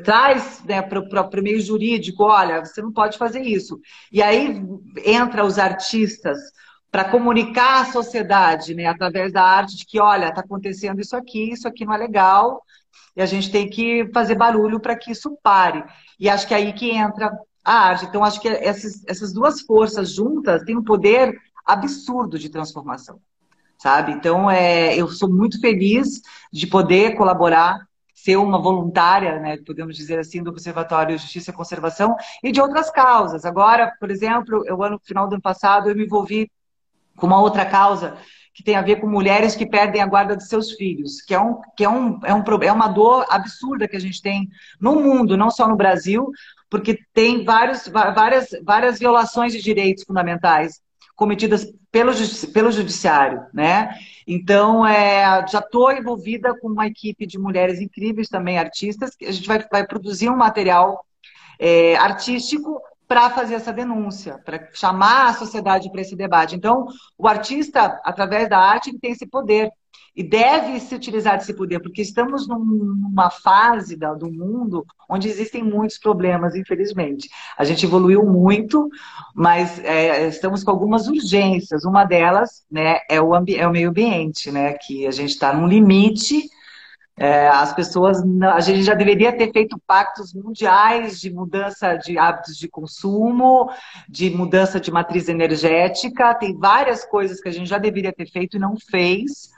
traz 0.03 0.63
né, 0.63 0.81
para 0.81 0.99
o 0.99 1.43
meio 1.43 1.59
jurídico, 1.59 2.23
olha, 2.23 2.63
você 2.63 2.81
não 2.81 2.91
pode 2.91 3.17
fazer 3.17 3.41
isso. 3.41 3.79
E 4.11 4.21
aí 4.21 4.61
entra 5.03 5.43
os 5.43 5.57
artistas 5.57 6.37
para 6.93 7.05
comunicar 7.05 7.81
à 7.81 7.85
sociedade, 7.85 8.75
né, 8.75 8.85
através 8.85 9.33
da 9.33 9.41
arte, 9.43 9.75
de 9.75 9.83
que, 9.83 9.99
olha, 9.99 10.27
está 10.27 10.41
acontecendo 10.41 11.01
isso 11.01 11.15
aqui, 11.15 11.51
isso 11.51 11.67
aqui 11.67 11.83
não 11.83 11.93
é 11.95 11.97
legal, 11.97 12.61
e 13.15 13.21
a 13.23 13.25
gente 13.25 13.51
tem 13.51 13.67
que 13.67 14.07
fazer 14.13 14.35
barulho 14.35 14.79
para 14.79 14.95
que 14.95 15.11
isso 15.11 15.35
pare. 15.41 15.83
E 16.19 16.29
acho 16.29 16.47
que 16.47 16.53
é 16.53 16.57
aí 16.57 16.71
que 16.71 16.91
entra 16.91 17.35
a 17.65 17.73
arte. 17.73 18.05
Então, 18.05 18.23
acho 18.23 18.39
que 18.39 18.47
essas, 18.47 19.03
essas 19.07 19.33
duas 19.33 19.61
forças 19.61 20.11
juntas 20.11 20.61
têm 20.65 20.77
um 20.77 20.83
poder 20.83 21.35
absurdo 21.65 22.37
de 22.37 22.47
transformação, 22.47 23.19
sabe? 23.79 24.11
Então, 24.11 24.51
é, 24.51 24.95
eu 24.95 25.07
sou 25.07 25.27
muito 25.27 25.59
feliz 25.59 26.21
de 26.51 26.67
poder 26.67 27.15
colaborar, 27.15 27.87
ser 28.13 28.35
uma 28.35 28.61
voluntária, 28.61 29.39
né, 29.39 29.57
podemos 29.65 29.97
dizer 29.97 30.19
assim, 30.19 30.43
do 30.43 30.51
Observatório 30.51 31.17
Justiça 31.17 31.49
e 31.49 31.53
Conservação 31.55 32.15
e 32.43 32.51
de 32.51 32.61
outras 32.61 32.91
causas. 32.91 33.45
Agora, 33.45 33.91
por 33.99 34.11
exemplo, 34.11 34.63
eu, 34.67 34.77
no 34.77 34.99
final 34.99 35.27
do 35.27 35.33
ano 35.33 35.41
passado, 35.41 35.89
eu 35.89 35.95
me 35.95 36.05
envolvi 36.05 36.51
com 37.15 37.27
uma 37.27 37.39
outra 37.39 37.65
causa 37.65 38.17
que 38.53 38.63
tem 38.63 38.75
a 38.75 38.81
ver 38.81 38.97
com 38.97 39.07
mulheres 39.07 39.55
que 39.55 39.65
perdem 39.65 40.01
a 40.01 40.05
guarda 40.05 40.37
de 40.37 40.47
seus 40.47 40.73
filhos, 40.73 41.21
que 41.21 41.33
é, 41.33 41.39
um, 41.39 41.59
que 41.75 41.83
é, 41.83 41.89
um, 41.89 42.19
é, 42.23 42.33
um, 42.33 42.43
é 42.61 42.71
uma 42.71 42.87
dor 42.87 43.25
absurda 43.29 43.87
que 43.87 43.95
a 43.95 43.99
gente 43.99 44.21
tem 44.21 44.47
no 44.79 44.95
mundo, 44.95 45.35
não 45.35 45.49
só 45.49 45.67
no 45.67 45.75
Brasil, 45.75 46.29
porque 46.69 46.99
tem 47.13 47.43
vários, 47.43 47.87
várias, 47.87 48.49
várias 48.63 48.99
violações 48.99 49.53
de 49.53 49.61
direitos 49.61 50.03
fundamentais 50.03 50.81
cometidas 51.15 51.71
pelo, 51.91 52.11
pelo 52.53 52.71
judiciário, 52.71 53.43
né? 53.53 53.95
Então, 54.27 54.85
é, 54.85 55.45
já 55.47 55.59
estou 55.59 55.91
envolvida 55.91 56.57
com 56.59 56.67
uma 56.67 56.87
equipe 56.87 57.25
de 57.25 57.37
mulheres 57.37 57.79
incríveis 57.79 58.27
também, 58.27 58.57
artistas, 58.57 59.15
que 59.15 59.25
a 59.25 59.31
gente 59.31 59.47
vai, 59.47 59.63
vai 59.71 59.85
produzir 59.85 60.29
um 60.29 60.37
material 60.37 61.05
é, 61.59 61.95
artístico 61.97 62.81
para 63.07 63.29
fazer 63.29 63.55
essa 63.55 63.73
denúncia, 63.73 64.39
para 64.45 64.69
chamar 64.73 65.29
a 65.29 65.33
sociedade 65.33 65.91
para 65.91 66.01
esse 66.01 66.15
debate. 66.15 66.55
Então, 66.55 66.85
o 67.17 67.27
artista, 67.27 67.99
através 68.03 68.49
da 68.49 68.57
arte, 68.57 68.97
tem 68.99 69.11
esse 69.11 69.27
poder 69.27 69.71
e 70.15 70.21
deve 70.21 70.79
se 70.79 70.93
utilizar 70.93 71.37
desse 71.37 71.53
poder, 71.55 71.79
porque 71.79 72.01
estamos 72.01 72.47
numa 72.47 73.31
fase 73.31 73.95
do 73.95 74.31
mundo 74.31 74.85
onde 75.09 75.27
existem 75.27 75.63
muitos 75.63 75.97
problemas, 75.97 76.55
infelizmente. 76.55 77.27
A 77.57 77.63
gente 77.63 77.85
evoluiu 77.85 78.23
muito, 78.23 78.89
mas 79.33 79.79
é, 79.79 80.27
estamos 80.27 80.63
com 80.63 80.69
algumas 80.69 81.07
urgências. 81.07 81.83
Uma 81.83 82.05
delas 82.05 82.63
né, 82.69 82.99
é, 83.09 83.19
o, 83.19 83.33
é 83.35 83.67
o 83.67 83.71
meio 83.71 83.89
ambiente, 83.89 84.51
né, 84.51 84.73
que 84.73 85.07
a 85.07 85.11
gente 85.11 85.31
está 85.31 85.51
num 85.51 85.67
limite 85.67 86.47
é, 87.15 87.47
as 87.47 87.73
pessoas, 87.73 88.17
a 88.53 88.59
gente 88.59 88.81
já 88.81 88.95
deveria 88.95 89.31
ter 89.31 89.51
feito 89.51 89.79
pactos 89.85 90.33
mundiais 90.33 91.19
de 91.19 91.31
mudança 91.31 91.95
de 91.95 92.17
hábitos 92.17 92.57
de 92.57 92.67
consumo, 92.67 93.69
de 94.09 94.31
mudança 94.31 94.79
de 94.79 94.91
matriz 94.91 95.29
energética. 95.29 96.33
Tem 96.33 96.57
várias 96.57 97.05
coisas 97.05 97.39
que 97.39 97.47
a 97.49 97.51
gente 97.51 97.69
já 97.69 97.77
deveria 97.77 98.11
ter 98.11 98.29
feito 98.29 98.57
e 98.57 98.59
não 98.59 98.75
fez. 98.77 99.51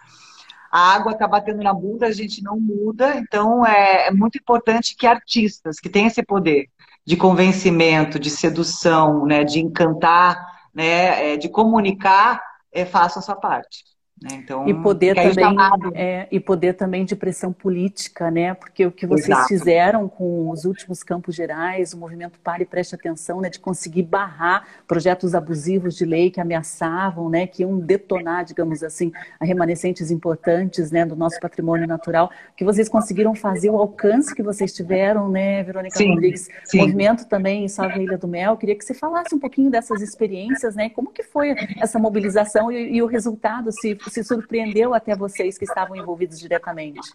A 0.70 0.94
água 0.96 1.14
está 1.14 1.26
batendo 1.26 1.64
na 1.64 1.74
bunda, 1.74 2.08
a 2.08 2.12
gente 2.12 2.44
não 2.44 2.60
muda. 2.60 3.16
Então, 3.16 3.66
é, 3.66 4.08
é 4.08 4.12
muito 4.12 4.38
importante 4.38 4.94
que 4.94 5.08
artistas 5.08 5.80
que 5.80 5.90
têm 5.90 6.08
esse 6.08 6.22
poder 6.22 6.68
de 7.06 7.16
convencimento, 7.16 8.20
de 8.20 8.30
sedução, 8.30 9.26
né, 9.26 9.46
de 9.46 9.60
encantar, 9.60 10.36
né, 10.74 11.34
é, 11.34 11.38
de 11.38 11.48
comunicar, 11.48 12.42
é, 12.72 12.84
façam 12.84 13.22
a 13.22 13.24
sua 13.24 13.36
parte. 13.36 13.95
Né? 14.22 14.30
Então, 14.42 14.66
e 14.66 14.74
poder 14.74 15.14
também 15.14 15.58
é, 15.94 16.28
e 16.32 16.40
poder 16.40 16.74
também 16.74 17.04
de 17.04 17.18
pressão 17.18 17.52
política, 17.52 18.32
né? 18.32 18.54
Porque 18.54 18.86
o 18.86 18.92
que 18.92 19.06
vocês 19.06 19.28
Exato. 19.28 19.50
fizeram 19.50 20.08
com 20.08 20.50
os 20.50 20.64
últimos 20.64 21.04
campos 21.04 21.36
gerais, 21.36 21.94
o 21.94 21.98
movimento 21.98 22.40
Pare 22.40 22.64
e 22.64 22.66
Preste 22.66 22.96
Atenção, 22.96 23.42
né? 23.42 23.50
De 23.50 23.60
conseguir 23.60 24.04
barrar 24.04 24.66
projetos 24.88 25.36
abusivos 25.36 25.98
de 25.98 26.06
lei 26.06 26.32
que 26.32 26.40
ameaçavam, 26.40 27.30
né? 27.30 27.46
Que 27.46 27.64
iam 27.64 27.78
detonar, 27.78 28.46
digamos 28.46 28.84
assim, 28.84 29.12
remanescentes 29.42 30.10
importantes, 30.10 30.92
né? 30.92 31.06
Do 31.06 31.18
nosso 31.18 31.38
patrimônio 31.42 31.86
natural, 31.86 32.32
que 32.56 32.64
vocês 32.64 32.88
conseguiram 32.88 33.36
fazer 33.36 33.70
o 33.70 33.78
alcance 33.78 34.34
que 34.34 34.42
vocês 34.42 34.74
tiveram, 34.74 35.30
né? 35.30 35.62
Verônica 35.62 35.98
sim, 35.98 36.12
Rodrigues, 36.12 36.48
sim. 36.64 36.78
movimento 36.78 37.26
também 37.28 37.66
em 37.66 37.68
Salve 37.68 38.02
Ilha 38.02 38.18
do 38.18 38.30
Mel. 38.30 38.56
Queria 38.56 38.76
que 38.76 38.86
você 38.86 38.94
falasse 38.94 39.36
um 39.36 39.40
pouquinho 39.40 39.70
dessas 39.70 40.02
experiências, 40.02 40.74
né? 40.74 40.90
Como 40.90 41.12
que 41.12 41.22
foi 41.22 41.54
essa 41.82 42.00
mobilização 42.00 42.72
e, 42.72 42.96
e 42.96 43.02
o 43.02 43.08
resultado, 43.08 43.74
se 43.74 44.05
se 44.10 44.24
surpreendeu 44.24 44.94
até 44.94 45.16
vocês 45.16 45.58
que 45.58 45.66
estavam 45.66 45.96
envolvidos 45.96 46.40
diretamente? 46.40 47.14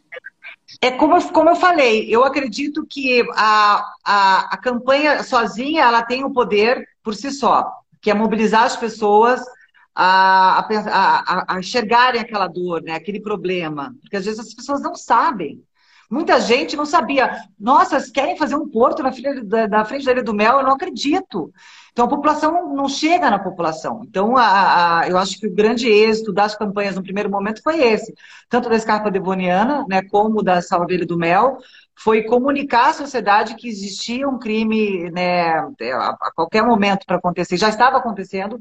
É 0.81 0.91
como, 0.93 1.33
como 1.33 1.51
eu 1.51 1.57
falei, 1.57 2.07
eu 2.09 2.25
acredito 2.25 2.87
que 2.89 3.27
a, 3.35 3.85
a, 4.05 4.55
a 4.55 4.57
campanha 4.57 5.23
sozinha 5.23 5.85
ela 5.85 6.03
tem 6.03 6.25
o 6.25 6.33
poder 6.33 6.89
por 7.03 7.15
si 7.15 7.31
só, 7.31 7.71
que 8.01 8.11
é 8.11 8.15
mobilizar 8.15 8.65
as 8.65 8.77
pessoas 8.77 9.41
a, 9.95 10.61
a, 10.61 11.55
a, 11.55 11.59
enxergarem 11.59 12.21
aquela 12.21 12.47
dor, 12.47 12.83
né, 12.83 12.95
aquele 12.95 13.21
problema. 13.21 13.95
Porque 14.01 14.17
às 14.17 14.25
vezes 14.25 14.41
as 14.41 14.55
pessoas 14.55 14.81
não 14.81 14.95
sabem. 14.95 15.63
Muita 16.11 16.41
gente 16.41 16.77
não 16.77 16.85
sabia. 16.85 17.31
Nossa, 17.59 18.11
querem 18.11 18.37
fazer 18.37 18.57
um 18.57 18.69
porto 18.69 19.03
na, 19.03 19.13
frente 19.13 19.45
da, 19.45 19.69
na 19.69 19.85
frente 19.85 20.05
da 20.05 20.13
Ilha 20.13 20.25
do 20.25 20.35
Mel? 20.35 20.59
Eu 20.59 20.65
não 20.65 20.73
acredito. 20.73 21.53
Então, 21.93 22.05
a 22.05 22.09
população 22.09 22.75
não, 22.75 22.89
chega 22.89 23.31
na 23.31 23.39
população. 23.39 24.03
Então, 24.07 24.37
a, 24.37 25.01
a, 25.01 25.09
eu 25.09 25.19
acho 25.19 25.39
que 25.39 25.47
o 25.47 25.55
grande 25.55 25.89
êxito 25.89 26.33
das 26.33 26.55
campanhas 26.55 26.97
no 26.97 27.03
primeiro 27.03 27.31
momento 27.31 27.63
foi 27.63 27.81
esse. 27.81 28.15
Tanto 28.49 28.69
da 28.69 28.77
Escarpa 28.77 29.11
Devoniana, 29.11 29.85
né, 29.89 30.03
como 30.03 30.43
da 30.43 30.63
Salveira 30.63 31.05
do 31.05 31.19
Mel, 31.19 31.59
foi 31.99 32.23
comunicar 32.23 32.91
à 32.91 32.93
sociedade 32.95 33.57
que 33.57 33.69
existia 33.69 34.27
um 34.27 34.39
crime 34.39 35.11
né, 35.11 35.51
a 35.51 36.31
qualquer 36.35 36.63
momento 36.63 37.05
para 37.05 37.17
acontecer, 37.17 37.59
já 37.59 37.69
estava 37.69 37.99
acontecendo 37.99 38.59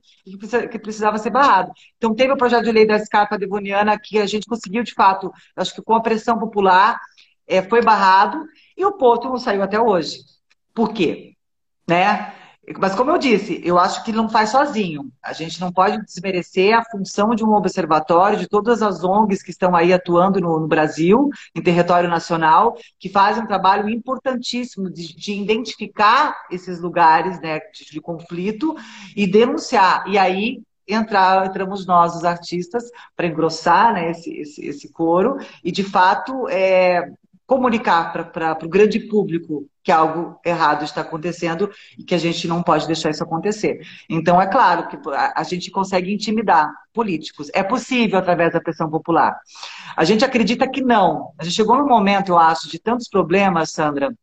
que 0.69 0.79
precisava 0.79 1.17
ser 1.17 1.29
barrado. 1.29 1.71
Então, 1.97 2.13
teve 2.13 2.33
o 2.33 2.37
projeto 2.37 2.65
de 2.65 2.71
lei 2.71 2.85
da 2.85 2.97
Escarpa 2.97 3.37
Devoniana 3.37 3.97
que 3.97 4.19
a 4.19 4.25
gente 4.25 4.47
conseguiu, 4.47 4.83
de 4.83 4.93
fato, 4.93 5.31
acho 5.55 5.73
que 5.73 5.81
com 5.81 5.95
a 5.95 6.01
pressão 6.01 6.37
popular, 6.37 6.99
é, 7.47 7.63
foi 7.63 7.81
barrado 7.81 8.45
e 8.77 8.85
o 8.85 8.93
Porto 8.93 9.27
não 9.27 9.37
saiu 9.37 9.63
até 9.63 9.79
hoje. 9.79 10.19
Por 10.73 10.93
quê? 10.93 11.33
Né? 11.87 12.33
Mas, 12.77 12.93
como 12.93 13.09
eu 13.09 13.17
disse, 13.17 13.61
eu 13.63 13.79
acho 13.79 14.03
que 14.03 14.11
não 14.11 14.29
faz 14.29 14.51
sozinho. 14.51 15.11
A 15.23 15.33
gente 15.33 15.59
não 15.59 15.71
pode 15.71 16.03
desmerecer 16.05 16.77
a 16.77 16.83
função 16.83 17.33
de 17.33 17.43
um 17.43 17.53
observatório, 17.53 18.37
de 18.37 18.47
todas 18.47 18.81
as 18.83 19.03
ONGs 19.03 19.41
que 19.41 19.49
estão 19.49 19.75
aí 19.75 19.91
atuando 19.91 20.39
no, 20.39 20.59
no 20.59 20.67
Brasil, 20.67 21.29
em 21.55 21.61
território 21.61 22.09
nacional, 22.09 22.77
que 22.99 23.09
fazem 23.09 23.43
um 23.43 23.47
trabalho 23.47 23.89
importantíssimo 23.89 24.89
de, 24.89 25.15
de 25.15 25.33
identificar 25.33 26.35
esses 26.51 26.79
lugares 26.79 27.41
né, 27.41 27.59
de, 27.73 27.85
de 27.91 27.99
conflito 27.99 28.75
e 29.15 29.25
denunciar. 29.25 30.03
E 30.07 30.17
aí 30.17 30.61
entrar, 30.87 31.47
entramos 31.47 31.85
nós, 31.85 32.15
os 32.15 32.25
artistas, 32.25 32.83
para 33.15 33.27
engrossar 33.27 33.93
né, 33.93 34.11
esse, 34.11 34.31
esse, 34.31 34.65
esse 34.65 34.91
coro 34.91 35.37
e, 35.63 35.71
de 35.71 35.83
fato, 35.83 36.47
é, 36.49 37.11
comunicar 37.49 38.13
para 38.13 38.63
o 38.63 38.69
grande 38.69 38.99
público 38.99 39.67
que 39.83 39.91
algo 39.91 40.39
errado 40.45 40.85
está 40.85 41.01
acontecendo 41.01 41.67
e 41.97 42.03
que 42.03 42.13
a 42.13 42.17
gente 42.19 42.47
não 42.47 42.61
pode 42.61 42.85
deixar 42.85 43.09
isso 43.09 43.23
acontecer. 43.23 43.79
Então, 44.07 44.39
é 44.39 44.45
claro 44.45 44.87
que 44.87 44.95
a, 45.09 45.33
a 45.35 45.41
gente 45.41 45.71
consegue 45.71 46.13
intimidar 46.13 46.71
políticos. 46.93 47.49
É 47.51 47.63
possível 47.63 48.19
através 48.19 48.53
da 48.53 48.61
pressão 48.61 48.87
popular. 48.87 49.35
A 49.97 50.05
gente 50.05 50.23
acredita 50.23 50.69
que 50.69 50.79
não. 50.79 51.31
A 51.39 51.43
gente 51.43 51.55
chegou 51.55 51.75
num 51.75 51.87
momento, 51.87 52.29
eu 52.29 52.37
acho, 52.37 52.69
de 52.69 52.77
tantos 52.77 53.09
problemas, 53.09 53.71
Sandra, 53.71 54.13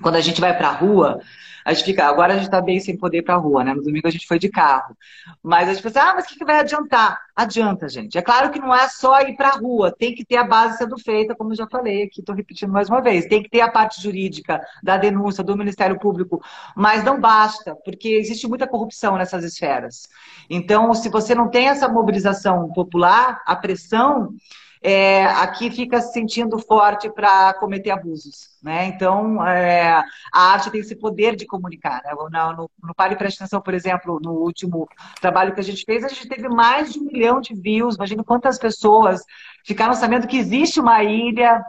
quando 0.00 0.14
a 0.14 0.20
gente 0.20 0.40
vai 0.40 0.56
para 0.56 0.68
a 0.68 0.72
rua, 0.72 1.18
a 1.64 1.72
gente 1.72 1.84
fica, 1.84 2.04
agora 2.06 2.34
a 2.34 2.36
gente 2.36 2.46
está 2.46 2.60
bem 2.60 2.80
sem 2.80 2.96
poder 2.96 3.18
ir 3.18 3.22
para 3.22 3.34
a 3.34 3.38
rua, 3.38 3.64
né? 3.64 3.74
No 3.74 3.82
domingo 3.82 4.06
a 4.08 4.10
gente 4.10 4.26
foi 4.26 4.38
de 4.38 4.48
carro. 4.48 4.96
Mas 5.42 5.68
a 5.68 5.74
gente 5.74 5.82
pensa, 5.82 6.02
ah, 6.02 6.14
mas 6.14 6.24
o 6.24 6.28
que, 6.28 6.38
que 6.38 6.44
vai 6.44 6.58
adiantar? 6.58 7.20
Adianta, 7.34 7.88
gente. 7.88 8.18
É 8.18 8.22
claro 8.22 8.50
que 8.50 8.58
não 8.58 8.74
é 8.74 8.88
só 8.88 9.20
ir 9.20 9.36
para 9.36 9.50
a 9.50 9.56
rua, 9.56 9.94
tem 9.96 10.14
que 10.14 10.24
ter 10.24 10.36
a 10.36 10.44
base 10.44 10.78
sendo 10.78 10.98
feita, 10.98 11.34
como 11.34 11.52
eu 11.52 11.56
já 11.56 11.66
falei 11.66 12.04
aqui, 12.04 12.20
estou 12.20 12.34
repetindo 12.34 12.72
mais 12.72 12.88
uma 12.88 13.00
vez. 13.00 13.26
Tem 13.26 13.42
que 13.42 13.48
ter 13.48 13.60
a 13.60 13.70
parte 13.70 14.02
jurídica 14.02 14.60
da 14.82 14.96
denúncia 14.96 15.42
do 15.42 15.56
Ministério 15.56 15.98
Público, 15.98 16.42
mas 16.76 17.04
não 17.04 17.20
basta, 17.20 17.74
porque 17.84 18.08
existe 18.08 18.48
muita 18.48 18.66
corrupção 18.66 19.16
nessas 19.16 19.44
esferas. 19.44 20.08
Então, 20.50 20.92
se 20.94 21.08
você 21.08 21.34
não 21.34 21.48
tem 21.48 21.68
essa 21.68 21.88
mobilização 21.88 22.70
popular, 22.72 23.40
a 23.46 23.56
pressão 23.56 24.34
é, 24.82 25.24
aqui 25.24 25.70
fica 25.70 26.00
se 26.00 26.12
sentindo 26.12 26.58
forte 26.58 27.08
para 27.08 27.54
cometer 27.54 27.90
abusos. 27.90 28.50
Né? 28.62 28.86
Então, 28.86 29.44
é, 29.46 30.02
a 30.32 30.52
arte 30.52 30.70
tem 30.70 30.80
esse 30.80 30.96
poder 30.96 31.36
de 31.36 31.46
comunicar. 31.46 32.02
Né? 32.04 32.12
No, 32.14 32.28
no, 32.28 32.70
no 32.82 32.94
Pare 32.94 33.16
Preste 33.16 33.38
Atenção, 33.38 33.60
por 33.60 33.74
exemplo, 33.74 34.18
no 34.20 34.32
último 34.32 34.88
trabalho 35.20 35.54
que 35.54 35.60
a 35.60 35.64
gente 35.64 35.84
fez, 35.84 36.02
a 36.04 36.08
gente 36.08 36.28
teve 36.28 36.48
mais 36.48 36.92
de 36.92 36.98
um 36.98 37.04
milhão 37.04 37.40
de 37.40 37.54
views. 37.54 37.94
Imagina 37.94 38.24
quantas 38.24 38.58
pessoas 38.58 39.22
ficaram 39.64 39.94
sabendo 39.94 40.26
que 40.26 40.38
existe 40.38 40.80
uma 40.80 41.02
ilha 41.04 41.62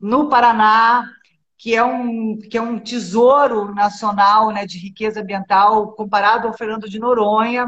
no 0.00 0.28
Paraná 0.28 1.04
que 1.64 1.74
é 1.74 1.82
um, 1.82 2.36
que 2.38 2.58
é 2.58 2.60
um 2.60 2.78
tesouro 2.78 3.74
nacional 3.74 4.50
né, 4.50 4.66
de 4.66 4.78
riqueza 4.78 5.20
ambiental 5.20 5.92
comparado 5.92 6.46
ao 6.46 6.52
Fernando 6.52 6.88
de 6.90 6.98
Noronha, 6.98 7.66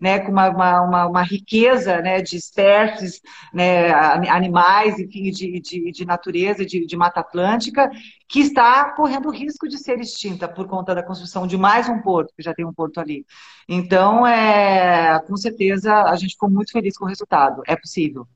né, 0.00 0.18
com 0.20 0.32
uma, 0.32 0.48
uma, 0.50 1.06
uma, 1.06 1.22
riqueza 1.22 2.00
né, 2.00 2.20
de 2.20 2.36
espécies, 2.36 3.20
né, 3.52 3.92
animais, 3.92 4.98
enfim, 4.98 5.30
de, 5.30 5.60
de, 5.60 5.92
de 5.92 6.04
natureza, 6.04 6.64
de, 6.64 6.86
de 6.86 6.96
Mata 6.96 7.20
Atlântica, 7.20 7.90
que 8.28 8.40
está 8.40 8.92
correndo 8.92 9.30
risco 9.30 9.68
de 9.68 9.78
ser 9.78 10.00
extinta 10.00 10.48
por 10.48 10.66
conta 10.66 10.94
da 10.94 11.02
construção 11.02 11.46
de 11.46 11.56
mais 11.56 11.88
um 11.88 12.00
porto, 12.00 12.32
que 12.36 12.42
já 12.42 12.54
tem 12.54 12.64
um 12.64 12.72
porto 12.72 12.98
ali. 12.98 13.24
Então, 13.68 14.26
é, 14.26 15.20
com 15.26 15.36
certeza, 15.36 16.04
a 16.04 16.16
gente 16.16 16.32
ficou 16.32 16.50
muito 16.50 16.72
feliz 16.72 16.96
com 16.96 17.04
o 17.04 17.08
resultado. 17.08 17.62
É 17.66 17.76
possível. 17.76 18.26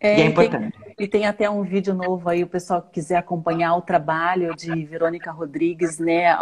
É, 0.00 0.18
e 0.18 0.22
é 0.22 0.24
importante. 0.24 0.78
Tem, 0.78 0.94
e 0.98 1.06
tem 1.06 1.26
até 1.26 1.48
um 1.50 1.62
vídeo 1.62 1.94
novo 1.94 2.28
aí, 2.28 2.42
o 2.42 2.46
pessoal 2.46 2.80
que 2.80 2.90
quiser 2.92 3.18
acompanhar 3.18 3.76
o 3.76 3.82
trabalho 3.82 4.56
de 4.56 4.84
Verônica 4.86 5.30
Rodrigues, 5.30 5.98
né? 5.98 6.34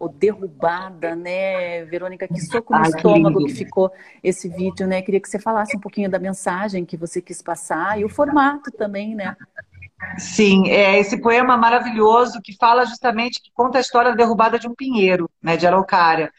O, 0.00 0.08
derrubada, 0.08 1.14
né? 1.14 1.84
Verônica, 1.84 2.26
que 2.26 2.40
soco 2.40 2.72
no 2.72 2.80
Ai, 2.80 2.88
estômago 2.88 3.38
que, 3.40 3.46
que, 3.46 3.54
ficou 3.54 3.92
esse 4.24 4.48
vídeo, 4.48 4.86
né? 4.86 5.02
Queria 5.02 5.20
que 5.20 5.28
você 5.28 5.38
falasse 5.38 5.76
um 5.76 5.80
pouquinho 5.80 6.10
da 6.10 6.18
mensagem 6.18 6.86
que 6.86 6.96
você 6.96 7.20
quis 7.20 7.42
passar 7.42 8.00
e 8.00 8.04
o 8.04 8.08
formato 8.08 8.70
também, 8.72 9.14
né? 9.14 9.36
Sim, 10.18 10.68
é 10.68 10.98
esse 10.98 11.20
poema 11.20 11.56
maravilhoso 11.56 12.40
que 12.42 12.56
fala 12.56 12.84
justamente, 12.86 13.40
que 13.42 13.50
conta 13.52 13.78
a 13.78 13.80
história 13.80 14.10
da 14.10 14.16
derrubada 14.16 14.58
de 14.58 14.66
um 14.66 14.74
pinheiro, 14.74 15.30
né, 15.40 15.56
de 15.56 15.66
araucária. 15.66 16.32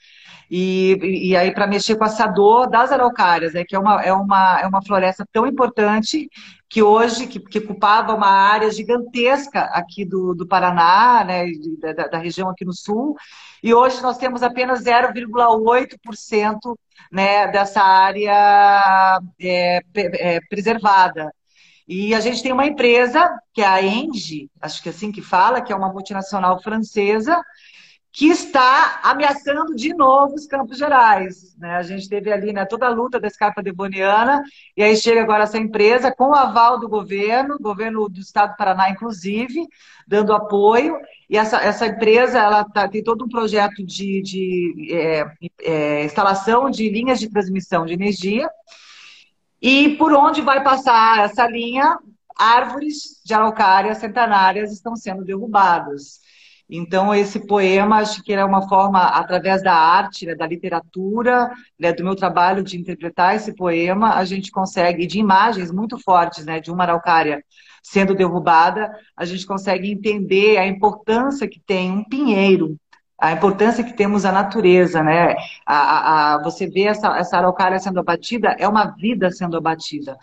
E, 0.49 1.29
e 1.29 1.35
aí 1.35 1.51
para 1.53 1.67
mexer 1.67 1.95
com 1.95 2.05
essa 2.05 2.27
dor 2.27 2.69
das 2.69 2.91
araucárias, 2.91 3.53
né, 3.53 3.63
que 3.63 3.75
é 3.75 3.79
uma, 3.79 4.01
é, 4.03 4.13
uma, 4.13 4.59
é 4.61 4.67
uma 4.67 4.81
floresta 4.83 5.25
tão 5.31 5.47
importante 5.47 6.29
que 6.69 6.81
hoje, 6.81 7.27
que, 7.27 7.39
que 7.39 7.59
ocupava 7.59 8.15
uma 8.15 8.27
área 8.27 8.71
gigantesca 8.71 9.61
aqui 9.65 10.03
do, 10.03 10.33
do 10.33 10.47
Paraná, 10.47 11.23
né, 11.23 11.45
da, 11.95 12.07
da 12.07 12.17
região 12.17 12.49
aqui 12.49 12.65
no 12.65 12.73
sul, 12.73 13.15
e 13.61 13.73
hoje 13.73 14.01
nós 14.01 14.17
temos 14.17 14.41
apenas 14.43 14.83
0,8% 14.83 16.77
né, 17.11 17.47
dessa 17.47 17.81
área 17.81 19.19
é, 19.39 19.81
é, 19.95 20.39
preservada. 20.49 21.31
E 21.87 22.15
a 22.15 22.19
gente 22.19 22.41
tem 22.41 22.51
uma 22.51 22.65
empresa, 22.65 23.29
que 23.53 23.61
é 23.61 23.67
a 23.67 23.81
Engie, 23.81 24.49
acho 24.61 24.81
que 24.81 24.89
é 24.89 24.91
assim 24.91 25.11
que 25.11 25.21
fala, 25.21 25.61
que 25.61 25.71
é 25.71 25.75
uma 25.75 25.91
multinacional 25.91 26.61
francesa, 26.61 27.41
que 28.13 28.27
está 28.27 28.99
ameaçando 29.03 29.75
de 29.75 29.91
novo 29.91 30.35
os 30.35 30.45
Campos 30.45 30.77
Gerais. 30.77 31.55
Né? 31.57 31.75
A 31.75 31.81
gente 31.81 32.07
teve 32.07 32.31
ali 32.31 32.53
né, 32.53 32.63
toda 32.63 32.85
a 32.85 32.89
luta 32.89 33.19
da 33.19 33.27
escarpa 33.27 33.63
devoniana, 33.63 34.43
e 34.77 34.83
aí 34.83 34.95
chega 34.95 35.23
agora 35.23 35.45
essa 35.45 35.57
empresa 35.57 36.13
com 36.15 36.25
o 36.25 36.35
aval 36.35 36.79
do 36.79 36.87
governo, 36.87 37.57
governo 37.59 38.07
do 38.07 38.19
estado 38.19 38.51
do 38.51 38.57
Paraná, 38.57 38.91
inclusive, 38.91 39.67
dando 40.07 40.31
apoio, 40.31 40.95
e 41.27 41.35
essa, 41.35 41.57
essa 41.57 41.87
empresa 41.87 42.37
ela 42.37 42.63
tá, 42.63 42.87
tem 42.87 43.03
todo 43.03 43.25
um 43.25 43.29
projeto 43.29 43.83
de, 43.83 44.21
de 44.21 44.89
é, 44.91 45.25
é, 45.63 46.05
instalação 46.05 46.69
de 46.69 46.87
linhas 46.91 47.19
de 47.19 47.31
transmissão 47.31 47.83
de 47.83 47.93
energia, 47.93 48.47
e 49.59 49.97
por 49.97 50.13
onde 50.13 50.39
vai 50.39 50.63
passar 50.63 51.25
essa 51.25 51.47
linha, 51.47 51.97
árvores 52.37 53.21
de 53.25 53.33
araucária 53.33 53.95
centenárias 53.95 54.71
estão 54.71 54.95
sendo 54.95 55.23
derrubadas. 55.23 56.22
Então, 56.69 57.13
esse 57.13 57.45
poema, 57.45 57.97
acho 57.97 58.23
que 58.23 58.33
é 58.33 58.43
uma 58.43 58.67
forma, 58.67 58.99
através 58.99 59.61
da 59.61 59.73
arte, 59.73 60.25
né, 60.25 60.33
da 60.33 60.47
literatura, 60.47 61.51
né, 61.79 61.91
do 61.93 62.03
meu 62.03 62.15
trabalho 62.15 62.63
de 62.63 62.79
interpretar 62.79 63.35
esse 63.35 63.53
poema, 63.53 64.15
a 64.15 64.25
gente 64.25 64.49
consegue, 64.49 65.05
de 65.05 65.19
imagens 65.19 65.71
muito 65.71 65.99
fortes, 65.99 66.45
né, 66.45 66.59
de 66.59 66.71
uma 66.71 66.83
araucária 66.83 67.43
sendo 67.83 68.15
derrubada, 68.15 68.91
a 69.15 69.25
gente 69.25 69.45
consegue 69.45 69.91
entender 69.91 70.57
a 70.57 70.65
importância 70.65 71.47
que 71.47 71.59
tem 71.59 71.91
um 71.91 72.03
pinheiro, 72.03 72.77
a 73.19 73.31
importância 73.31 73.83
que 73.83 73.93
temos 73.93 74.25
a 74.25 74.31
natureza, 74.31 75.03
né? 75.03 75.35
A, 75.65 75.75
a, 75.75 76.33
a, 76.35 76.43
você 76.43 76.67
vê 76.67 76.83
essa, 76.83 77.17
essa 77.17 77.37
araucária 77.37 77.79
sendo 77.79 77.99
abatida, 77.99 78.55
é 78.59 78.67
uma 78.67 78.85
vida 78.85 79.31
sendo 79.31 79.55
abatida. 79.55 80.17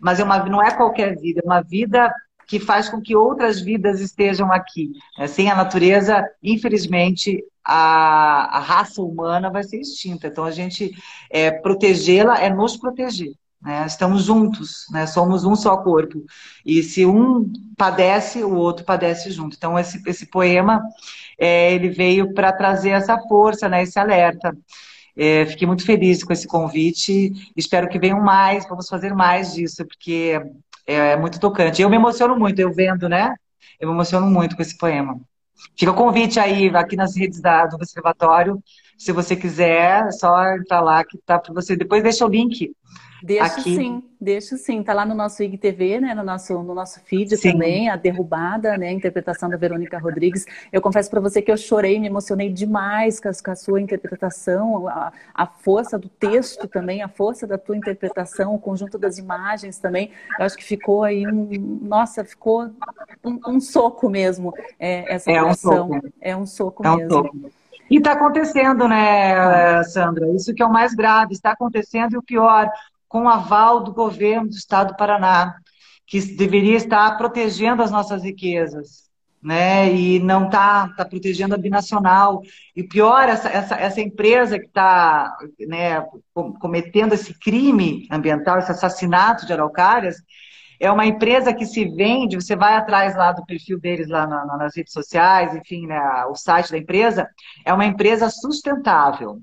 Mas 0.00 0.20
é 0.20 0.24
uma, 0.24 0.38
não 0.44 0.62
é 0.62 0.70
qualquer 0.70 1.16
vida, 1.18 1.40
é 1.42 1.46
uma 1.46 1.62
vida 1.62 2.12
que 2.46 2.60
faz 2.60 2.88
com 2.88 3.00
que 3.00 3.16
outras 3.16 3.60
vidas 3.60 4.00
estejam 4.00 4.52
aqui. 4.52 4.92
Né? 5.18 5.26
Sem 5.26 5.50
a 5.50 5.54
natureza, 5.54 6.24
infelizmente, 6.42 7.42
a, 7.64 8.58
a 8.58 8.60
raça 8.60 9.02
humana 9.02 9.50
vai 9.50 9.62
ser 9.62 9.80
extinta. 9.80 10.26
Então, 10.26 10.44
a 10.44 10.50
gente 10.50 10.92
é, 11.30 11.50
protegê-la 11.50 12.40
é 12.40 12.50
nos 12.50 12.76
proteger. 12.76 13.32
Né? 13.62 13.84
Estamos 13.86 14.24
juntos, 14.24 14.84
né? 14.90 15.06
somos 15.06 15.44
um 15.44 15.56
só 15.56 15.76
corpo. 15.78 16.22
E 16.64 16.82
se 16.82 17.06
um 17.06 17.50
padece, 17.76 18.44
o 18.44 18.54
outro 18.54 18.84
padece 18.84 19.30
junto. 19.30 19.56
Então, 19.56 19.78
esse, 19.78 20.02
esse 20.06 20.26
poema 20.26 20.82
é, 21.38 21.72
ele 21.72 21.88
veio 21.88 22.34
para 22.34 22.52
trazer 22.52 22.90
essa 22.90 23.18
força, 23.22 23.68
né? 23.68 23.82
esse 23.82 23.98
alerta. 23.98 24.54
É, 25.16 25.46
fiquei 25.46 25.66
muito 25.66 25.84
feliz 25.86 26.22
com 26.22 26.32
esse 26.32 26.46
convite. 26.46 27.32
Espero 27.56 27.88
que 27.88 27.98
venham 27.98 28.20
mais, 28.20 28.68
vamos 28.68 28.88
fazer 28.88 29.14
mais 29.14 29.54
disso, 29.54 29.86
porque 29.86 30.40
é 30.86 31.16
muito 31.16 31.40
tocante. 31.40 31.82
Eu 31.82 31.90
me 31.90 31.96
emociono 31.96 32.36
muito, 32.38 32.58
eu 32.58 32.72
vendo, 32.72 33.08
né? 33.08 33.34
Eu 33.80 33.88
me 33.88 33.94
emociono 33.94 34.26
muito 34.26 34.56
com 34.56 34.62
esse 34.62 34.76
poema. 34.76 35.20
Fica 35.78 35.92
o 35.92 35.94
convite 35.94 36.38
aí, 36.38 36.68
aqui 36.74 36.96
nas 36.96 37.16
redes 37.16 37.40
da, 37.40 37.66
do 37.66 37.76
Observatório. 37.76 38.62
Se 38.98 39.12
você 39.12 39.34
quiser, 39.34 40.06
é 40.06 40.10
só 40.12 40.54
entrar 40.54 40.80
lá 40.80 41.04
que 41.04 41.18
tá 41.18 41.38
para 41.38 41.52
você. 41.52 41.76
Depois 41.76 42.02
deixa 42.02 42.24
o 42.24 42.28
link 42.28 42.72
Deixo 43.24 43.60
aqui. 43.60 43.74
sim, 43.74 44.02
deixo 44.20 44.58
sim. 44.58 44.82
Tá 44.82 44.92
lá 44.92 45.06
no 45.06 45.14
nosso 45.14 45.42
IGTV, 45.42 45.98
né? 45.98 46.14
No 46.14 46.22
nosso, 46.22 46.62
no 46.62 46.74
nosso 46.74 47.00
feed 47.06 47.34
sim. 47.38 47.52
também, 47.52 47.88
a 47.88 47.96
derrubada, 47.96 48.76
né? 48.76 48.88
A 48.88 48.92
interpretação 48.92 49.48
da 49.48 49.56
Verônica 49.56 49.98
Rodrigues. 49.98 50.44
Eu 50.70 50.82
confesso 50.82 51.08
para 51.08 51.20
você 51.20 51.40
que 51.40 51.50
eu 51.50 51.56
chorei, 51.56 51.98
me 51.98 52.06
emocionei 52.06 52.52
demais 52.52 53.18
com 53.18 53.30
a, 53.30 53.32
com 53.32 53.50
a 53.50 53.56
sua 53.56 53.80
interpretação, 53.80 54.86
a, 54.88 55.10
a, 55.32 55.46
força 55.46 55.98
do 55.98 56.06
texto 56.06 56.68
também, 56.68 57.00
a 57.00 57.08
força 57.08 57.46
da 57.46 57.56
tua 57.56 57.78
interpretação, 57.78 58.54
o 58.54 58.58
conjunto 58.58 58.98
das 58.98 59.16
imagens 59.16 59.78
também. 59.78 60.10
Eu 60.38 60.44
acho 60.44 60.58
que 60.58 60.64
ficou 60.64 61.02
aí 61.02 61.26
um. 61.26 61.48
Nossa, 61.80 62.26
ficou 62.26 62.70
um, 63.24 63.40
um 63.48 63.58
soco 63.58 64.10
mesmo, 64.10 64.52
é, 64.78 65.14
essa 65.14 65.32
é 65.32 65.42
Um. 65.42 65.46
É 66.20 66.36
um 66.36 66.44
soco 66.44 66.86
é 66.86 66.96
mesmo. 66.96 67.06
Um 67.06 67.22
soco. 67.22 67.50
E 67.90 67.98
está 67.98 68.12
acontecendo, 68.12 68.88
né, 68.88 69.82
Sandra? 69.84 70.28
Isso 70.30 70.54
que 70.54 70.62
é 70.62 70.66
o 70.66 70.72
mais 70.72 70.94
grave, 70.94 71.32
está 71.32 71.52
acontecendo 71.52 72.14
e 72.14 72.16
o 72.16 72.22
pior, 72.22 72.70
com 73.14 73.28
aval 73.28 73.84
do 73.84 73.92
governo 73.92 74.48
do 74.48 74.56
Estado 74.56 74.88
do 74.88 74.96
Paraná, 74.96 75.54
que 76.04 76.20
deveria 76.20 76.76
estar 76.76 77.16
protegendo 77.16 77.80
as 77.80 77.92
nossas 77.92 78.24
riquezas, 78.24 79.04
né? 79.40 79.94
E 79.94 80.18
não 80.18 80.46
está 80.46 80.88
tá 80.96 81.04
protegendo 81.04 81.54
a 81.54 81.58
binacional. 81.58 82.42
E 82.74 82.82
pior, 82.82 83.28
essa, 83.28 83.48
essa, 83.48 83.76
essa 83.76 84.00
empresa 84.00 84.58
que 84.58 84.66
está 84.66 85.32
né, 85.60 86.04
cometendo 86.58 87.12
esse 87.12 87.38
crime 87.38 88.08
ambiental, 88.10 88.58
esse 88.58 88.72
assassinato 88.72 89.46
de 89.46 89.52
araucárias, 89.52 90.16
é 90.80 90.90
uma 90.90 91.06
empresa 91.06 91.54
que 91.54 91.66
se 91.66 91.84
vende, 91.84 92.34
você 92.34 92.56
vai 92.56 92.74
atrás 92.74 93.14
lá 93.14 93.30
do 93.30 93.46
perfil 93.46 93.78
deles 93.78 94.08
lá 94.08 94.26
na, 94.26 94.44
nas 94.56 94.76
redes 94.76 94.92
sociais, 94.92 95.54
enfim, 95.54 95.86
né, 95.86 96.00
o 96.28 96.34
site 96.34 96.72
da 96.72 96.78
empresa, 96.78 97.28
é 97.64 97.72
uma 97.72 97.86
empresa 97.86 98.28
sustentável. 98.28 99.40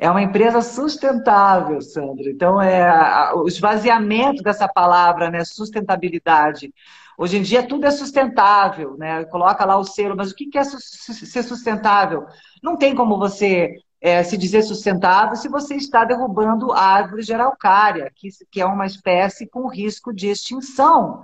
É 0.00 0.10
uma 0.10 0.22
empresa 0.22 0.62
sustentável, 0.62 1.78
Sandra. 1.82 2.30
Então, 2.30 2.60
é 2.60 3.34
o 3.34 3.46
esvaziamento 3.46 4.42
dessa 4.42 4.66
palavra, 4.66 5.30
né, 5.30 5.44
sustentabilidade. 5.44 6.72
Hoje 7.18 7.36
em 7.36 7.42
dia 7.42 7.62
tudo 7.62 7.84
é 7.84 7.90
sustentável, 7.90 8.96
né? 8.96 9.26
Coloca 9.26 9.62
lá 9.66 9.76
o 9.76 9.84
selo, 9.84 10.16
mas 10.16 10.30
o 10.30 10.34
que 10.34 10.56
é 10.56 10.64
ser 10.64 11.42
sustentável? 11.42 12.24
Não 12.62 12.78
tem 12.78 12.94
como 12.94 13.18
você 13.18 13.74
é, 14.00 14.22
se 14.22 14.38
dizer 14.38 14.62
sustentável 14.62 15.36
se 15.36 15.46
você 15.46 15.74
está 15.74 16.02
derrubando 16.02 16.72
árvores 16.72 17.26
de 17.26 17.34
araucária, 17.34 18.10
que 18.50 18.58
é 18.58 18.64
uma 18.64 18.86
espécie 18.86 19.46
com 19.46 19.68
risco 19.68 20.14
de 20.14 20.28
extinção. 20.28 21.22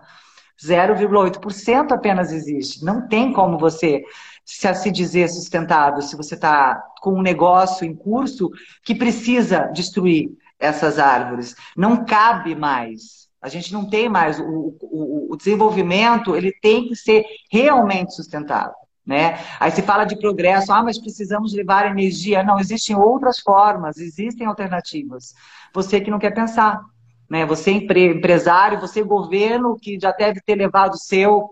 0,8% 0.63 1.93
apenas 1.93 2.31
existe. 2.31 2.85
Não 2.85 3.09
tem 3.09 3.33
como 3.33 3.59
você 3.59 4.03
se 4.47 4.73
se 4.75 4.91
dizer 4.93 5.29
sustentado 5.29 6.01
se 6.01 6.17
você 6.17 6.37
está 6.37 6.81
com 7.03 7.15
um 7.15 7.23
negócio 7.23 7.85
em 7.85 7.95
curso 7.95 8.49
que 8.85 8.95
precisa 8.95 9.69
destruir 9.75 10.31
essas 10.59 11.01
árvores. 11.01 11.55
Não 11.77 12.05
cabe 12.05 12.55
mais. 12.55 13.27
A 13.43 13.49
gente 13.49 13.73
não 13.73 13.89
tem 13.89 14.09
mais 14.09 14.39
o, 14.39 14.77
o, 14.81 15.33
o 15.33 15.37
desenvolvimento, 15.37 16.35
ele 16.35 16.53
tem 16.53 16.89
que 16.89 16.95
ser 16.95 17.25
realmente 17.51 18.15
sustentável. 18.15 18.75
Né? 19.05 19.39
Aí 19.61 19.71
se 19.71 19.83
fala 19.83 20.05
de 20.05 20.19
progresso, 20.19 20.73
ah, 20.73 20.83
mas 20.83 20.99
precisamos 20.99 21.53
levar 21.53 21.91
energia. 21.91 22.43
Não, 22.43 22.59
existem 22.59 22.97
outras 22.97 23.39
formas, 23.41 23.99
existem 23.99 24.47
alternativas. 24.47 25.35
Você 25.75 26.01
que 26.01 26.11
não 26.11 26.19
quer 26.19 26.33
pensar, 26.33 26.81
né? 27.29 27.45
Você 27.47 27.71
empresário, 27.71 28.81
você 28.81 29.03
governo 29.03 29.77
que 29.77 29.99
já 30.01 30.13
deve 30.13 30.41
ter 30.41 30.55
levado 30.55 30.95
o 30.95 30.99
seu, 30.99 31.51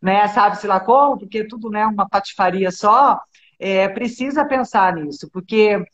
né? 0.00 0.26
Sabe-se 0.28 0.66
lá 0.66 0.80
como, 0.80 1.18
porque 1.18 1.44
tudo 1.44 1.70
não 1.70 1.80
é 1.80 1.86
uma 1.86 2.08
patifaria 2.08 2.70
só. 2.70 3.20
É, 3.58 3.88
precisa 3.88 4.44
pensar 4.44 4.94
nisso, 4.94 5.28
porque 5.30 5.84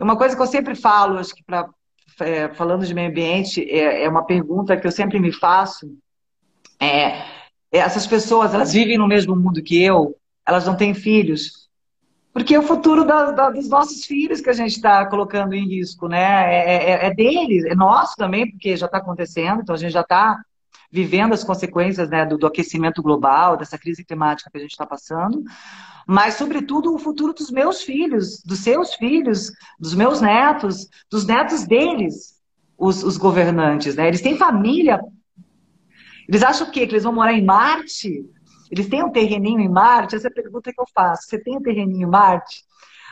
uma 0.00 0.16
coisa 0.16 0.36
que 0.36 0.42
eu 0.42 0.46
sempre 0.46 0.76
falo, 0.76 1.18
acho 1.18 1.34
que 1.34 1.42
para 1.42 1.68
é, 2.20 2.48
falando 2.54 2.86
de 2.86 2.94
meio 2.94 3.10
ambiente, 3.10 3.62
é, 3.68 4.04
é, 4.04 4.08
uma 4.08 4.24
pergunta 4.24 4.76
que 4.76 4.86
eu 4.86 4.92
sempre 4.92 5.18
me 5.18 5.32
faço. 5.32 5.96
É, 6.80 7.24
essas 7.70 8.06
pessoas, 8.06 8.54
elas 8.54 8.72
vivem 8.72 8.96
no 8.96 9.06
mesmo 9.06 9.36
mundo 9.36 9.62
que 9.62 9.82
eu, 9.82 10.16
elas 10.46 10.66
não 10.66 10.76
têm 10.76 10.94
filhos. 10.94 11.66
Porque 12.32 12.54
é 12.54 12.58
o 12.58 12.62
futuro 12.62 13.04
da, 13.04 13.30
da, 13.30 13.50
dos 13.50 13.68
nossos 13.68 14.04
filhos 14.04 14.40
que 14.40 14.50
a 14.50 14.52
gente 14.52 14.72
está 14.72 15.06
colocando 15.06 15.54
em 15.54 15.66
risco, 15.66 16.06
né? 16.06 16.54
É, 16.54 16.90
é, 16.90 17.06
é 17.06 17.14
deles, 17.14 17.64
é 17.64 17.74
nosso 17.74 18.14
também, 18.16 18.50
porque 18.50 18.76
já 18.76 18.86
está 18.86 18.98
acontecendo, 18.98 19.62
então 19.62 19.74
a 19.74 19.78
gente 19.78 19.92
já 19.92 20.02
está 20.02 20.38
vivendo 20.96 21.34
as 21.34 21.44
consequências 21.44 22.08
né, 22.08 22.24
do, 22.24 22.38
do, 22.38 22.46
aquecimento 22.46 23.02
global, 23.02 23.54
dessa 23.54 23.76
crise 23.76 24.02
climática 24.02 24.50
que 24.50 24.56
a 24.56 24.60
gente 24.60 24.70
está 24.70 24.86
passando, 24.86 25.44
mas, 26.06 26.34
sobretudo, 26.34 26.94
o 26.94 26.98
futuro 26.98 27.34
dos 27.34 27.50
meus 27.50 27.82
filhos, 27.82 28.42
dos 28.42 28.60
seus 28.60 28.94
filhos, 28.94 29.52
dos 29.78 29.92
meus 29.92 30.22
netos, 30.22 30.88
dos 31.10 31.26
netos 31.26 31.66
deles, 31.66 32.40
os, 32.78 33.02
os 33.02 33.18
governantes. 33.18 33.94
Né? 33.94 34.08
Eles 34.08 34.22
têm 34.22 34.38
família. 34.38 34.98
Eles 36.26 36.42
acham 36.42 36.66
o 36.66 36.70
quê? 36.70 36.86
Que 36.86 36.94
eles 36.94 37.04
vão 37.04 37.12
morar 37.12 37.34
em 37.34 37.44
Marte? 37.44 38.24
Eles 38.70 38.88
têm 38.88 39.04
um 39.04 39.12
terreninho 39.12 39.60
em 39.60 39.68
Marte? 39.68 40.16
Essa 40.16 40.28
é 40.28 40.30
a 40.30 40.34
pergunta 40.34 40.72
que 40.72 40.80
eu 40.80 40.86
faço. 40.94 41.28
Você 41.28 41.38
tem 41.38 41.58
um 41.58 41.62
terreninho 41.62 42.06
em 42.06 42.10
Marte? 42.10 42.64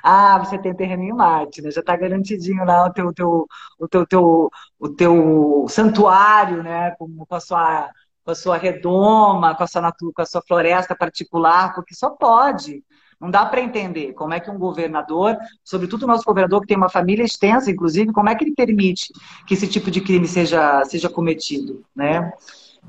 Ah, 0.07 0.39
você 0.39 0.59
tem 0.59 0.75
terreninho 0.75 1.15
em 1.15 1.17
Marte, 1.17 1.63
né? 1.63 1.71
Já 1.71 1.81
está 1.81 1.97
garantidinho 1.97 2.63
lá 2.63 2.85
o 2.85 2.93
teu, 2.93 3.11
teu, 3.15 3.47
o 3.79 3.89
teu, 3.89 4.07
teu, 4.07 4.51
o 4.79 4.89
teu 4.91 5.65
santuário, 5.67 6.63
né? 6.63 6.91
Com, 6.99 7.25
com, 7.25 7.35
a 7.35 7.41
sua, 7.41 7.89
com 8.23 8.31
a 8.31 8.35
sua 8.35 8.59
redoma, 8.59 9.55
com 9.55 9.65
a 9.65 9.67
sua, 9.67 9.81
natura, 9.81 10.13
com 10.15 10.21
a 10.21 10.27
sua 10.27 10.43
floresta 10.47 10.95
particular, 10.95 11.75
porque 11.75 11.95
só 11.95 12.11
pode. 12.11 12.85
Não 13.19 13.31
dá 13.31 13.47
para 13.47 13.63
entender 13.63 14.13
como 14.13 14.35
é 14.35 14.41
que 14.41 14.51
um 14.51 14.59
governador, 14.59 15.39
sobretudo 15.65 16.03
o 16.03 16.07
nosso 16.07 16.25
governador 16.25 16.61
que 16.61 16.67
tem 16.67 16.77
uma 16.77 16.91
família 16.91 17.25
extensa, 17.25 17.71
inclusive, 17.71 18.13
como 18.13 18.29
é 18.29 18.35
que 18.35 18.45
ele 18.45 18.55
permite 18.55 19.11
que 19.47 19.55
esse 19.55 19.67
tipo 19.67 19.91
de 19.91 20.03
crime 20.03 20.29
seja, 20.29 20.85
seja 20.85 21.09
cometido, 21.09 21.83
né? 21.97 22.31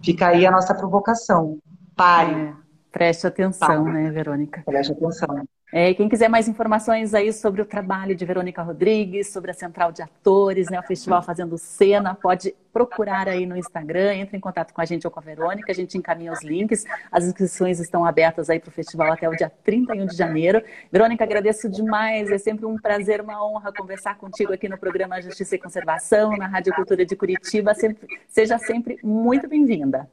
Fica 0.03 0.27
aí 0.27 0.45
a 0.45 0.51
nossa 0.51 0.75
provocação. 0.75 1.59
Pare. 1.95 2.33
É, 2.33 2.53
preste 2.91 3.25
atenção, 3.25 3.85
né, 3.85 4.11
Verônica? 4.11 4.61
Preste 4.65 4.91
atenção. 4.91 5.47
É, 5.73 5.93
quem 5.93 6.07
quiser 6.07 6.29
mais 6.29 6.47
informações 6.47 7.13
aí 7.13 7.33
sobre 7.33 7.61
o 7.61 7.65
trabalho 7.65 8.15
de 8.15 8.23
Verônica 8.23 8.61
Rodrigues, 8.61 9.33
sobre 9.33 9.49
a 9.51 9.53
Central 9.53 9.91
de 9.91 10.01
Atores, 10.01 10.69
né, 10.69 10.79
o 10.79 10.83
Festival 10.83 11.23
Fazendo 11.23 11.57
Cena, 11.57 12.13
pode 12.13 12.55
procurar 12.71 13.27
aí 13.27 13.45
no 13.45 13.57
Instagram, 13.57 14.13
entre 14.13 14.37
em 14.37 14.39
contato 14.39 14.73
com 14.73 14.81
a 14.81 14.85
gente 14.85 15.07
ou 15.07 15.11
com 15.11 15.19
a 15.19 15.23
Verônica, 15.23 15.71
a 15.71 15.75
gente 15.75 15.97
encaminha 15.97 16.31
os 16.31 16.43
links. 16.43 16.85
As 17.11 17.25
inscrições 17.25 17.79
estão 17.79 18.05
abertas 18.05 18.49
aí 18.49 18.59
para 18.59 18.69
o 18.69 18.71
festival 18.71 19.11
até 19.11 19.27
o 19.27 19.35
dia 19.35 19.51
31 19.63 20.05
de 20.05 20.15
janeiro. 20.15 20.61
Verônica, 20.91 21.23
agradeço 21.23 21.69
demais, 21.69 22.29
é 22.29 22.37
sempre 22.37 22.65
um 22.65 22.77
prazer, 22.77 23.19
uma 23.21 23.43
honra 23.43 23.73
conversar 23.73 24.17
contigo 24.17 24.53
aqui 24.53 24.69
no 24.69 24.77
programa 24.77 25.21
Justiça 25.21 25.55
e 25.55 25.59
Conservação, 25.59 26.37
na 26.37 26.47
Rádio 26.47 26.73
Cultura 26.75 27.05
de 27.05 27.15
Curitiba. 27.15 27.73
Sempre, 27.73 28.07
seja 28.27 28.57
sempre 28.59 28.99
muito 29.03 29.47
bem-vinda. 29.47 30.07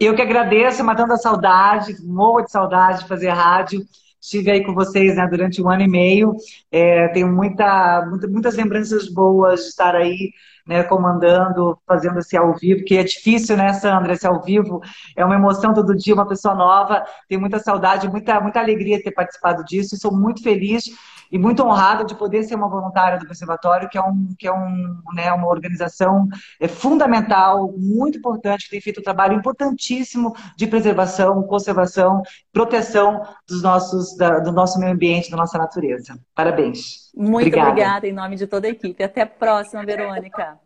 Eu 0.00 0.14
que 0.16 0.22
agradeço, 0.22 0.82
matando 0.82 1.12
a 1.12 1.18
saudade, 1.18 2.02
morro 2.02 2.42
de 2.42 2.50
saudade 2.50 3.00
de 3.00 3.08
fazer 3.08 3.28
rádio. 3.28 3.86
Estive 4.22 4.52
aí 4.52 4.64
com 4.64 4.72
vocês 4.72 5.16
né, 5.16 5.26
durante 5.26 5.60
um 5.60 5.68
ano 5.68 5.82
e 5.82 5.88
meio. 5.88 6.36
É, 6.70 7.08
tenho 7.08 7.26
muita, 7.26 8.06
muita, 8.08 8.28
muitas 8.28 8.54
lembranças 8.54 9.08
boas 9.08 9.62
de 9.62 9.66
estar 9.66 9.96
aí 9.96 10.30
né, 10.64 10.84
comandando, 10.84 11.76
fazendo 11.84 12.20
esse 12.20 12.36
ao 12.36 12.54
vivo, 12.56 12.84
que 12.84 12.96
é 12.96 13.02
difícil, 13.02 13.56
né, 13.56 13.72
Sandra, 13.72 14.12
esse 14.12 14.24
ao 14.24 14.40
vivo. 14.40 14.80
É 15.16 15.24
uma 15.24 15.34
emoção 15.34 15.74
todo 15.74 15.96
dia, 15.96 16.14
uma 16.14 16.28
pessoa 16.28 16.54
nova. 16.54 17.04
Tenho 17.28 17.40
muita 17.40 17.58
saudade, 17.58 18.08
muita, 18.08 18.40
muita 18.40 18.60
alegria 18.60 18.98
de 18.98 19.02
ter 19.02 19.10
participado 19.10 19.64
disso. 19.64 19.96
Sou 19.96 20.16
muito 20.16 20.40
feliz 20.40 20.84
e 21.32 21.38
muito 21.38 21.64
honrada 21.64 22.04
de 22.04 22.14
poder 22.14 22.42
ser 22.42 22.54
uma 22.54 22.68
voluntária 22.68 23.18
do 23.18 23.26
Conservatório, 23.26 23.88
que 23.88 23.96
é, 23.96 24.02
um, 24.02 24.28
que 24.38 24.46
é 24.46 24.52
um, 24.52 25.00
né, 25.14 25.32
uma 25.32 25.48
organização 25.48 26.28
é, 26.60 26.68
fundamental, 26.68 27.72
muito 27.74 28.18
importante, 28.18 28.64
que 28.64 28.70
tem 28.70 28.80
feito 28.80 29.00
um 29.00 29.02
trabalho 29.02 29.32
importantíssimo 29.32 30.36
de 30.56 30.66
preservação, 30.66 31.42
conservação, 31.44 32.22
proteção 32.52 33.22
dos 33.48 33.62
nossos, 33.62 34.14
da, 34.16 34.40
do 34.40 34.52
nosso 34.52 34.78
meio 34.78 34.92
ambiente, 34.92 35.30
da 35.30 35.36
nossa 35.38 35.56
natureza. 35.56 36.18
Parabéns. 36.34 37.10
Muito 37.16 37.46
obrigada, 37.46 37.70
obrigada 37.70 38.06
em 38.06 38.12
nome 38.12 38.36
de 38.36 38.46
toda 38.46 38.66
a 38.66 38.70
equipe. 38.70 39.02
Até 39.02 39.22
a 39.22 39.26
próxima, 39.26 39.84
Verônica. 39.84 40.58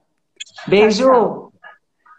Beijo. 0.66 1.04
Tchau, 1.04 1.12
tchau. 1.12 1.55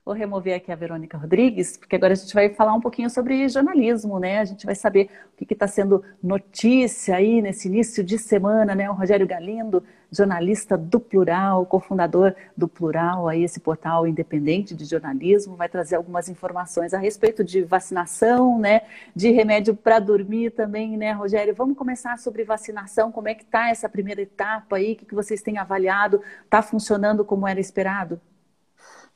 Vou 0.07 0.15
remover 0.15 0.55
aqui 0.55 0.71
a 0.71 0.75
Verônica 0.77 1.17
Rodrigues, 1.17 1.75
porque 1.75 1.97
agora 1.97 2.13
a 2.13 2.15
gente 2.15 2.33
vai 2.33 2.47
falar 2.47 2.73
um 2.73 2.79
pouquinho 2.79 3.09
sobre 3.09 3.45
jornalismo, 3.49 4.17
né? 4.19 4.39
A 4.39 4.45
gente 4.45 4.65
vai 4.65 4.73
saber 4.73 5.09
o 5.33 5.45
que 5.45 5.53
está 5.53 5.67
sendo 5.67 6.01
notícia 6.23 7.17
aí 7.17 7.41
nesse 7.41 7.67
início 7.67 8.01
de 8.01 8.17
semana, 8.17 8.73
né? 8.73 8.89
O 8.89 8.93
Rogério 8.93 9.27
Galindo, 9.27 9.83
jornalista 10.09 10.77
do 10.77 10.97
Plural, 10.97 11.65
cofundador 11.65 12.33
do 12.55 12.69
Plural, 12.69 13.27
aí 13.27 13.43
esse 13.43 13.59
portal 13.59 14.07
independente 14.07 14.73
de 14.73 14.85
jornalismo, 14.85 15.57
vai 15.57 15.67
trazer 15.67 15.97
algumas 15.97 16.29
informações 16.29 16.93
a 16.93 16.97
respeito 16.97 17.43
de 17.43 17.63
vacinação, 17.63 18.57
né? 18.57 18.83
De 19.13 19.29
remédio 19.31 19.75
para 19.75 19.99
dormir 19.99 20.51
também, 20.51 20.95
né, 20.95 21.11
Rogério? 21.11 21.53
Vamos 21.53 21.77
começar 21.77 22.17
sobre 22.17 22.45
vacinação. 22.45 23.11
Como 23.11 23.27
é 23.27 23.35
que 23.35 23.43
está 23.43 23.71
essa 23.71 23.89
primeira 23.89 24.21
etapa 24.21 24.77
aí? 24.77 24.93
O 24.93 24.95
que 24.95 25.13
vocês 25.13 25.41
têm 25.41 25.57
avaliado? 25.57 26.21
Está 26.45 26.61
funcionando 26.61 27.25
como 27.25 27.45
era 27.45 27.59
esperado? 27.59 28.21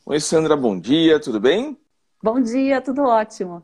Oi, 0.05 0.19
Sandra, 0.19 0.55
bom 0.57 0.79
dia, 0.79 1.19
tudo 1.19 1.39
bem? 1.39 1.77
Bom 2.21 2.41
dia, 2.41 2.81
tudo 2.81 3.03
ótimo. 3.03 3.63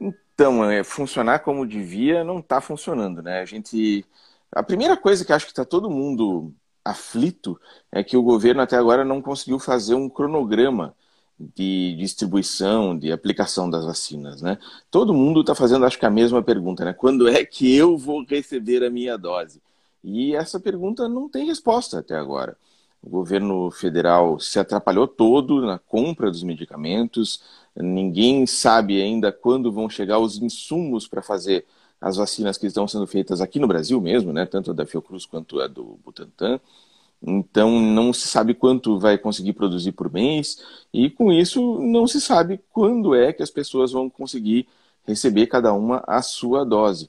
Então, 0.00 0.64
é, 0.64 0.82
funcionar 0.82 1.40
como 1.40 1.66
devia 1.66 2.24
não 2.24 2.38
está 2.38 2.60
funcionando, 2.60 3.22
né? 3.22 3.40
A 3.40 3.44
gente. 3.44 4.04
A 4.50 4.62
primeira 4.62 4.96
coisa 4.96 5.24
que 5.24 5.32
acho 5.32 5.44
que 5.44 5.52
está 5.52 5.64
todo 5.64 5.90
mundo 5.90 6.52
aflito 6.84 7.60
é 7.92 8.02
que 8.02 8.16
o 8.16 8.22
governo 8.22 8.62
até 8.62 8.76
agora 8.76 9.04
não 9.04 9.20
conseguiu 9.20 9.58
fazer 9.58 9.94
um 9.94 10.08
cronograma 10.08 10.94
de 11.38 11.94
distribuição, 11.98 12.98
de 12.98 13.12
aplicação 13.12 13.68
das 13.68 13.84
vacinas, 13.84 14.40
né? 14.40 14.58
Todo 14.90 15.14
mundo 15.14 15.42
está 15.42 15.54
fazendo, 15.54 15.84
acho 15.84 15.98
que 15.98 16.06
a 16.06 16.10
mesma 16.10 16.42
pergunta, 16.42 16.84
né? 16.84 16.92
Quando 16.94 17.28
é 17.28 17.44
que 17.44 17.76
eu 17.76 17.96
vou 17.96 18.24
receber 18.24 18.82
a 18.82 18.90
minha 18.90 19.18
dose? 19.18 19.62
E 20.02 20.34
essa 20.34 20.58
pergunta 20.58 21.08
não 21.08 21.28
tem 21.28 21.46
resposta 21.46 21.98
até 21.98 22.16
agora. 22.16 22.56
O 23.02 23.08
governo 23.08 23.70
federal 23.70 24.40
se 24.40 24.58
atrapalhou 24.58 25.06
todo 25.06 25.62
na 25.62 25.78
compra 25.78 26.30
dos 26.30 26.42
medicamentos, 26.42 27.42
ninguém 27.76 28.46
sabe 28.46 29.00
ainda 29.00 29.30
quando 29.30 29.72
vão 29.72 29.88
chegar 29.88 30.18
os 30.18 30.36
insumos 30.38 31.06
para 31.06 31.22
fazer 31.22 31.64
as 32.00 32.16
vacinas 32.16 32.58
que 32.58 32.66
estão 32.66 32.86
sendo 32.86 33.06
feitas 33.06 33.40
aqui 33.40 33.58
no 33.58 33.68
Brasil 33.68 34.00
mesmo, 34.00 34.32
né? 34.32 34.46
tanto 34.46 34.70
a 34.70 34.74
da 34.74 34.86
Fiocruz 34.86 35.26
quanto 35.26 35.60
a 35.60 35.66
do 35.66 35.98
Butantan. 36.04 36.60
Então, 37.20 37.80
não 37.80 38.12
se 38.12 38.28
sabe 38.28 38.54
quanto 38.54 38.98
vai 38.98 39.18
conseguir 39.18 39.52
produzir 39.52 39.92
por 39.92 40.12
mês, 40.12 40.62
e 40.92 41.10
com 41.10 41.32
isso, 41.32 41.80
não 41.80 42.06
se 42.06 42.20
sabe 42.20 42.60
quando 42.72 43.14
é 43.14 43.32
que 43.32 43.42
as 43.42 43.50
pessoas 43.50 43.90
vão 43.90 44.08
conseguir 44.08 44.68
receber 45.04 45.46
cada 45.48 45.72
uma 45.72 46.02
a 46.06 46.22
sua 46.22 46.64
dose. 46.64 47.08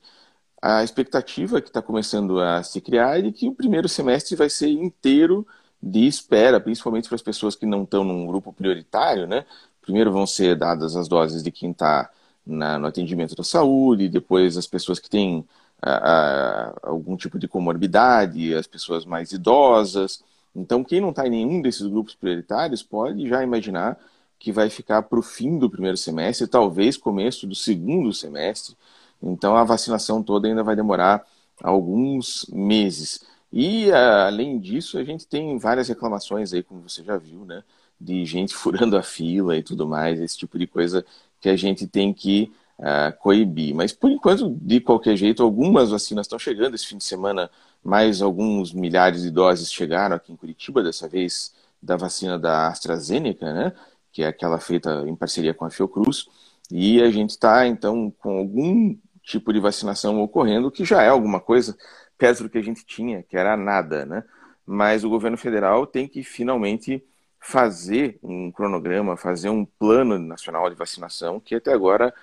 A 0.62 0.84
expectativa 0.84 1.62
que 1.62 1.70
está 1.70 1.82
começando 1.82 2.40
a 2.40 2.64
se 2.64 2.82
criar 2.82 3.20
é 3.20 3.22
de 3.22 3.32
que 3.32 3.48
o 3.48 3.54
primeiro 3.54 3.88
semestre 3.88 4.36
vai 4.36 4.50
ser 4.50 4.70
inteiro 4.70 5.46
de 5.82 6.06
espera, 6.06 6.60
principalmente 6.60 7.08
para 7.08 7.16
as 7.16 7.22
pessoas 7.22 7.56
que 7.56 7.66
não 7.66 7.84
estão 7.84 8.04
num 8.04 8.26
grupo 8.26 8.52
prioritário, 8.54 9.28
né? 9.28 9.46
Primeiro 9.82 10.12
vão 10.12 10.28
ser 10.28 10.56
dadas 10.58 10.96
as 10.96 11.08
doses 11.08 11.42
de 11.42 11.52
quem 11.52 11.72
está 11.72 12.10
no 12.46 12.88
atendimento 12.88 13.36
da 13.36 13.44
saúde, 13.44 14.10
depois 14.10 14.58
as 14.58 14.68
pessoas 14.68 15.00
que 15.00 15.10
têm 15.10 15.46
a, 15.82 15.92
a, 15.92 16.74
algum 16.84 17.16
tipo 17.16 17.38
de 17.40 17.48
comorbidade, 17.48 18.54
as 18.54 18.68
pessoas 18.68 19.06
mais 19.06 19.32
idosas. 19.32 20.24
Então, 20.56 20.84
quem 20.84 21.00
não 21.00 21.10
está 21.12 21.28
em 21.28 21.30
nenhum 21.30 21.62
desses 21.62 21.86
grupos 21.88 22.16
prioritários 22.16 22.84
pode 22.84 23.28
já 23.28 23.44
imaginar 23.44 23.98
que 24.38 24.52
vai 24.52 24.70
ficar 24.70 25.04
para 25.04 25.20
o 25.20 25.22
fim 25.22 25.60
do 25.60 25.70
primeiro 25.70 25.98
semestre, 25.98 26.48
talvez 26.48 26.98
começo 26.98 27.46
do 27.46 27.56
segundo 27.56 28.14
semestre. 28.14 28.76
Então, 29.22 29.56
a 29.56 29.64
vacinação 29.64 30.24
toda 30.24 30.48
ainda 30.48 30.64
vai 30.64 30.76
demorar 30.76 31.26
alguns 31.62 32.46
meses. 32.52 33.22
E, 33.52 33.92
além 33.92 34.60
disso, 34.60 34.98
a 34.98 35.04
gente 35.04 35.28
tem 35.28 35.58
várias 35.58 35.88
reclamações 35.88 36.54
aí, 36.54 36.62
como 36.62 36.88
você 36.88 37.04
já 37.04 37.18
viu, 37.18 37.46
né? 37.46 37.64
de 38.00 38.24
gente 38.26 38.54
furando 38.56 38.98
a 38.98 39.04
fila 39.04 39.58
e 39.58 39.64
tudo 39.64 39.88
mais, 39.88 40.20
esse 40.20 40.38
tipo 40.38 40.58
de 40.58 40.66
coisa 40.66 41.06
que 41.42 41.50
a 41.50 41.56
gente 41.56 41.88
tem 41.88 42.14
que 42.14 42.52
uh, 42.78 43.18
coibir. 43.20 43.76
Mas, 43.76 43.92
por 43.92 44.10
enquanto, 44.10 44.50
de 44.62 44.80
qualquer 44.80 45.16
jeito, 45.16 45.44
algumas 45.44 45.90
vacinas 45.90 46.26
estão 46.26 46.40
chegando. 46.40 46.76
Esse 46.76 46.88
fim 46.88 46.98
de 46.98 47.04
semana, 47.04 47.50
mais 47.84 48.22
alguns 48.22 48.74
milhares 48.74 49.22
de 49.22 49.32
doses 49.32 49.72
chegaram 49.72 50.16
aqui 50.16 50.32
em 50.32 50.36
Curitiba, 50.36 50.84
dessa 50.84 51.08
vez 51.08 51.54
da 51.82 51.96
vacina 51.96 52.38
da 52.38 52.68
AstraZeneca, 52.68 53.54
né? 53.54 53.74
que 54.12 54.24
é 54.24 54.28
aquela 54.28 54.60
feita 54.60 55.06
em 55.08 55.16
parceria 55.16 55.54
com 55.54 55.66
a 55.66 55.70
Fiocruz. 55.70 56.28
E 56.72 57.02
a 57.02 57.10
gente 57.10 57.32
está, 57.32 57.66
então, 57.68 58.14
com 58.20 58.38
algum 58.38 58.96
tipo 59.24 59.54
de 59.54 59.60
vacinação 59.60 60.22
ocorrendo, 60.22 60.72
que 60.72 60.84
já 60.84 61.02
é 61.02 61.10
alguma 61.10 61.40
coisa 61.40 61.78
perto 62.20 62.44
do 62.44 62.50
que 62.50 62.58
a 62.58 62.62
gente 62.62 62.86
tinha, 62.86 63.24
que 63.24 63.38
era 63.38 63.58
nada, 63.58 64.06
né? 64.06 64.24
Mas 64.68 65.04
o 65.04 65.10
governo 65.10 65.38
federal 65.38 65.88
tem 65.88 66.08
que 66.08 66.24
finalmente 66.24 67.04
fazer 67.40 68.20
um 68.22 68.52
cronograma, 68.52 69.18
fazer 69.18 69.50
um 69.50 69.66
plano 69.66 70.20
nacional 70.20 70.70
de 70.70 70.76
vacinação 70.76 71.40
que 71.40 71.56
até 71.56 71.74
agora 71.74 72.14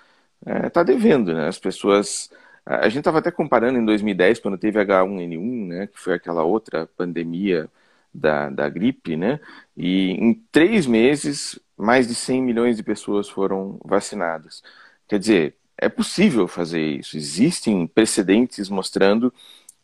está 0.66 0.82
é, 0.82 0.84
devendo, 0.84 1.34
né? 1.34 1.48
As 1.48 1.58
pessoas... 1.58 2.30
A 2.64 2.88
gente 2.88 2.98
estava 2.98 3.20
até 3.20 3.30
comparando 3.30 3.78
em 3.78 3.84
2010, 3.84 4.40
quando 4.40 4.58
teve 4.58 4.78
H1N1, 4.84 5.66
né? 5.68 5.86
Que 5.86 5.98
foi 5.98 6.14
aquela 6.14 6.44
outra 6.44 6.86
pandemia 6.96 7.68
da, 8.12 8.50
da 8.50 8.68
gripe, 8.68 9.16
né? 9.16 9.40
E 9.76 10.10
em 10.12 10.34
três 10.52 10.86
meses, 10.86 11.58
mais 11.76 12.06
de 12.08 12.14
100 12.14 12.42
milhões 12.42 12.76
de 12.76 12.82
pessoas 12.82 13.28
foram 13.28 13.78
vacinadas. 13.84 14.62
Quer 15.08 15.18
dizer, 15.18 15.56
é 15.78 15.88
possível 15.88 16.48
fazer 16.48 16.80
isso. 16.80 17.16
Existem 17.16 17.86
precedentes 17.86 18.68
mostrando 18.68 19.32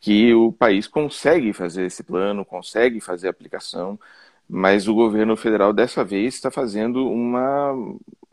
que 0.02 0.34
o 0.34 0.52
país 0.52 0.88
consegue 0.88 1.52
fazer 1.52 1.86
esse 1.86 2.02
plano, 2.02 2.44
consegue 2.44 3.00
fazer 3.00 3.28
a 3.28 3.30
aplicação, 3.30 3.98
mas 4.48 4.88
o 4.88 4.94
governo 4.94 5.36
federal 5.36 5.72
dessa 5.72 6.04
vez 6.04 6.34
está 6.34 6.50
fazendo 6.50 7.08
uma, 7.08 7.72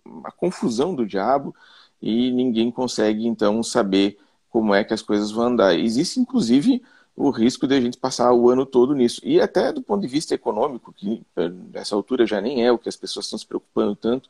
uma 0.03 0.32
confusão 0.32 0.95
do 0.95 1.05
diabo 1.05 1.55
e 2.01 2.32
ninguém 2.32 2.72
consegue 2.72 3.28
então 3.28 3.61
saber 3.63 4.17
como 4.49 4.74
é 4.74 4.84
que 4.84 4.93
as 4.95 5.03
coisas 5.03 5.32
vão 5.32 5.45
andar. 5.49 5.76
Existe 5.78 6.20
inclusive 6.20 6.82
o 7.15 7.30
risco 7.30 7.67
de 7.67 7.76
a 7.76 7.82
gente 7.82 7.97
passar 7.97 8.34
o 8.34 8.49
ano 8.49 8.65
todo 8.65 8.95
nisso. 8.95 9.22
E 9.24 9.39
até 9.39 9.72
do 9.72 9.82
ponto 9.82 10.01
de 10.01 10.07
vista 10.07 10.34
econômico, 10.34 10.91
que 10.93 11.22
eh, 11.36 11.49
nessa 11.74 11.95
altura 11.95 12.26
já 12.26 12.41
nem 12.41 12.65
é 12.65 12.72
o 12.72 12.80
que 12.80 12.89
as 12.89 12.95
pessoas 12.95 13.26
estão 13.26 13.38
se 13.38 13.45
preocupando 13.45 13.95
tanto, 13.95 14.30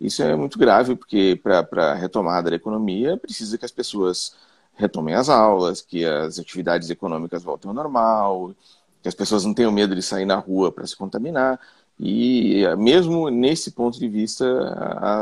isso 0.00 0.22
é 0.22 0.36
muito 0.36 0.58
grave, 0.58 0.94
porque 0.94 1.40
para 1.42 1.92
a 1.92 1.94
retomada 1.94 2.50
da 2.50 2.56
economia 2.56 3.16
precisa 3.16 3.58
que 3.58 3.64
as 3.64 3.72
pessoas 3.72 4.36
retomem 4.76 5.14
as 5.14 5.28
aulas, 5.28 5.80
que 5.80 6.04
as 6.04 6.38
atividades 6.38 6.90
econômicas 6.90 7.42
voltem 7.42 7.68
ao 7.68 7.74
normal, 7.74 8.54
que 9.02 9.08
as 9.08 9.14
pessoas 9.14 9.44
não 9.44 9.54
tenham 9.54 9.72
medo 9.72 9.94
de 9.94 10.02
sair 10.02 10.24
na 10.24 10.36
rua 10.36 10.70
para 10.70 10.86
se 10.86 10.96
contaminar. 10.96 11.58
E 11.98 12.62
mesmo 12.78 13.30
nesse 13.30 13.70
ponto 13.70 13.98
de 13.98 14.08
vista, 14.08 14.44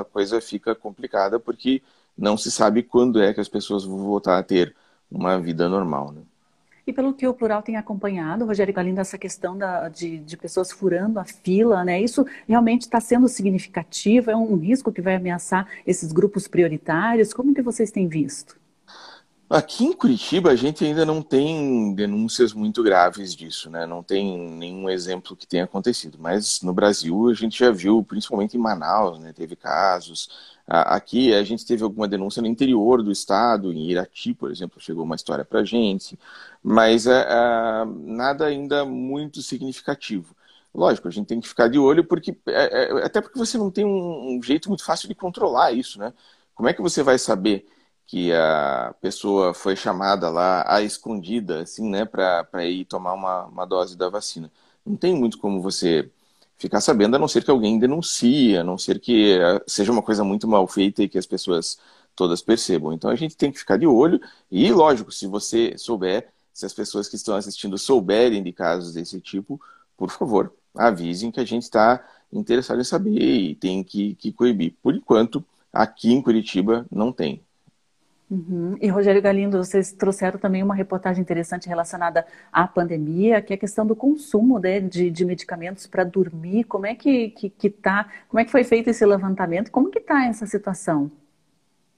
a 0.00 0.04
coisa 0.04 0.40
fica 0.40 0.74
complicada, 0.74 1.38
porque 1.38 1.82
não 2.16 2.36
se 2.36 2.50
sabe 2.50 2.82
quando 2.82 3.22
é 3.22 3.32
que 3.32 3.40
as 3.40 3.48
pessoas 3.48 3.84
vão 3.84 3.98
voltar 3.98 4.38
a 4.38 4.42
ter 4.42 4.74
uma 5.10 5.38
vida 5.38 5.68
normal. 5.68 6.12
Né? 6.12 6.22
E 6.86 6.92
pelo 6.92 7.14
que 7.14 7.26
o 7.26 7.32
Plural 7.32 7.62
tem 7.62 7.76
acompanhado, 7.76 8.44
Rogério 8.44 8.74
Galindo, 8.74 9.00
essa 9.00 9.16
questão 9.16 9.56
da, 9.56 9.88
de, 9.88 10.18
de, 10.18 10.36
pessoas 10.36 10.70
furando 10.70 11.18
a 11.18 11.24
fila, 11.24 11.82
né? 11.82 12.00
Isso 12.00 12.26
realmente 12.46 12.82
está 12.82 13.00
sendo 13.00 13.26
significativo? 13.26 14.30
É 14.30 14.36
um 14.36 14.56
risco 14.56 14.92
que 14.92 15.00
vai 15.00 15.14
ameaçar 15.14 15.66
esses 15.86 16.12
grupos 16.12 16.46
prioritários? 16.46 17.32
Como 17.32 17.54
que 17.54 17.62
vocês 17.62 17.90
têm 17.90 18.06
visto? 18.06 18.63
Aqui 19.54 19.84
em 19.84 19.92
Curitiba 19.92 20.50
a 20.50 20.56
gente 20.56 20.84
ainda 20.84 21.06
não 21.06 21.22
tem 21.22 21.94
denúncias 21.94 22.52
muito 22.52 22.82
graves 22.82 23.36
disso, 23.36 23.70
né? 23.70 23.86
Não 23.86 24.02
tem 24.02 24.36
nenhum 24.36 24.90
exemplo 24.90 25.36
que 25.36 25.46
tenha 25.46 25.62
acontecido. 25.62 26.18
Mas 26.18 26.60
no 26.60 26.72
Brasil 26.74 27.28
a 27.28 27.34
gente 27.34 27.56
já 27.60 27.70
viu, 27.70 28.02
principalmente 28.02 28.56
em 28.56 28.60
Manaus, 28.60 29.20
né? 29.20 29.32
Teve 29.32 29.54
casos. 29.54 30.28
Aqui 30.66 31.32
a 31.32 31.44
gente 31.44 31.64
teve 31.64 31.84
alguma 31.84 32.08
denúncia 32.08 32.42
no 32.42 32.48
interior 32.48 33.00
do 33.00 33.12
estado, 33.12 33.72
em 33.72 33.88
Irati, 33.92 34.34
por 34.34 34.50
exemplo, 34.50 34.80
chegou 34.80 35.04
uma 35.04 35.14
história 35.14 35.44
para 35.44 35.60
a 35.60 35.64
gente, 35.64 36.18
mas 36.60 37.06
é, 37.06 37.20
é, 37.20 37.84
nada 37.86 38.46
ainda 38.46 38.84
muito 38.84 39.40
significativo. 39.40 40.34
Lógico, 40.74 41.06
a 41.06 41.12
gente 41.12 41.28
tem 41.28 41.40
que 41.40 41.46
ficar 41.46 41.68
de 41.68 41.78
olho, 41.78 42.02
porque 42.02 42.36
é, 42.46 42.88
é, 42.90 43.06
até 43.06 43.20
porque 43.20 43.38
você 43.38 43.56
não 43.56 43.70
tem 43.70 43.84
um, 43.84 44.36
um, 44.36 44.42
jeito 44.42 44.68
muito 44.68 44.84
fácil 44.84 45.08
de 45.08 45.14
controlar 45.14 45.70
isso, 45.70 46.00
né? 46.00 46.12
Como 46.56 46.68
é 46.68 46.72
que 46.72 46.82
você 46.82 47.04
vai 47.04 47.18
saber 47.18 47.68
que 48.06 48.32
a 48.32 48.94
pessoa 49.00 49.54
foi 49.54 49.76
chamada 49.76 50.28
lá 50.30 50.64
a 50.66 50.82
escondida, 50.82 51.62
assim, 51.62 51.88
né, 51.88 52.04
para 52.04 52.64
ir 52.66 52.84
tomar 52.84 53.14
uma, 53.14 53.46
uma 53.46 53.66
dose 53.66 53.96
da 53.96 54.08
vacina? 54.08 54.50
Não 54.84 54.96
tem 54.96 55.14
muito 55.14 55.38
como 55.38 55.60
você 55.60 56.10
ficar 56.56 56.80
sabendo, 56.80 57.16
a 57.16 57.18
não 57.18 57.28
ser 57.28 57.44
que 57.44 57.50
alguém 57.50 57.78
denuncie, 57.78 58.56
a 58.56 58.64
não 58.64 58.78
ser 58.78 59.00
que 59.00 59.32
eh, 59.38 59.62
seja 59.66 59.92
uma 59.92 60.02
coisa 60.02 60.22
muito 60.24 60.46
mal 60.48 60.66
feita 60.66 61.02
e 61.02 61.08
que 61.08 61.18
as 61.18 61.26
pessoas 61.26 61.78
todas 62.14 62.40
percebam. 62.42 62.92
Então 62.92 63.10
a 63.10 63.16
gente 63.16 63.36
tem 63.36 63.50
que 63.52 63.58
ficar 63.58 63.76
de 63.76 63.86
olho 63.86 64.20
e, 64.50 64.70
lógico, 64.72 65.10
se 65.12 65.26
você 65.26 65.76
souber, 65.76 66.28
se 66.52 66.64
as 66.66 66.72
pessoas 66.72 67.08
que 67.08 67.16
estão 67.16 67.34
assistindo 67.36 67.76
souberem 67.78 68.42
de 68.42 68.52
casos 68.52 68.94
desse 68.94 69.20
tipo, 69.20 69.60
por 69.96 70.10
favor, 70.10 70.52
avisem 70.74 71.30
que 71.30 71.40
a 71.40 71.44
gente 71.44 71.62
está 71.64 72.04
interessado 72.32 72.80
em 72.80 72.84
saber 72.84 73.10
e 73.20 73.54
tem 73.54 73.82
que, 73.82 74.14
que 74.16 74.32
coibir. 74.32 74.74
Por 74.82 74.94
enquanto, 74.94 75.44
aqui 75.72 76.12
em 76.12 76.22
Curitiba 76.22 76.86
não 76.90 77.12
tem. 77.12 77.42
Uhum. 78.30 78.76
E 78.80 78.88
Rogério 78.88 79.20
Galindo, 79.20 79.58
vocês 79.58 79.92
trouxeram 79.92 80.38
também 80.38 80.62
uma 80.62 80.74
reportagem 80.74 81.20
interessante 81.20 81.68
relacionada 81.68 82.26
à 82.50 82.66
pandemia, 82.66 83.42
que 83.42 83.52
é 83.52 83.56
a 83.56 83.58
questão 83.58 83.86
do 83.86 83.94
consumo 83.94 84.58
né, 84.58 84.80
de, 84.80 85.10
de, 85.10 85.24
medicamentos 85.24 85.86
para 85.86 86.04
dormir. 86.04 86.64
Como 86.64 86.86
é 86.86 86.94
que, 86.94 87.30
que, 87.30 87.50
que 87.50 87.70
tá, 87.70 88.08
como 88.28 88.40
é 88.40 88.44
que 88.44 88.50
foi 88.50 88.64
feito 88.64 88.88
esse 88.88 89.04
levantamento? 89.04 89.70
Como 89.70 89.90
que 89.90 89.98
está 89.98 90.26
essa 90.26 90.46
situação? 90.46 91.10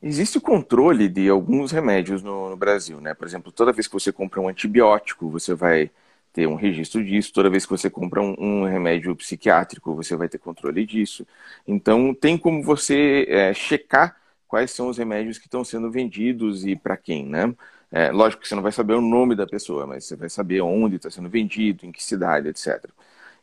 Existe 0.03 0.37
o 0.37 0.41
controle 0.41 1.09
de 1.09 1.29
alguns 1.29 1.71
remédios 1.73 2.23
no, 2.23 2.51
no, 2.51 2.57
Brasil, 2.57 3.01
né? 3.01 3.15
Por 3.15 3.27
exemplo, 3.27 3.51
toda 3.51 3.73
vez 3.73 3.87
que 3.87 3.95
você 3.95 4.13
compra 4.13 4.41
um 4.41 4.49
antibiótico, 4.49 5.31
você 5.31 5.55
vai 5.55 5.91
ter 6.33 6.47
um 6.47 6.55
registro 6.55 7.03
disso. 7.03 7.33
Toda 7.33 7.49
vez 7.49 7.65
que 7.65 7.71
você 7.71 7.89
compra 7.89 8.21
um, 8.21 8.35
um 8.39 8.65
remédio 8.65 9.15
psiquiátrico, 9.17 9.95
você 9.95 10.15
vai 10.17 10.29
ter 10.29 10.39
controle 10.39 10.85
disso. 10.85 11.27
Então, 11.67 12.13
tem 12.13 12.37
como 12.37 12.63
você 12.63 13.27
é, 13.29 13.55
checar 13.55 14.17
quais 14.49 14.71
são 14.71 14.89
os 14.89 14.99
remédios 14.99 15.39
que 15.39 15.47
estão 15.47 15.65
sendo 15.65 15.91
vendidos 15.91 16.65
e 16.67 16.77
para 16.77 16.97
quem, 16.97 17.27
né? 17.27 17.55
É, 17.91 18.11
lógico 18.11 18.43
que 18.43 18.49
você 18.49 18.55
não 18.55 18.63
vai 18.63 18.73
saber 18.73 18.95
o 18.95 19.01
nome 19.01 19.35
da 19.35 19.47
pessoa, 19.47 19.87
mas 19.87 20.05
você 20.05 20.17
vai 20.17 20.29
saber 20.29 20.61
onde 20.61 20.97
está 20.97 21.11
sendo 21.11 21.29
vendido, 21.29 21.87
em 21.87 21.93
que 21.93 22.03
cidade, 22.03 22.49
etc. 22.49 22.91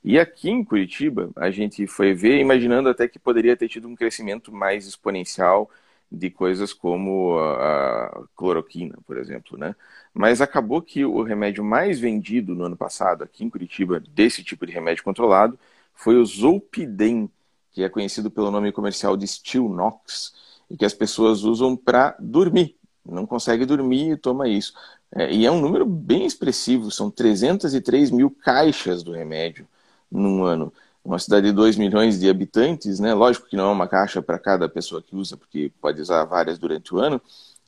E 0.03 0.19
aqui 0.19 0.49
em 0.49 0.63
Curitiba, 0.63 1.31
a 1.35 1.49
gente 1.49 1.87
foi 1.87 2.13
ver, 2.13 2.39
imaginando 2.39 2.89
até 2.89 3.07
que 3.07 3.17
poderia 3.17 3.55
ter 3.55 3.69
tido 3.69 3.87
um 3.87 3.95
crescimento 3.95 4.51
mais 4.51 4.85
exponencial 4.85 5.69
de 6.11 6.29
coisas 6.29 6.73
como 6.73 7.37
a 7.39 8.23
cloroquina, 8.35 8.97
por 9.07 9.17
exemplo, 9.17 9.57
né? 9.57 9.75
Mas 10.13 10.41
acabou 10.41 10.81
que 10.81 11.03
o 11.05 11.23
remédio 11.23 11.63
mais 11.63 11.99
vendido 11.99 12.53
no 12.53 12.65
ano 12.65 12.77
passado, 12.77 13.23
aqui 13.23 13.43
em 13.43 13.49
Curitiba, 13.49 13.99
desse 13.99 14.43
tipo 14.43 14.65
de 14.65 14.73
remédio 14.73 15.03
controlado, 15.03 15.57
foi 15.95 16.15
o 16.17 16.25
Zolpidem, 16.25 17.29
que 17.71 17.83
é 17.83 17.89
conhecido 17.89 18.29
pelo 18.29 18.51
nome 18.51 18.71
comercial 18.71 19.17
de 19.17 19.27
Stilnox, 19.27 20.33
e 20.73 20.77
que 20.77 20.83
as 20.83 20.93
pessoas 20.93 21.43
usam 21.43 21.77
para 21.77 22.15
dormir. 22.19 22.75
Não 23.05 23.27
consegue 23.27 23.63
dormir 23.63 24.13
e 24.13 24.17
toma 24.17 24.47
isso. 24.47 24.73
É, 25.15 25.31
e 25.31 25.45
é 25.45 25.51
um 25.51 25.61
número 25.61 25.85
bem 25.85 26.25
expressivo, 26.25 26.89
são 26.89 27.11
303 27.11 28.09
mil 28.09 28.31
caixas 28.31 29.03
do 29.03 29.11
remédio 29.11 29.67
num 30.11 30.43
ano. 30.43 30.73
Uma 31.05 31.19
cidade 31.19 31.47
de 31.47 31.53
2 31.53 31.77
milhões 31.77 32.19
de 32.19 32.27
habitantes, 32.27 32.99
né? 32.99 33.13
Lógico 33.13 33.47
que 33.47 33.55
não 33.55 33.69
é 33.69 33.71
uma 33.71 33.87
caixa 33.87 34.19
para 34.19 34.39
cada 34.39 34.67
pessoa 34.67 35.01
que 35.01 35.15
usa, 35.15 35.37
porque 35.37 35.71
pode 35.79 36.01
usar 36.01 36.23
várias 36.23 36.57
durante 36.57 36.95
o 36.95 36.97
ano, 36.97 37.21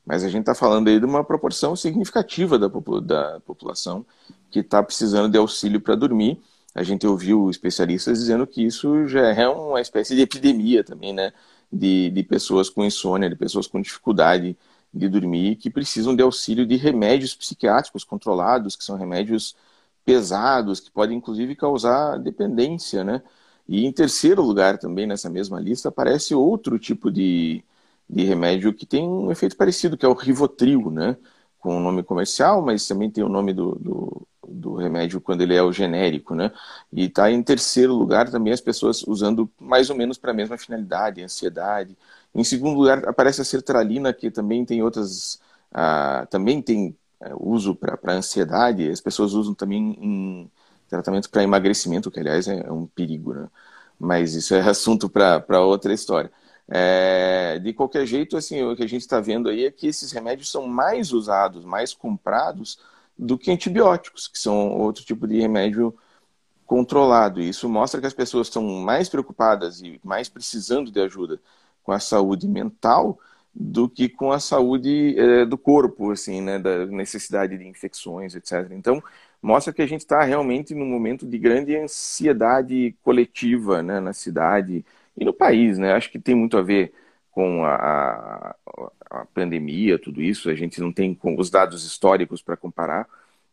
mas 0.03 0.23
a 0.23 0.29
gente 0.29 0.41
está 0.41 0.55
falando 0.55 0.87
aí 0.87 0.99
de 0.99 1.05
uma 1.05 1.23
proporção 1.23 1.75
significativa 1.75 2.57
da, 2.57 2.67
da 3.01 3.39
população 3.41 4.03
que 4.49 4.59
está 4.59 4.81
precisando 4.81 5.31
de 5.31 5.37
auxílio 5.37 5.79
para 5.79 5.95
dormir. 5.95 6.41
A 6.73 6.81
gente 6.81 7.05
ouviu 7.05 7.49
especialistas 7.51 8.17
dizendo 8.19 8.47
que 8.47 8.65
isso 8.65 9.07
já 9.07 9.27
é 9.27 9.47
uma 9.47 9.79
espécie 9.79 10.15
de 10.15 10.21
epidemia 10.21 10.83
também, 10.83 11.13
né? 11.13 11.31
De, 11.71 12.09
de 12.09 12.23
pessoas 12.23 12.69
com 12.69 12.83
insônia, 12.85 13.29
de 13.29 13.35
pessoas 13.35 13.67
com 13.67 13.81
dificuldade 13.81 14.57
de 14.93 15.09
dormir, 15.09 15.57
que 15.57 15.69
precisam 15.69 16.15
de 16.15 16.23
auxílio 16.23 16.65
de 16.65 16.75
remédios 16.77 17.35
psiquiátricos 17.35 18.03
controlados, 18.03 18.75
que 18.75 18.83
são 18.83 18.97
remédios 18.97 19.55
pesados, 20.05 20.79
que 20.79 20.91
podem 20.91 21.17
inclusive 21.17 21.55
causar 21.55 22.17
dependência, 22.19 23.03
né? 23.03 23.21
E 23.67 23.85
em 23.85 23.91
terceiro 23.91 24.41
lugar 24.43 24.77
também 24.77 25.07
nessa 25.07 25.29
mesma 25.29 25.59
lista 25.59 25.89
aparece 25.89 26.35
outro 26.35 26.77
tipo 26.79 27.11
de, 27.11 27.63
de 28.09 28.23
remédio 28.23 28.73
que 28.73 28.85
tem 28.85 29.07
um 29.07 29.31
efeito 29.31 29.57
parecido, 29.57 29.97
que 29.97 30.05
é 30.05 30.09
o 30.09 30.13
Rivotril, 30.13 30.91
né? 30.91 31.17
Com 31.59 31.77
o 31.77 31.79
nome 31.81 32.03
comercial, 32.03 32.61
mas 32.61 32.87
também 32.87 33.09
tem 33.11 33.23
o 33.23 33.29
nome 33.29 33.53
do, 33.53 33.75
do 33.75 34.27
do 34.47 34.75
remédio 34.75 35.21
quando 35.21 35.41
ele 35.41 35.55
é 35.55 35.61
o 35.63 35.71
genérico, 35.71 36.35
né? 36.35 36.51
E 36.91 37.05
está 37.05 37.31
em 37.31 37.41
terceiro 37.43 37.93
lugar 37.93 38.29
também 38.29 38.53
as 38.53 38.61
pessoas 38.61 39.03
usando 39.03 39.49
mais 39.59 39.89
ou 39.89 39.95
menos 39.95 40.17
para 40.17 40.31
a 40.31 40.33
mesma 40.33 40.57
finalidade, 40.57 41.23
ansiedade. 41.23 41.97
Em 42.33 42.43
segundo 42.43 42.77
lugar 42.79 43.07
aparece 43.07 43.41
a 43.41 43.45
sertralina, 43.45 44.13
que 44.13 44.29
também 44.31 44.65
tem 44.65 44.81
outras, 44.83 45.39
ah, 45.73 46.27
também 46.29 46.61
tem 46.61 46.95
é, 47.21 47.31
uso 47.37 47.75
para 47.75 48.13
ansiedade. 48.13 48.89
As 48.89 49.01
pessoas 49.01 49.33
usam 49.33 49.53
também 49.53 49.97
em 50.01 50.51
tratamento 50.89 51.29
para 51.29 51.43
emagrecimento, 51.43 52.11
que 52.11 52.19
aliás 52.19 52.47
é, 52.47 52.65
é 52.67 52.71
um 52.71 52.85
perigo, 52.87 53.33
né? 53.33 53.47
mas 53.99 54.35
isso 54.35 54.53
é 54.55 54.61
assunto 54.69 55.09
para 55.09 55.61
outra 55.61 55.93
história. 55.93 56.31
É, 56.67 57.59
de 57.59 57.73
qualquer 57.73 58.05
jeito, 58.05 58.35
assim, 58.37 58.63
o 58.63 58.75
que 58.75 58.83
a 58.83 58.87
gente 58.87 59.01
está 59.01 59.19
vendo 59.19 59.49
aí 59.49 59.65
é 59.65 59.71
que 59.71 59.87
esses 59.87 60.11
remédios 60.11 60.51
são 60.51 60.67
mais 60.67 61.11
usados, 61.13 61.63
mais 61.63 61.93
comprados 61.93 62.79
do 63.17 63.37
que 63.37 63.51
antibióticos, 63.51 64.27
que 64.27 64.37
são 64.37 64.69
outro 64.77 65.03
tipo 65.03 65.27
de 65.27 65.39
remédio 65.39 65.95
controlado. 66.65 67.41
E 67.41 67.49
isso 67.49 67.69
mostra 67.69 68.01
que 68.01 68.07
as 68.07 68.13
pessoas 68.13 68.47
estão 68.47 68.63
mais 68.63 69.07
preocupadas 69.09 69.81
e 69.81 69.99
mais 70.03 70.27
precisando 70.29 70.91
de 70.91 70.99
ajuda 70.99 71.39
com 71.83 71.91
a 71.91 71.99
saúde 71.99 72.47
mental 72.47 73.19
do 73.53 73.87
que 73.87 74.09
com 74.09 74.31
a 74.31 74.39
saúde 74.39 75.17
é, 75.17 75.45
do 75.45 75.57
corpo, 75.57 76.11
assim, 76.11 76.41
né, 76.41 76.59
da 76.59 76.85
necessidade 76.87 77.57
de 77.57 77.65
infecções, 77.65 78.35
etc. 78.35 78.71
Então, 78.71 79.01
mostra 79.41 79.71
que 79.71 79.81
a 79.81 79.87
gente 79.87 80.01
está 80.01 80.23
realmente 80.23 80.75
num 80.75 80.85
momento 80.85 81.25
de 81.25 81.37
grande 81.37 81.75
ansiedade 81.77 82.95
coletiva, 83.01 83.81
né, 83.81 83.99
na 84.01 84.11
cidade 84.11 84.85
e 85.17 85.23
no 85.23 85.33
país, 85.33 85.77
né. 85.77 85.93
Acho 85.93 86.11
que 86.11 86.19
tem 86.19 86.35
muito 86.35 86.57
a 86.57 86.61
ver 86.61 86.93
com 87.31 87.63
a, 87.63 87.75
a, 87.75 88.55
a 89.09 89.25
pandemia, 89.25 89.99
tudo 89.99 90.21
isso. 90.21 90.49
A 90.49 90.55
gente 90.55 90.79
não 90.81 90.91
tem 90.91 91.17
os 91.37 91.49
dados 91.49 91.85
históricos 91.85 92.41
para 92.41 92.57
comparar, 92.57 93.07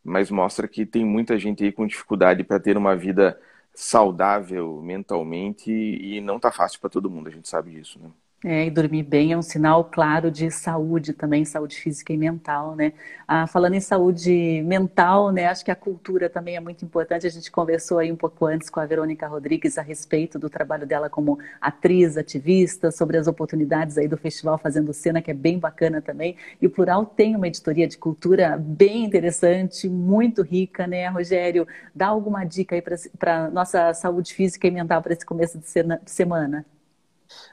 mas 0.04 0.30
mostra 0.30 0.68
que 0.68 0.86
tem 0.86 1.04
muita 1.04 1.38
gente 1.38 1.64
aí 1.64 1.72
com 1.72 1.86
dificuldade 1.86 2.44
para 2.44 2.60
ter 2.60 2.76
uma 2.76 2.96
vida 2.96 3.40
saudável 3.74 4.80
mentalmente 4.82 5.70
e 5.72 6.20
não 6.20 6.36
está 6.36 6.52
fácil 6.52 6.80
para 6.80 6.90
todo 6.90 7.10
mundo. 7.10 7.28
A 7.28 7.30
gente 7.32 7.48
sabe 7.48 7.70
disso, 7.72 7.98
né. 8.00 8.10
É, 8.44 8.66
e 8.66 8.70
dormir 8.70 9.04
bem 9.04 9.30
é 9.30 9.38
um 9.38 9.42
sinal 9.42 9.84
claro 9.84 10.28
de 10.28 10.50
saúde 10.50 11.12
também, 11.12 11.44
saúde 11.44 11.76
física 11.76 12.12
e 12.12 12.16
mental, 12.16 12.74
né? 12.74 12.92
Ah, 13.26 13.46
falando 13.46 13.74
em 13.74 13.80
saúde 13.80 14.60
mental, 14.64 15.30
né? 15.30 15.46
Acho 15.46 15.64
que 15.64 15.70
a 15.70 15.76
cultura 15.76 16.28
também 16.28 16.56
é 16.56 16.60
muito 16.60 16.84
importante. 16.84 17.24
A 17.24 17.30
gente 17.30 17.52
conversou 17.52 18.00
aí 18.00 18.10
um 18.10 18.16
pouco 18.16 18.44
antes 18.44 18.68
com 18.68 18.80
a 18.80 18.84
Verônica 18.86 19.28
Rodrigues 19.28 19.78
a 19.78 19.82
respeito 19.82 20.40
do 20.40 20.50
trabalho 20.50 20.84
dela 20.84 21.08
como 21.08 21.38
atriz, 21.60 22.16
ativista, 22.16 22.90
sobre 22.90 23.16
as 23.16 23.28
oportunidades 23.28 23.96
aí 23.96 24.08
do 24.08 24.16
festival 24.16 24.58
Fazendo 24.58 24.92
Cena, 24.92 25.22
que 25.22 25.30
é 25.30 25.34
bem 25.34 25.56
bacana 25.60 26.02
também. 26.02 26.36
E 26.60 26.66
o 26.66 26.70
Plural 26.70 27.06
tem 27.06 27.36
uma 27.36 27.46
editoria 27.46 27.86
de 27.86 27.96
cultura 27.96 28.56
bem 28.58 29.04
interessante, 29.04 29.88
muito 29.88 30.42
rica, 30.42 30.84
né? 30.88 31.06
Rogério, 31.06 31.64
dá 31.94 32.08
alguma 32.08 32.44
dica 32.44 32.74
aí 32.74 32.82
para 32.82 33.50
nossa 33.52 33.94
saúde 33.94 34.34
física 34.34 34.66
e 34.66 34.70
mental 34.72 35.00
para 35.00 35.12
esse 35.12 35.24
começo 35.24 35.58
de 35.60 35.66
semana? 36.10 36.66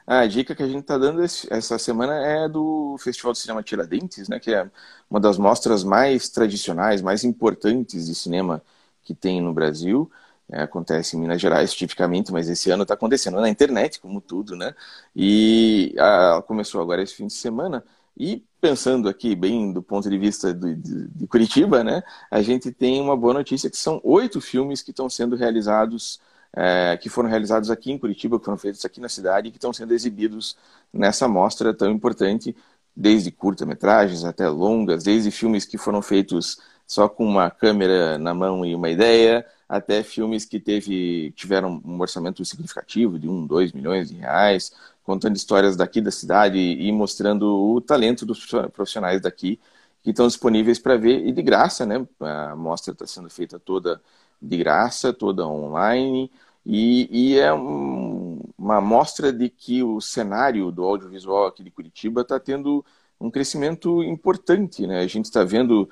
A 0.06 0.26
dica 0.26 0.54
que 0.54 0.62
a 0.62 0.66
gente 0.66 0.80
está 0.80 0.98
dando 0.98 1.22
essa 1.22 1.78
semana 1.78 2.14
é 2.14 2.48
do 2.48 2.96
Festival 2.98 3.32
de 3.32 3.38
Cinema 3.38 3.62
Tiradentes, 3.62 4.28
né, 4.28 4.38
que 4.40 4.52
é 4.52 4.68
uma 5.08 5.20
das 5.20 5.38
mostras 5.38 5.84
mais 5.84 6.28
tradicionais, 6.28 7.02
mais 7.02 7.24
importantes 7.24 8.06
de 8.06 8.14
cinema 8.14 8.62
que 9.02 9.14
tem 9.14 9.40
no 9.40 9.52
Brasil. 9.52 10.10
É, 10.52 10.62
acontece 10.62 11.16
em 11.16 11.20
Minas 11.20 11.40
Gerais 11.40 11.72
tipicamente, 11.72 12.32
mas 12.32 12.48
esse 12.48 12.70
ano 12.70 12.82
está 12.82 12.94
acontecendo 12.94 13.40
na 13.40 13.48
internet, 13.48 14.00
como 14.00 14.20
tudo, 14.20 14.56
né? 14.56 14.74
E 15.14 15.94
a, 15.98 16.42
começou 16.46 16.80
agora 16.80 17.02
esse 17.02 17.14
fim 17.14 17.26
de 17.28 17.32
semana. 17.34 17.84
E 18.16 18.44
pensando 18.60 19.08
aqui 19.08 19.36
bem 19.36 19.72
do 19.72 19.82
ponto 19.82 20.10
de 20.10 20.18
vista 20.18 20.52
do, 20.52 20.74
de, 20.74 21.08
de 21.08 21.26
Curitiba, 21.28 21.84
né? 21.84 22.02
A 22.30 22.42
gente 22.42 22.72
tem 22.72 23.00
uma 23.00 23.16
boa 23.16 23.34
notícia 23.34 23.70
que 23.70 23.76
são 23.76 24.00
oito 24.02 24.40
filmes 24.40 24.82
que 24.82 24.90
estão 24.90 25.08
sendo 25.08 25.36
realizados 25.36 26.20
é, 26.56 26.96
que 26.96 27.08
foram 27.08 27.28
realizados 27.28 27.70
aqui 27.70 27.92
em 27.92 27.98
Curitiba, 27.98 28.38
que 28.38 28.44
foram 28.44 28.58
feitos 28.58 28.84
aqui 28.84 29.00
na 29.00 29.08
cidade 29.08 29.48
e 29.48 29.50
que 29.50 29.56
estão 29.58 29.72
sendo 29.72 29.94
exibidos 29.94 30.56
nessa 30.92 31.28
mostra 31.28 31.72
tão 31.72 31.90
importante, 31.90 32.54
desde 32.94 33.30
curta-metragens 33.30 34.24
até 34.24 34.48
longas, 34.48 35.04
desde 35.04 35.30
filmes 35.30 35.64
que 35.64 35.78
foram 35.78 36.02
feitos 36.02 36.58
só 36.86 37.08
com 37.08 37.24
uma 37.24 37.50
câmera 37.50 38.18
na 38.18 38.34
mão 38.34 38.64
e 38.64 38.74
uma 38.74 38.90
ideia, 38.90 39.46
até 39.68 40.02
filmes 40.02 40.44
que 40.44 40.58
teve, 40.58 41.30
tiveram 41.36 41.80
um 41.84 42.00
orçamento 42.00 42.44
significativo 42.44 43.18
de 43.18 43.28
um, 43.28 43.46
dois 43.46 43.72
milhões 43.72 44.08
de 44.08 44.16
reais, 44.16 44.72
contando 45.04 45.36
histórias 45.36 45.76
daqui 45.76 46.00
da 46.00 46.10
cidade 46.10 46.58
e 46.58 46.90
mostrando 46.90 47.44
o 47.46 47.80
talento 47.80 48.26
dos 48.26 48.44
profissionais 48.72 49.20
daqui 49.20 49.60
que 50.02 50.10
estão 50.10 50.26
disponíveis 50.26 50.78
para 50.78 50.96
ver 50.96 51.26
e 51.26 51.32
de 51.32 51.42
graça, 51.42 51.86
né? 51.86 52.04
A 52.20 52.56
mostra 52.56 52.92
está 52.92 53.06
sendo 53.06 53.30
feita 53.30 53.58
toda 53.58 54.00
de 54.40 54.56
graça, 54.56 55.12
toda 55.12 55.46
online, 55.46 56.30
e, 56.64 57.32
e 57.34 57.38
é 57.38 57.52
um, 57.52 58.40
uma 58.58 58.76
amostra 58.76 59.32
de 59.32 59.48
que 59.48 59.82
o 59.82 60.00
cenário 60.00 60.70
do 60.70 60.84
audiovisual 60.84 61.46
aqui 61.46 61.62
de 61.62 61.70
Curitiba 61.70 62.22
está 62.22 62.38
tendo 62.38 62.84
um 63.20 63.30
crescimento 63.30 64.02
importante. 64.02 64.86
Né? 64.86 65.00
A 65.00 65.06
gente 65.06 65.26
está 65.26 65.44
vendo 65.44 65.88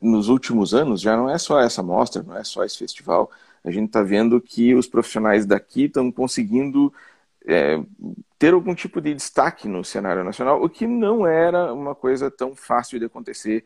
nos 0.00 0.28
últimos 0.28 0.74
anos, 0.74 1.00
já 1.00 1.16
não 1.16 1.28
é 1.28 1.38
só 1.38 1.60
essa 1.60 1.82
mostra, 1.82 2.22
não 2.22 2.36
é 2.36 2.44
só 2.44 2.64
esse 2.64 2.78
festival, 2.78 3.30
a 3.62 3.70
gente 3.70 3.86
está 3.86 4.02
vendo 4.02 4.40
que 4.40 4.74
os 4.74 4.86
profissionais 4.86 5.46
daqui 5.46 5.84
estão 5.84 6.10
conseguindo 6.10 6.92
é, 7.46 7.82
ter 8.38 8.54
algum 8.54 8.74
tipo 8.74 9.00
de 9.00 9.14
destaque 9.14 9.68
no 9.68 9.84
cenário 9.84 10.24
nacional, 10.24 10.62
o 10.62 10.68
que 10.68 10.86
não 10.86 11.26
era 11.26 11.72
uma 11.72 11.94
coisa 11.94 12.30
tão 12.30 12.54
fácil 12.54 12.98
de 12.98 13.06
acontecer 13.06 13.64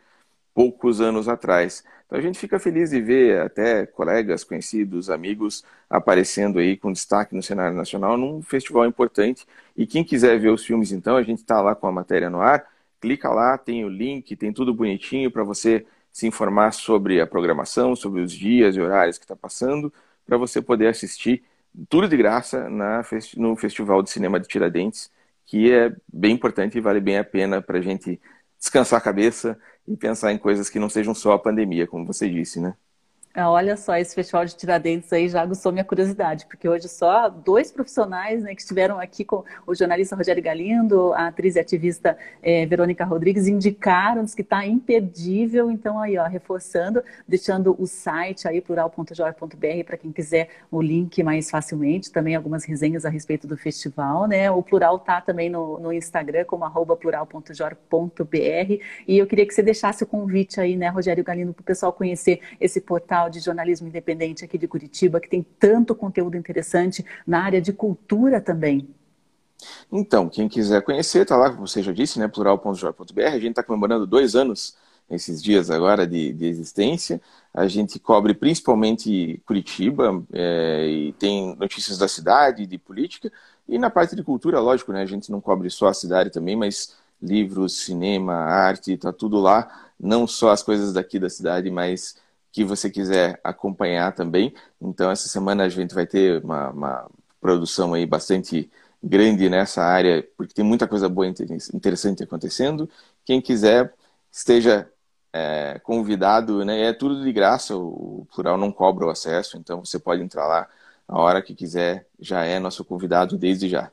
poucos 0.59 1.01
anos 1.01 1.29
atrás. 1.29 1.85
Então 2.05 2.19
a 2.19 2.21
gente 2.21 2.37
fica 2.37 2.59
feliz 2.59 2.91
de 2.91 3.01
ver 3.01 3.43
até 3.43 3.87
colegas, 3.87 4.43
conhecidos, 4.43 5.09
amigos 5.09 5.63
aparecendo 5.89 6.59
aí 6.59 6.77
com 6.77 6.93
destaque 6.93 7.33
no 7.33 7.41
cenário 7.41 7.77
nacional 7.77 8.17
num 8.17 8.43
festival 8.43 8.85
importante. 8.85 9.47
E 9.77 9.87
quem 9.87 10.03
quiser 10.03 10.37
ver 10.41 10.49
os 10.49 10.67
filmes, 10.67 10.91
então, 10.91 11.17
a 11.17 11.23
gente 11.23 11.39
está 11.39 11.61
lá 11.61 11.77
com 11.77 11.87
a 11.87 11.93
matéria 11.93 12.29
no 12.29 12.41
ar. 12.41 12.67
Clica 13.01 13.31
lá, 13.31 13.57
tem 13.57 13.85
o 13.85 13.89
link, 13.89 14.35
tem 14.35 14.53
tudo 14.53 14.75
bonitinho 14.75 15.31
para 15.31 15.45
você 15.45 15.87
se 16.13 16.27
informar 16.27 16.73
sobre 16.73 17.21
a 17.21 17.27
programação, 17.27 17.95
sobre 17.95 18.21
os 18.21 18.33
dias 18.33 18.75
e 18.75 18.81
horários 18.81 19.17
que 19.17 19.25
está 19.25 19.37
passando, 19.37 19.93
para 20.27 20.37
você 20.37 20.61
poder 20.61 20.89
assistir 20.89 21.45
tudo 21.89 22.09
de 22.09 22.17
graça 22.17 22.69
na, 22.69 23.05
no 23.37 23.55
Festival 23.55 24.03
de 24.03 24.11
Cinema 24.11 24.41
de 24.41 24.49
Tiradentes, 24.49 25.09
que 25.47 25.73
é 25.73 25.95
bem 26.13 26.33
importante 26.33 26.77
e 26.77 26.81
vale 26.81 26.99
bem 26.99 27.17
a 27.17 27.23
pena 27.23 27.63
para 27.63 27.79
a 27.79 27.81
gente 27.81 28.21
descansar 28.59 28.99
a 28.99 29.03
cabeça 29.03 29.57
e 29.89 29.97
pensar 29.97 30.33
em 30.33 30.39
coisas 30.39 30.71
que 30.71 30.79
não 30.79 30.89
sejam 30.89 31.15
só 31.15 31.33
a 31.33 31.39
pandemia, 31.39 31.87
como 31.87 32.07
você 32.07 32.29
disse, 32.29 32.61
né? 32.61 32.77
Ah, 33.41 33.53
olha 33.53 33.77
só, 33.77 33.97
esse 33.97 34.17
festival 34.17 34.45
de 34.45 34.57
Tiradentes 34.57 35.13
aí 35.13 35.29
já 35.29 35.41
aguçou 35.41 35.71
minha 35.71 35.85
curiosidade, 35.85 36.45
porque 36.47 36.69
hoje 36.69 36.89
só 36.89 37.29
dois 37.29 37.71
profissionais 37.71 38.43
né, 38.43 38.53
que 38.53 38.61
estiveram 38.61 38.99
aqui 38.99 39.25
com 39.25 39.45
o 39.65 39.77
jornalista 39.77 40.17
Rogério 40.17 40.43
Galindo, 40.43 41.13
a 41.13 41.29
atriz 41.29 41.55
e 41.55 41.61
ativista 41.61 42.19
é, 42.43 42.67
Verônica 42.67 43.05
Rodrigues, 43.05 43.47
indicaram 43.47 44.27
que 44.35 44.43
está 44.43 44.67
imperdível. 44.67 45.71
Então, 45.71 46.01
aí, 46.01 46.19
ó, 46.19 46.27
reforçando, 46.27 47.01
deixando 47.29 47.77
o 47.79 47.87
site 47.87 48.49
aí, 48.49 48.61
plural.jor.br, 48.61 49.85
para 49.87 49.97
quem 49.97 50.11
quiser 50.11 50.49
o 50.69 50.83
link 50.83 51.23
mais 51.23 51.49
facilmente. 51.49 52.11
Também 52.11 52.35
algumas 52.35 52.65
resenhas 52.65 53.05
a 53.05 53.09
respeito 53.09 53.47
do 53.47 53.57
festival, 53.57 54.27
né? 54.27 54.51
O 54.51 54.65
Plural 54.65 54.99
tá 54.99 55.21
também 55.21 55.49
no, 55.49 55.79
no 55.79 55.93
Instagram, 55.93 56.45
como 56.45 56.65
arroba 56.65 56.97
plural.jor.br. 56.97 58.83
E 59.07 59.17
eu 59.17 59.29
queria 59.29 59.47
que 59.47 59.55
você 59.55 59.63
deixasse 59.63 60.03
o 60.03 60.07
convite 60.09 60.61
aí, 60.61 60.77
né, 60.77 60.89
Rogério 60.89 61.23
Galindo, 61.23 61.55
para 61.55 61.63
o 61.63 61.65
pessoal 61.65 61.93
conhecer 61.93 62.41
esse 62.61 62.81
portal 62.81 63.28
de 63.29 63.41
Jornalismo 63.41 63.89
Independente 63.89 64.45
aqui 64.45 64.59
de 64.59 64.69
Curitiba, 64.69 65.21
que 65.21 65.29
tem 65.29 65.45
tanto 65.59 65.95
conteúdo 65.95 66.37
interessante 66.37 67.05
na 67.27 67.43
área 67.43 67.61
de 67.61 67.73
cultura 67.73 68.41
também. 68.41 68.89
Então, 69.91 70.29
quem 70.29 70.49
quiser 70.49 70.83
conhecer, 70.83 71.23
está 71.23 71.37
lá, 71.37 71.51
como 71.51 71.67
você 71.67 71.83
já 71.83 71.93
disse, 71.93 72.19
né, 72.19 72.29
plural.jor.br. 72.29 73.21
A 73.23 73.31
gente 73.39 73.51
está 73.51 73.63
comemorando 73.63 74.07
dois 74.07 74.37
anos 74.37 74.77
esses 75.11 75.43
dias 75.43 75.71
agora 75.71 76.07
de, 76.07 76.33
de, 76.33 76.47
existência. 76.47 77.21
A 77.53 77.67
gente 77.67 77.99
cobre 77.99 78.35
principalmente 78.35 79.41
Curitiba 79.47 80.23
é, 80.33 80.87
e 80.87 81.13
tem 81.15 81.57
notícias 81.57 81.99
da 81.99 82.07
cidade, 82.07 82.67
de 82.67 82.79
política. 82.79 83.33
E 83.67 83.79
na 83.79 83.91
parte 83.91 84.15
de 84.15 84.23
cultura, 84.23 84.61
lógico, 84.61 84.93
né, 84.93 85.03
a 85.03 85.07
gente 85.07 85.31
não 85.31 85.41
cobre 85.41 85.71
só 85.71 85.89
a 85.89 85.95
cidade 85.95 86.31
também, 86.31 86.57
mas 86.57 86.95
livros, 87.21 87.81
cinema, 87.81 88.35
arte, 88.35 88.93
está 88.93 89.13
tudo 89.13 89.39
lá. 89.39 89.91
Não 89.99 90.27
só 90.27 90.51
as 90.51 90.63
coisas 90.63 90.93
daqui 90.93 91.19
da 91.19 91.29
cidade, 91.29 91.71
mas 91.71 92.17
que 92.53 92.65
você 92.65 92.91
quiser 92.91 93.41
acompanhar 93.45 94.15
também. 94.15 94.55
Então, 94.81 95.11
essa 95.11 95.29
semana 95.29 95.65
a 95.65 95.69
gente 95.69 95.95
vai 95.95 96.07
ter 96.07 96.43
uma, 96.45 96.71
uma 96.71 97.11
produção 97.41 97.95
aí 97.95 98.07
bastante 98.07 98.71
grande 99.03 99.49
nessa 99.49 99.83
área, 99.83 100.27
porque 100.37 100.55
tem 100.55 100.65
muita 100.65 100.89
coisa 100.89 101.09
boa 101.09 101.27
e 101.27 101.33
interessante 101.75 102.23
acontecendo. 102.23 102.89
Quem 103.25 103.41
quiser, 103.41 103.95
esteja 104.31 104.91
é, 105.33 105.79
convidado, 105.81 106.65
né? 106.65 106.83
É 106.83 106.93
tudo 106.93 107.23
de 107.23 107.33
graça, 107.33 107.77
o 107.77 108.27
Plural 108.35 108.59
não 108.59 108.73
cobra 108.73 109.07
o 109.07 109.11
acesso, 109.11 109.57
então 109.59 109.85
você 109.85 109.99
pode 109.99 110.23
entrar 110.23 110.47
lá 110.47 110.69
a 111.07 111.19
hora 111.21 111.43
que 111.43 111.55
quiser, 111.55 112.07
já 112.21 112.45
é 112.45 112.59
nosso 112.59 112.85
convidado 112.85 113.39
desde 113.39 113.69
já. 113.69 113.91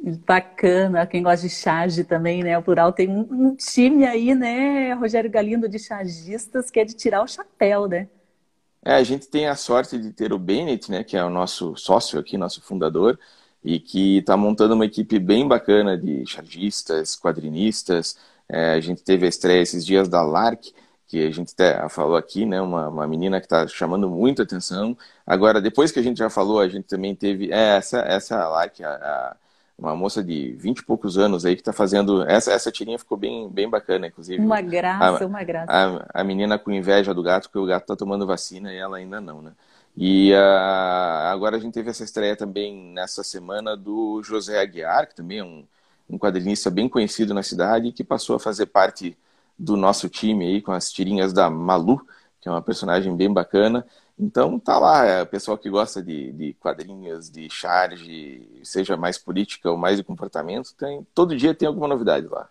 Bacana, 0.00 1.06
quem 1.06 1.22
gosta 1.22 1.46
de 1.46 1.52
charge 1.52 2.04
também, 2.04 2.42
né? 2.42 2.56
O 2.56 2.62
Plural 2.62 2.92
tem 2.92 3.08
um, 3.08 3.54
time 3.56 4.06
aí, 4.06 4.34
né, 4.34 4.92
Rogério 4.94 5.30
Galindo, 5.30 5.68
de 5.68 5.78
chargistas, 5.78 6.70
que 6.70 6.78
é 6.78 6.84
de 6.84 6.94
tirar 6.94 7.22
o 7.22 7.26
chapéu, 7.26 7.88
né? 7.88 8.08
É, 8.84 8.94
a 8.94 9.02
gente 9.02 9.28
tem 9.28 9.48
a 9.48 9.56
sorte 9.56 9.98
de 9.98 10.12
ter 10.12 10.32
o 10.32 10.38
Bennett, 10.38 10.90
né, 10.90 11.02
que 11.02 11.16
é 11.16 11.24
o 11.24 11.28
nosso 11.28 11.76
sócio 11.76 12.18
aqui, 12.18 12.38
nosso 12.38 12.62
fundador, 12.62 13.18
e 13.62 13.80
que 13.80 14.18
está 14.18 14.36
montando 14.36 14.74
uma 14.74 14.84
equipe 14.86 15.18
bem 15.18 15.46
bacana 15.48 15.98
de 15.98 16.24
chargistas, 16.26 17.16
quadrinistas. 17.16 18.16
É, 18.48 18.74
a 18.74 18.80
gente 18.80 19.02
teve 19.02 19.26
a 19.26 19.28
estreia 19.28 19.60
esses 19.60 19.84
dias 19.84 20.08
da 20.08 20.22
LARC, 20.22 20.72
que 21.08 21.26
a 21.26 21.30
gente 21.32 21.52
até 21.52 21.88
falou 21.88 22.16
aqui, 22.16 22.46
né? 22.46 22.60
Uma, 22.60 22.88
uma 22.88 23.08
menina 23.08 23.40
que 23.40 23.46
está 23.46 23.66
chamando 23.66 24.08
muita 24.08 24.42
atenção. 24.44 24.96
Agora, 25.26 25.60
depois 25.60 25.90
que 25.90 25.98
a 25.98 26.02
gente 26.02 26.18
já 26.18 26.30
falou, 26.30 26.60
a 26.60 26.68
gente 26.68 26.86
também 26.86 27.14
teve 27.16 27.50
é, 27.50 27.76
essa 27.78 27.98
essa 28.00 28.48
like 28.48 28.84
a, 28.84 28.90
a, 28.90 29.36
uma 29.78 29.94
moça 29.94 30.24
de 30.24 30.52
vinte 30.58 30.80
e 30.80 30.84
poucos 30.84 31.16
anos 31.16 31.44
aí 31.44 31.54
que 31.54 31.60
está 31.60 31.72
fazendo 31.72 32.22
essa 32.28 32.52
essa 32.52 32.72
tirinha 32.72 32.98
ficou 32.98 33.16
bem 33.16 33.48
bem 33.48 33.70
bacana, 33.70 34.08
inclusive. 34.08 34.42
Uma 34.42 34.60
graça, 34.60 35.24
a, 35.24 35.26
uma 35.26 35.44
graça. 35.44 35.72
A, 35.72 36.20
a 36.20 36.24
menina 36.24 36.58
com 36.58 36.72
inveja 36.72 37.14
do 37.14 37.22
gato 37.22 37.44
porque 37.44 37.58
o 37.58 37.66
gato 37.66 37.82
está 37.82 37.94
tomando 37.96 38.26
vacina 38.26 38.72
e 38.72 38.76
ela 38.76 38.96
ainda 38.96 39.20
não, 39.20 39.40
né? 39.40 39.52
E 39.96 40.32
uh, 40.32 41.32
agora 41.32 41.56
a 41.56 41.58
gente 41.60 41.74
teve 41.74 41.90
essa 41.90 42.04
estreia 42.04 42.36
também 42.36 42.74
nessa 42.92 43.22
semana 43.22 43.76
do 43.76 44.22
José 44.22 44.60
Aguiar, 44.60 45.08
que 45.08 45.14
também 45.14 45.38
é 45.38 45.44
um, 45.44 45.64
um 46.08 46.18
quadrinista 46.18 46.70
bem 46.70 46.88
conhecido 46.88 47.34
na 47.34 47.42
cidade, 47.42 47.92
que 47.92 48.04
passou 48.04 48.36
a 48.36 48.40
fazer 48.40 48.66
parte 48.66 49.16
do 49.58 49.76
nosso 49.76 50.08
time 50.08 50.46
aí 50.46 50.62
com 50.62 50.70
as 50.70 50.90
tirinhas 50.92 51.32
da 51.32 51.50
Malu, 51.50 52.00
que 52.40 52.48
é 52.48 52.52
uma 52.52 52.62
personagem 52.62 53.16
bem 53.16 53.32
bacana. 53.32 53.84
Então 54.20 54.58
tá 54.58 54.78
lá, 54.78 55.04
é 55.04 55.22
o 55.22 55.26
pessoal 55.26 55.56
que 55.56 55.70
gosta 55.70 56.02
de, 56.02 56.32
de 56.32 56.54
quadrinhos, 56.54 57.30
de 57.30 57.48
charge, 57.48 58.60
seja 58.64 58.96
mais 58.96 59.16
política 59.16 59.70
ou 59.70 59.76
mais 59.76 59.96
de 59.96 60.02
comportamento, 60.04 60.74
tem, 60.74 61.04
todo 61.14 61.36
dia 61.36 61.54
tem 61.54 61.68
alguma 61.68 61.86
novidade 61.86 62.26
lá. 62.26 62.50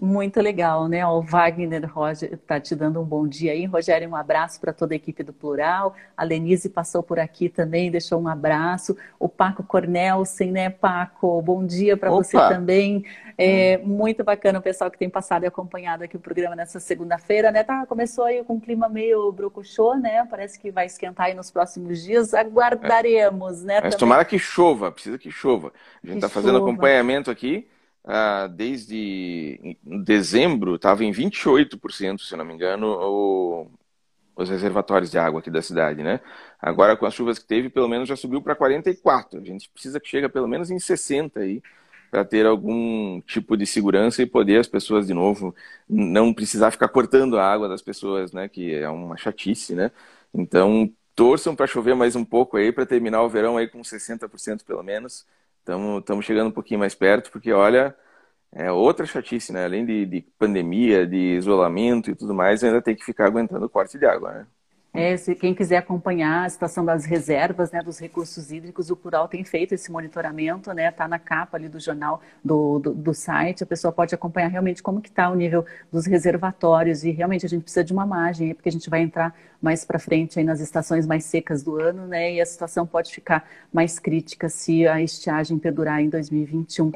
Muito 0.00 0.40
legal, 0.40 0.86
né? 0.86 1.04
O 1.04 1.20
Wagner 1.20 1.84
Roger 1.92 2.34
está 2.34 2.60
te 2.60 2.72
dando 2.76 3.00
um 3.00 3.04
bom 3.04 3.26
dia 3.26 3.50
aí. 3.50 3.64
Rogério, 3.64 4.08
um 4.08 4.14
abraço 4.14 4.60
para 4.60 4.72
toda 4.72 4.94
a 4.94 4.96
equipe 4.96 5.24
do 5.24 5.32
Plural. 5.32 5.96
A 6.16 6.22
Lenise 6.22 6.68
passou 6.68 7.02
por 7.02 7.18
aqui 7.18 7.48
também, 7.48 7.90
deixou 7.90 8.20
um 8.20 8.28
abraço. 8.28 8.96
O 9.18 9.28
Paco 9.28 9.64
Cornelsen, 9.64 10.52
né, 10.52 10.70
Paco? 10.70 11.42
Bom 11.42 11.66
dia 11.66 11.96
para 11.96 12.10
você 12.10 12.36
também. 12.36 13.04
É 13.36 13.78
muito 13.78 14.22
bacana 14.22 14.60
o 14.60 14.62
pessoal 14.62 14.88
que 14.88 14.96
tem 14.96 15.10
passado 15.10 15.42
e 15.42 15.46
acompanhado 15.48 16.04
aqui 16.04 16.16
o 16.16 16.20
programa 16.20 16.54
nessa 16.54 16.78
segunda-feira, 16.78 17.50
né? 17.50 17.64
Tá, 17.64 17.84
começou 17.84 18.24
aí 18.24 18.44
com 18.44 18.54
um 18.54 18.60
clima 18.60 18.88
meio 18.88 19.32
brocochô, 19.32 19.96
né? 19.96 20.24
Parece 20.30 20.60
que 20.60 20.70
vai 20.70 20.86
esquentar 20.86 21.26
aí 21.26 21.34
nos 21.34 21.50
próximos 21.50 22.04
dias. 22.04 22.34
Aguardaremos, 22.34 23.64
é. 23.64 23.66
né? 23.66 23.74
Mas 23.74 23.94
também. 23.94 23.98
tomara 23.98 24.24
que 24.24 24.38
chova, 24.38 24.92
precisa 24.92 25.18
que 25.18 25.32
chova. 25.32 25.72
A 26.04 26.06
gente 26.06 26.18
está 26.18 26.28
fazendo 26.28 26.58
acompanhamento 26.58 27.32
aqui 27.32 27.66
ah, 28.08 28.46
desde 28.48 29.76
dezembro 30.02 30.76
estava 30.76 31.04
em 31.04 31.12
28%, 31.12 32.20
se 32.22 32.34
não 32.36 32.44
me 32.44 32.54
engano, 32.54 32.86
o, 32.88 33.70
os 34.34 34.48
reservatórios 34.48 35.10
de 35.10 35.18
água 35.18 35.40
aqui 35.40 35.50
da 35.50 35.60
cidade, 35.60 36.02
né? 36.02 36.20
Agora 36.60 36.96
com 36.96 37.04
as 37.04 37.12
chuvas 37.12 37.38
que 37.38 37.46
teve, 37.46 37.68
pelo 37.68 37.86
menos 37.86 38.08
já 38.08 38.16
subiu 38.16 38.40
para 38.40 38.54
44. 38.56 39.40
A 39.40 39.44
gente 39.44 39.68
precisa 39.70 40.00
que 40.00 40.08
chegue 40.08 40.26
pelo 40.30 40.48
menos 40.48 40.70
em 40.70 40.78
60 40.78 41.40
aí 41.40 41.62
para 42.10 42.24
ter 42.24 42.46
algum 42.46 43.20
tipo 43.22 43.56
de 43.58 43.66
segurança 43.66 44.22
e 44.22 44.26
poder 44.26 44.58
as 44.58 44.68
pessoas 44.68 45.06
de 45.06 45.12
novo 45.12 45.54
não 45.88 46.32
precisar 46.32 46.70
ficar 46.70 46.88
cortando 46.88 47.38
a 47.38 47.44
água 47.44 47.68
das 47.68 47.82
pessoas, 47.82 48.32
né? 48.32 48.48
Que 48.48 48.74
é 48.74 48.88
uma 48.88 49.18
chatice, 49.18 49.74
né? 49.74 49.90
Então 50.32 50.90
torçam 51.14 51.54
para 51.54 51.66
chover 51.66 51.94
mais 51.94 52.16
um 52.16 52.24
pouco 52.24 52.56
aí 52.56 52.72
para 52.72 52.86
terminar 52.86 53.22
o 53.22 53.28
verão 53.28 53.58
aí 53.58 53.68
com 53.68 53.82
60% 53.84 54.64
pelo 54.64 54.82
menos 54.82 55.26
Estamos 55.98 56.24
chegando 56.24 56.48
um 56.48 56.52
pouquinho 56.52 56.80
mais 56.80 56.94
perto, 56.94 57.30
porque 57.30 57.52
olha, 57.52 57.94
é 58.52 58.72
outra 58.72 59.06
chatice, 59.06 59.52
né? 59.52 59.64
Além 59.64 59.86
de, 59.86 60.06
de 60.06 60.22
pandemia, 60.38 61.06
de 61.06 61.16
isolamento 61.36 62.10
e 62.10 62.16
tudo 62.16 62.34
mais, 62.34 62.64
ainda 62.64 62.82
tem 62.82 62.96
que 62.96 63.04
ficar 63.04 63.26
aguentando 63.26 63.66
o 63.66 63.70
corte 63.70 63.98
de 63.98 64.06
água, 64.06 64.32
né? 64.32 64.46
É, 64.92 65.16
se 65.16 65.34
quem 65.34 65.54
quiser 65.54 65.76
acompanhar 65.76 66.46
a 66.46 66.48
situação 66.48 66.84
das 66.84 67.04
reservas, 67.04 67.70
né, 67.70 67.82
dos 67.82 67.98
recursos 67.98 68.50
hídricos, 68.50 68.90
o 68.90 68.96
Plural 68.96 69.28
tem 69.28 69.44
feito 69.44 69.74
esse 69.74 69.92
monitoramento, 69.92 70.72
né, 70.72 70.90
tá 70.90 71.06
na 71.06 71.18
capa 71.18 71.58
ali 71.58 71.68
do 71.68 71.78
jornal 71.78 72.22
do, 72.42 72.78
do, 72.78 72.94
do 72.94 73.14
site, 73.14 73.62
a 73.62 73.66
pessoa 73.66 73.92
pode 73.92 74.14
acompanhar 74.14 74.48
realmente 74.48 74.82
como 74.82 75.00
que 75.00 75.10
está 75.10 75.28
o 75.30 75.34
nível 75.34 75.64
dos 75.92 76.06
reservatórios 76.06 77.04
e 77.04 77.10
realmente 77.10 77.44
a 77.44 77.48
gente 77.48 77.62
precisa 77.62 77.84
de 77.84 77.92
uma 77.92 78.06
margem, 78.06 78.54
porque 78.54 78.70
a 78.70 78.72
gente 78.72 78.88
vai 78.88 79.02
entrar 79.02 79.34
mais 79.60 79.84
para 79.84 79.98
frente 79.98 80.38
aí 80.38 80.44
nas 80.44 80.58
estações 80.58 81.06
mais 81.06 81.24
secas 81.24 81.62
do 81.62 81.76
ano, 81.78 82.06
né, 82.06 82.32
e 82.32 82.40
a 82.40 82.46
situação 82.46 82.86
pode 82.86 83.12
ficar 83.12 83.46
mais 83.72 83.98
crítica 83.98 84.48
se 84.48 84.88
a 84.88 85.02
estiagem 85.02 85.58
perdurar 85.58 86.00
em 86.00 86.08
2021. 86.08 86.92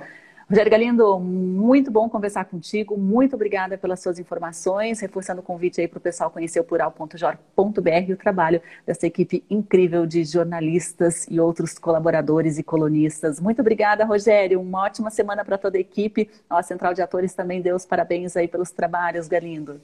Rogério 0.49 0.71
Galindo, 0.71 1.19
muito 1.19 1.91
bom 1.91 2.09
conversar 2.09 2.45
contigo. 2.45 2.97
Muito 2.97 3.35
obrigada 3.35 3.79
pelas 3.79 4.01
suas 4.01 4.19
informações, 4.19 5.01
reforçando 5.01 5.41
o 5.41 5.45
convite 5.45 5.81
aí 5.81 5.89
para 5.89 5.99
o 5.99 6.01
pessoal 6.01 6.31
conhecer 6.31 6.61
o 6.61 6.65
plural.jor.br 6.65 8.09
e 8.09 8.13
o 8.13 8.17
trabalho 8.17 8.61
dessa 8.87 9.07
equipe 9.07 9.45
incrível 9.49 10.07
de 10.07 10.25
jornalistas 10.25 11.27
e 11.31 11.41
outros 11.41 11.79
colaboradores 11.79 12.59
e 12.59 12.63
colonistas. 12.63 13.41
Muito 13.41 13.61
obrigada, 13.61 14.05
Rogério. 14.05 14.61
Uma 14.61 14.83
ótima 14.85 15.11
semana 15.11 15.45
para 15.45 15.57
toda 15.59 15.79
a 15.79 15.81
equipe. 15.81 16.29
A 16.51 16.63
Central 16.63 16.95
de 16.95 17.03
Atores 17.03 17.35
também 17.35 17.63
deu 17.63 17.77
os 17.77 17.87
parabéns 17.87 18.37
aí 18.37 18.49
pelos 18.49 18.71
trabalhos, 18.71 19.29
Galindo. 19.29 19.81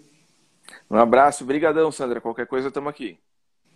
Um 0.91 0.97
abraço, 0.97 1.45
brigadão, 1.45 1.91
Sandra. 1.91 2.21
Qualquer 2.21 2.47
coisa, 2.47 2.69
estamos 2.69 2.91
aqui. 2.91 3.19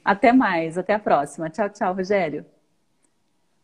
Até 0.04 0.32
mais, 0.32 0.76
até 0.78 0.94
a 0.94 0.98
próxima. 0.98 1.48
Tchau, 1.50 1.70
tchau, 1.70 1.94
Rogério. 1.94 2.44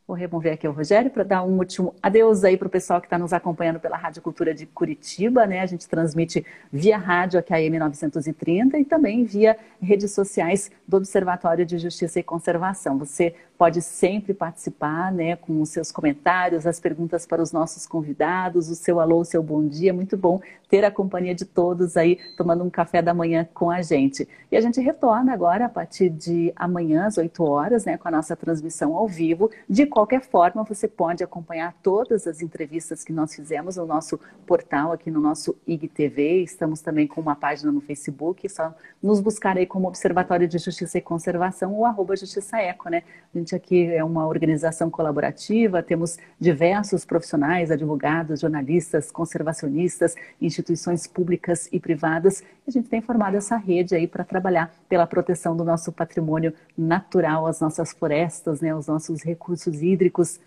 Vou 0.08 0.16
remover 0.16 0.54
aqui 0.54 0.66
o 0.66 0.72
Rogério 0.72 1.10
para 1.10 1.22
dar 1.22 1.42
um 1.42 1.58
último 1.58 1.94
adeus 2.02 2.42
aí 2.42 2.56
para 2.56 2.66
o 2.66 2.70
pessoal 2.70 2.98
que 2.98 3.06
está 3.06 3.18
nos 3.18 3.34
acompanhando 3.34 3.78
pela 3.78 3.94
Rádio 3.94 4.22
Cultura 4.22 4.54
de 4.54 4.64
Curitiba, 4.64 5.46
né? 5.46 5.60
A 5.60 5.66
gente 5.66 5.86
transmite 5.86 6.46
via 6.72 6.96
rádio 6.96 7.38
aqui 7.38 7.52
a 7.52 7.58
M930 7.58 8.80
e 8.80 8.86
também 8.86 9.22
via 9.24 9.54
redes 9.82 10.12
sociais 10.12 10.70
do 10.88 10.96
Observatório 10.96 11.66
de 11.66 11.76
Justiça 11.76 12.20
e 12.20 12.22
Conservação. 12.22 12.96
Você 12.96 13.34
pode 13.58 13.82
sempre 13.82 14.32
participar, 14.32 15.12
né, 15.12 15.34
com 15.34 15.60
os 15.60 15.70
seus 15.70 15.90
comentários, 15.90 16.64
as 16.64 16.78
perguntas 16.78 17.26
para 17.26 17.42
os 17.42 17.50
nossos 17.50 17.84
convidados, 17.86 18.68
o 18.68 18.76
seu 18.76 19.00
alô, 19.00 19.18
o 19.18 19.24
seu 19.24 19.42
bom 19.42 19.66
dia. 19.66 19.92
Muito 19.92 20.16
bom 20.16 20.40
ter 20.68 20.84
a 20.84 20.90
companhia 20.90 21.34
de 21.34 21.44
todos 21.44 21.96
aí 21.96 22.18
tomando 22.36 22.62
um 22.62 22.70
café 22.70 23.02
da 23.02 23.12
manhã 23.12 23.48
com 23.52 23.70
a 23.70 23.82
gente. 23.82 24.28
E 24.52 24.56
a 24.56 24.60
gente 24.60 24.80
retorna 24.80 25.32
agora 25.32 25.64
a 25.64 25.68
partir 25.68 26.08
de 26.10 26.52
amanhã 26.54 27.06
às 27.06 27.18
8 27.18 27.42
horas, 27.42 27.84
né, 27.84 27.96
com 27.96 28.06
a 28.06 28.10
nossa 28.10 28.36
transmissão 28.36 28.94
ao 28.94 29.08
vivo. 29.08 29.50
De 29.68 29.86
qualquer 29.86 30.20
forma, 30.20 30.62
você 30.62 30.86
pode 30.86 31.24
acompanhar 31.24 31.74
todas 31.82 32.26
as 32.26 32.40
entrevistas 32.40 33.02
que 33.02 33.12
nós 33.12 33.34
fizemos 33.34 33.76
no 33.76 33.86
nosso 33.86 34.20
portal 34.46 34.92
aqui 34.92 35.10
no 35.10 35.20
nosso 35.20 35.56
IGTV. 35.66 36.42
Estamos 36.42 36.80
também 36.80 37.06
com 37.06 37.20
uma 37.20 37.34
página 37.34 37.72
no 37.72 37.80
Facebook, 37.80 38.46
é 38.46 38.48
só 38.48 38.74
nos 39.02 39.20
buscar 39.20 39.56
aí 39.56 39.66
como 39.66 39.88
Observatório 39.88 40.46
de 40.46 40.58
Justiça 40.58 40.98
e 40.98 41.00
Conservação 41.00 41.74
ou 41.74 41.84
arroba 41.84 42.14
Justiça 42.14 42.58
Eco, 42.58 42.88
né? 42.88 43.02
A 43.34 43.38
gente 43.38 43.47
aqui 43.54 43.86
é 43.86 44.02
uma 44.02 44.26
organização 44.26 44.90
colaborativa, 44.90 45.82
temos 45.82 46.18
diversos 46.38 47.04
profissionais, 47.04 47.70
advogados, 47.70 48.40
jornalistas, 48.40 49.10
conservacionistas, 49.10 50.14
instituições 50.40 51.06
públicas 51.06 51.68
e 51.72 51.78
privadas. 51.78 52.40
E 52.40 52.44
a 52.68 52.70
gente 52.70 52.88
tem 52.88 53.00
formado 53.00 53.36
essa 53.36 53.56
rede 53.56 53.94
aí 53.94 54.06
para 54.06 54.24
trabalhar 54.24 54.72
pela 54.88 55.06
proteção 55.06 55.56
do 55.56 55.64
nosso 55.64 55.92
patrimônio 55.92 56.52
natural, 56.76 57.46
as 57.46 57.60
nossas 57.60 57.92
florestas, 57.92 58.60
né, 58.60 58.74
os 58.74 58.86
nossos 58.86 59.22
recursos 59.22 59.82
hídricos 59.82 60.40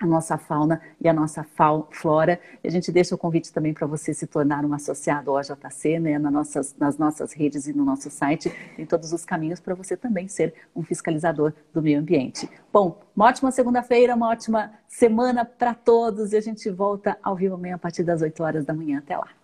a 0.00 0.06
nossa 0.06 0.36
fauna 0.36 0.80
e 1.00 1.08
a 1.08 1.12
nossa 1.12 1.44
flora. 1.90 2.40
A 2.62 2.68
gente 2.68 2.90
deixa 2.90 3.14
o 3.14 3.18
convite 3.18 3.52
também 3.52 3.72
para 3.72 3.86
você 3.86 4.12
se 4.12 4.26
tornar 4.26 4.64
um 4.64 4.72
associado 4.72 5.30
ao 5.30 5.36
OJC, 5.36 5.98
né, 5.98 6.18
nas, 6.18 6.32
nossas, 6.32 6.76
nas 6.76 6.98
nossas 6.98 7.32
redes 7.32 7.66
e 7.66 7.72
no 7.72 7.84
nosso 7.84 8.10
site. 8.10 8.52
Tem 8.76 8.84
todos 8.84 9.12
os 9.12 9.24
caminhos 9.24 9.60
para 9.60 9.74
você 9.74 9.96
também 9.96 10.28
ser 10.28 10.54
um 10.74 10.82
fiscalizador 10.82 11.52
do 11.72 11.82
meio 11.82 12.00
ambiente. 12.00 12.48
Bom, 12.72 13.00
uma 13.14 13.26
ótima 13.26 13.50
segunda-feira, 13.50 14.14
uma 14.14 14.28
ótima 14.28 14.72
semana 14.88 15.44
para 15.44 15.74
todos 15.74 16.32
e 16.32 16.36
a 16.36 16.40
gente 16.40 16.68
volta 16.70 17.16
ao 17.22 17.36
vivo 17.36 17.54
amanhã 17.54 17.76
a 17.76 17.78
partir 17.78 18.02
das 18.02 18.22
8 18.22 18.42
horas 18.42 18.64
da 18.64 18.74
manhã. 18.74 18.98
Até 18.98 19.16
lá. 19.16 19.43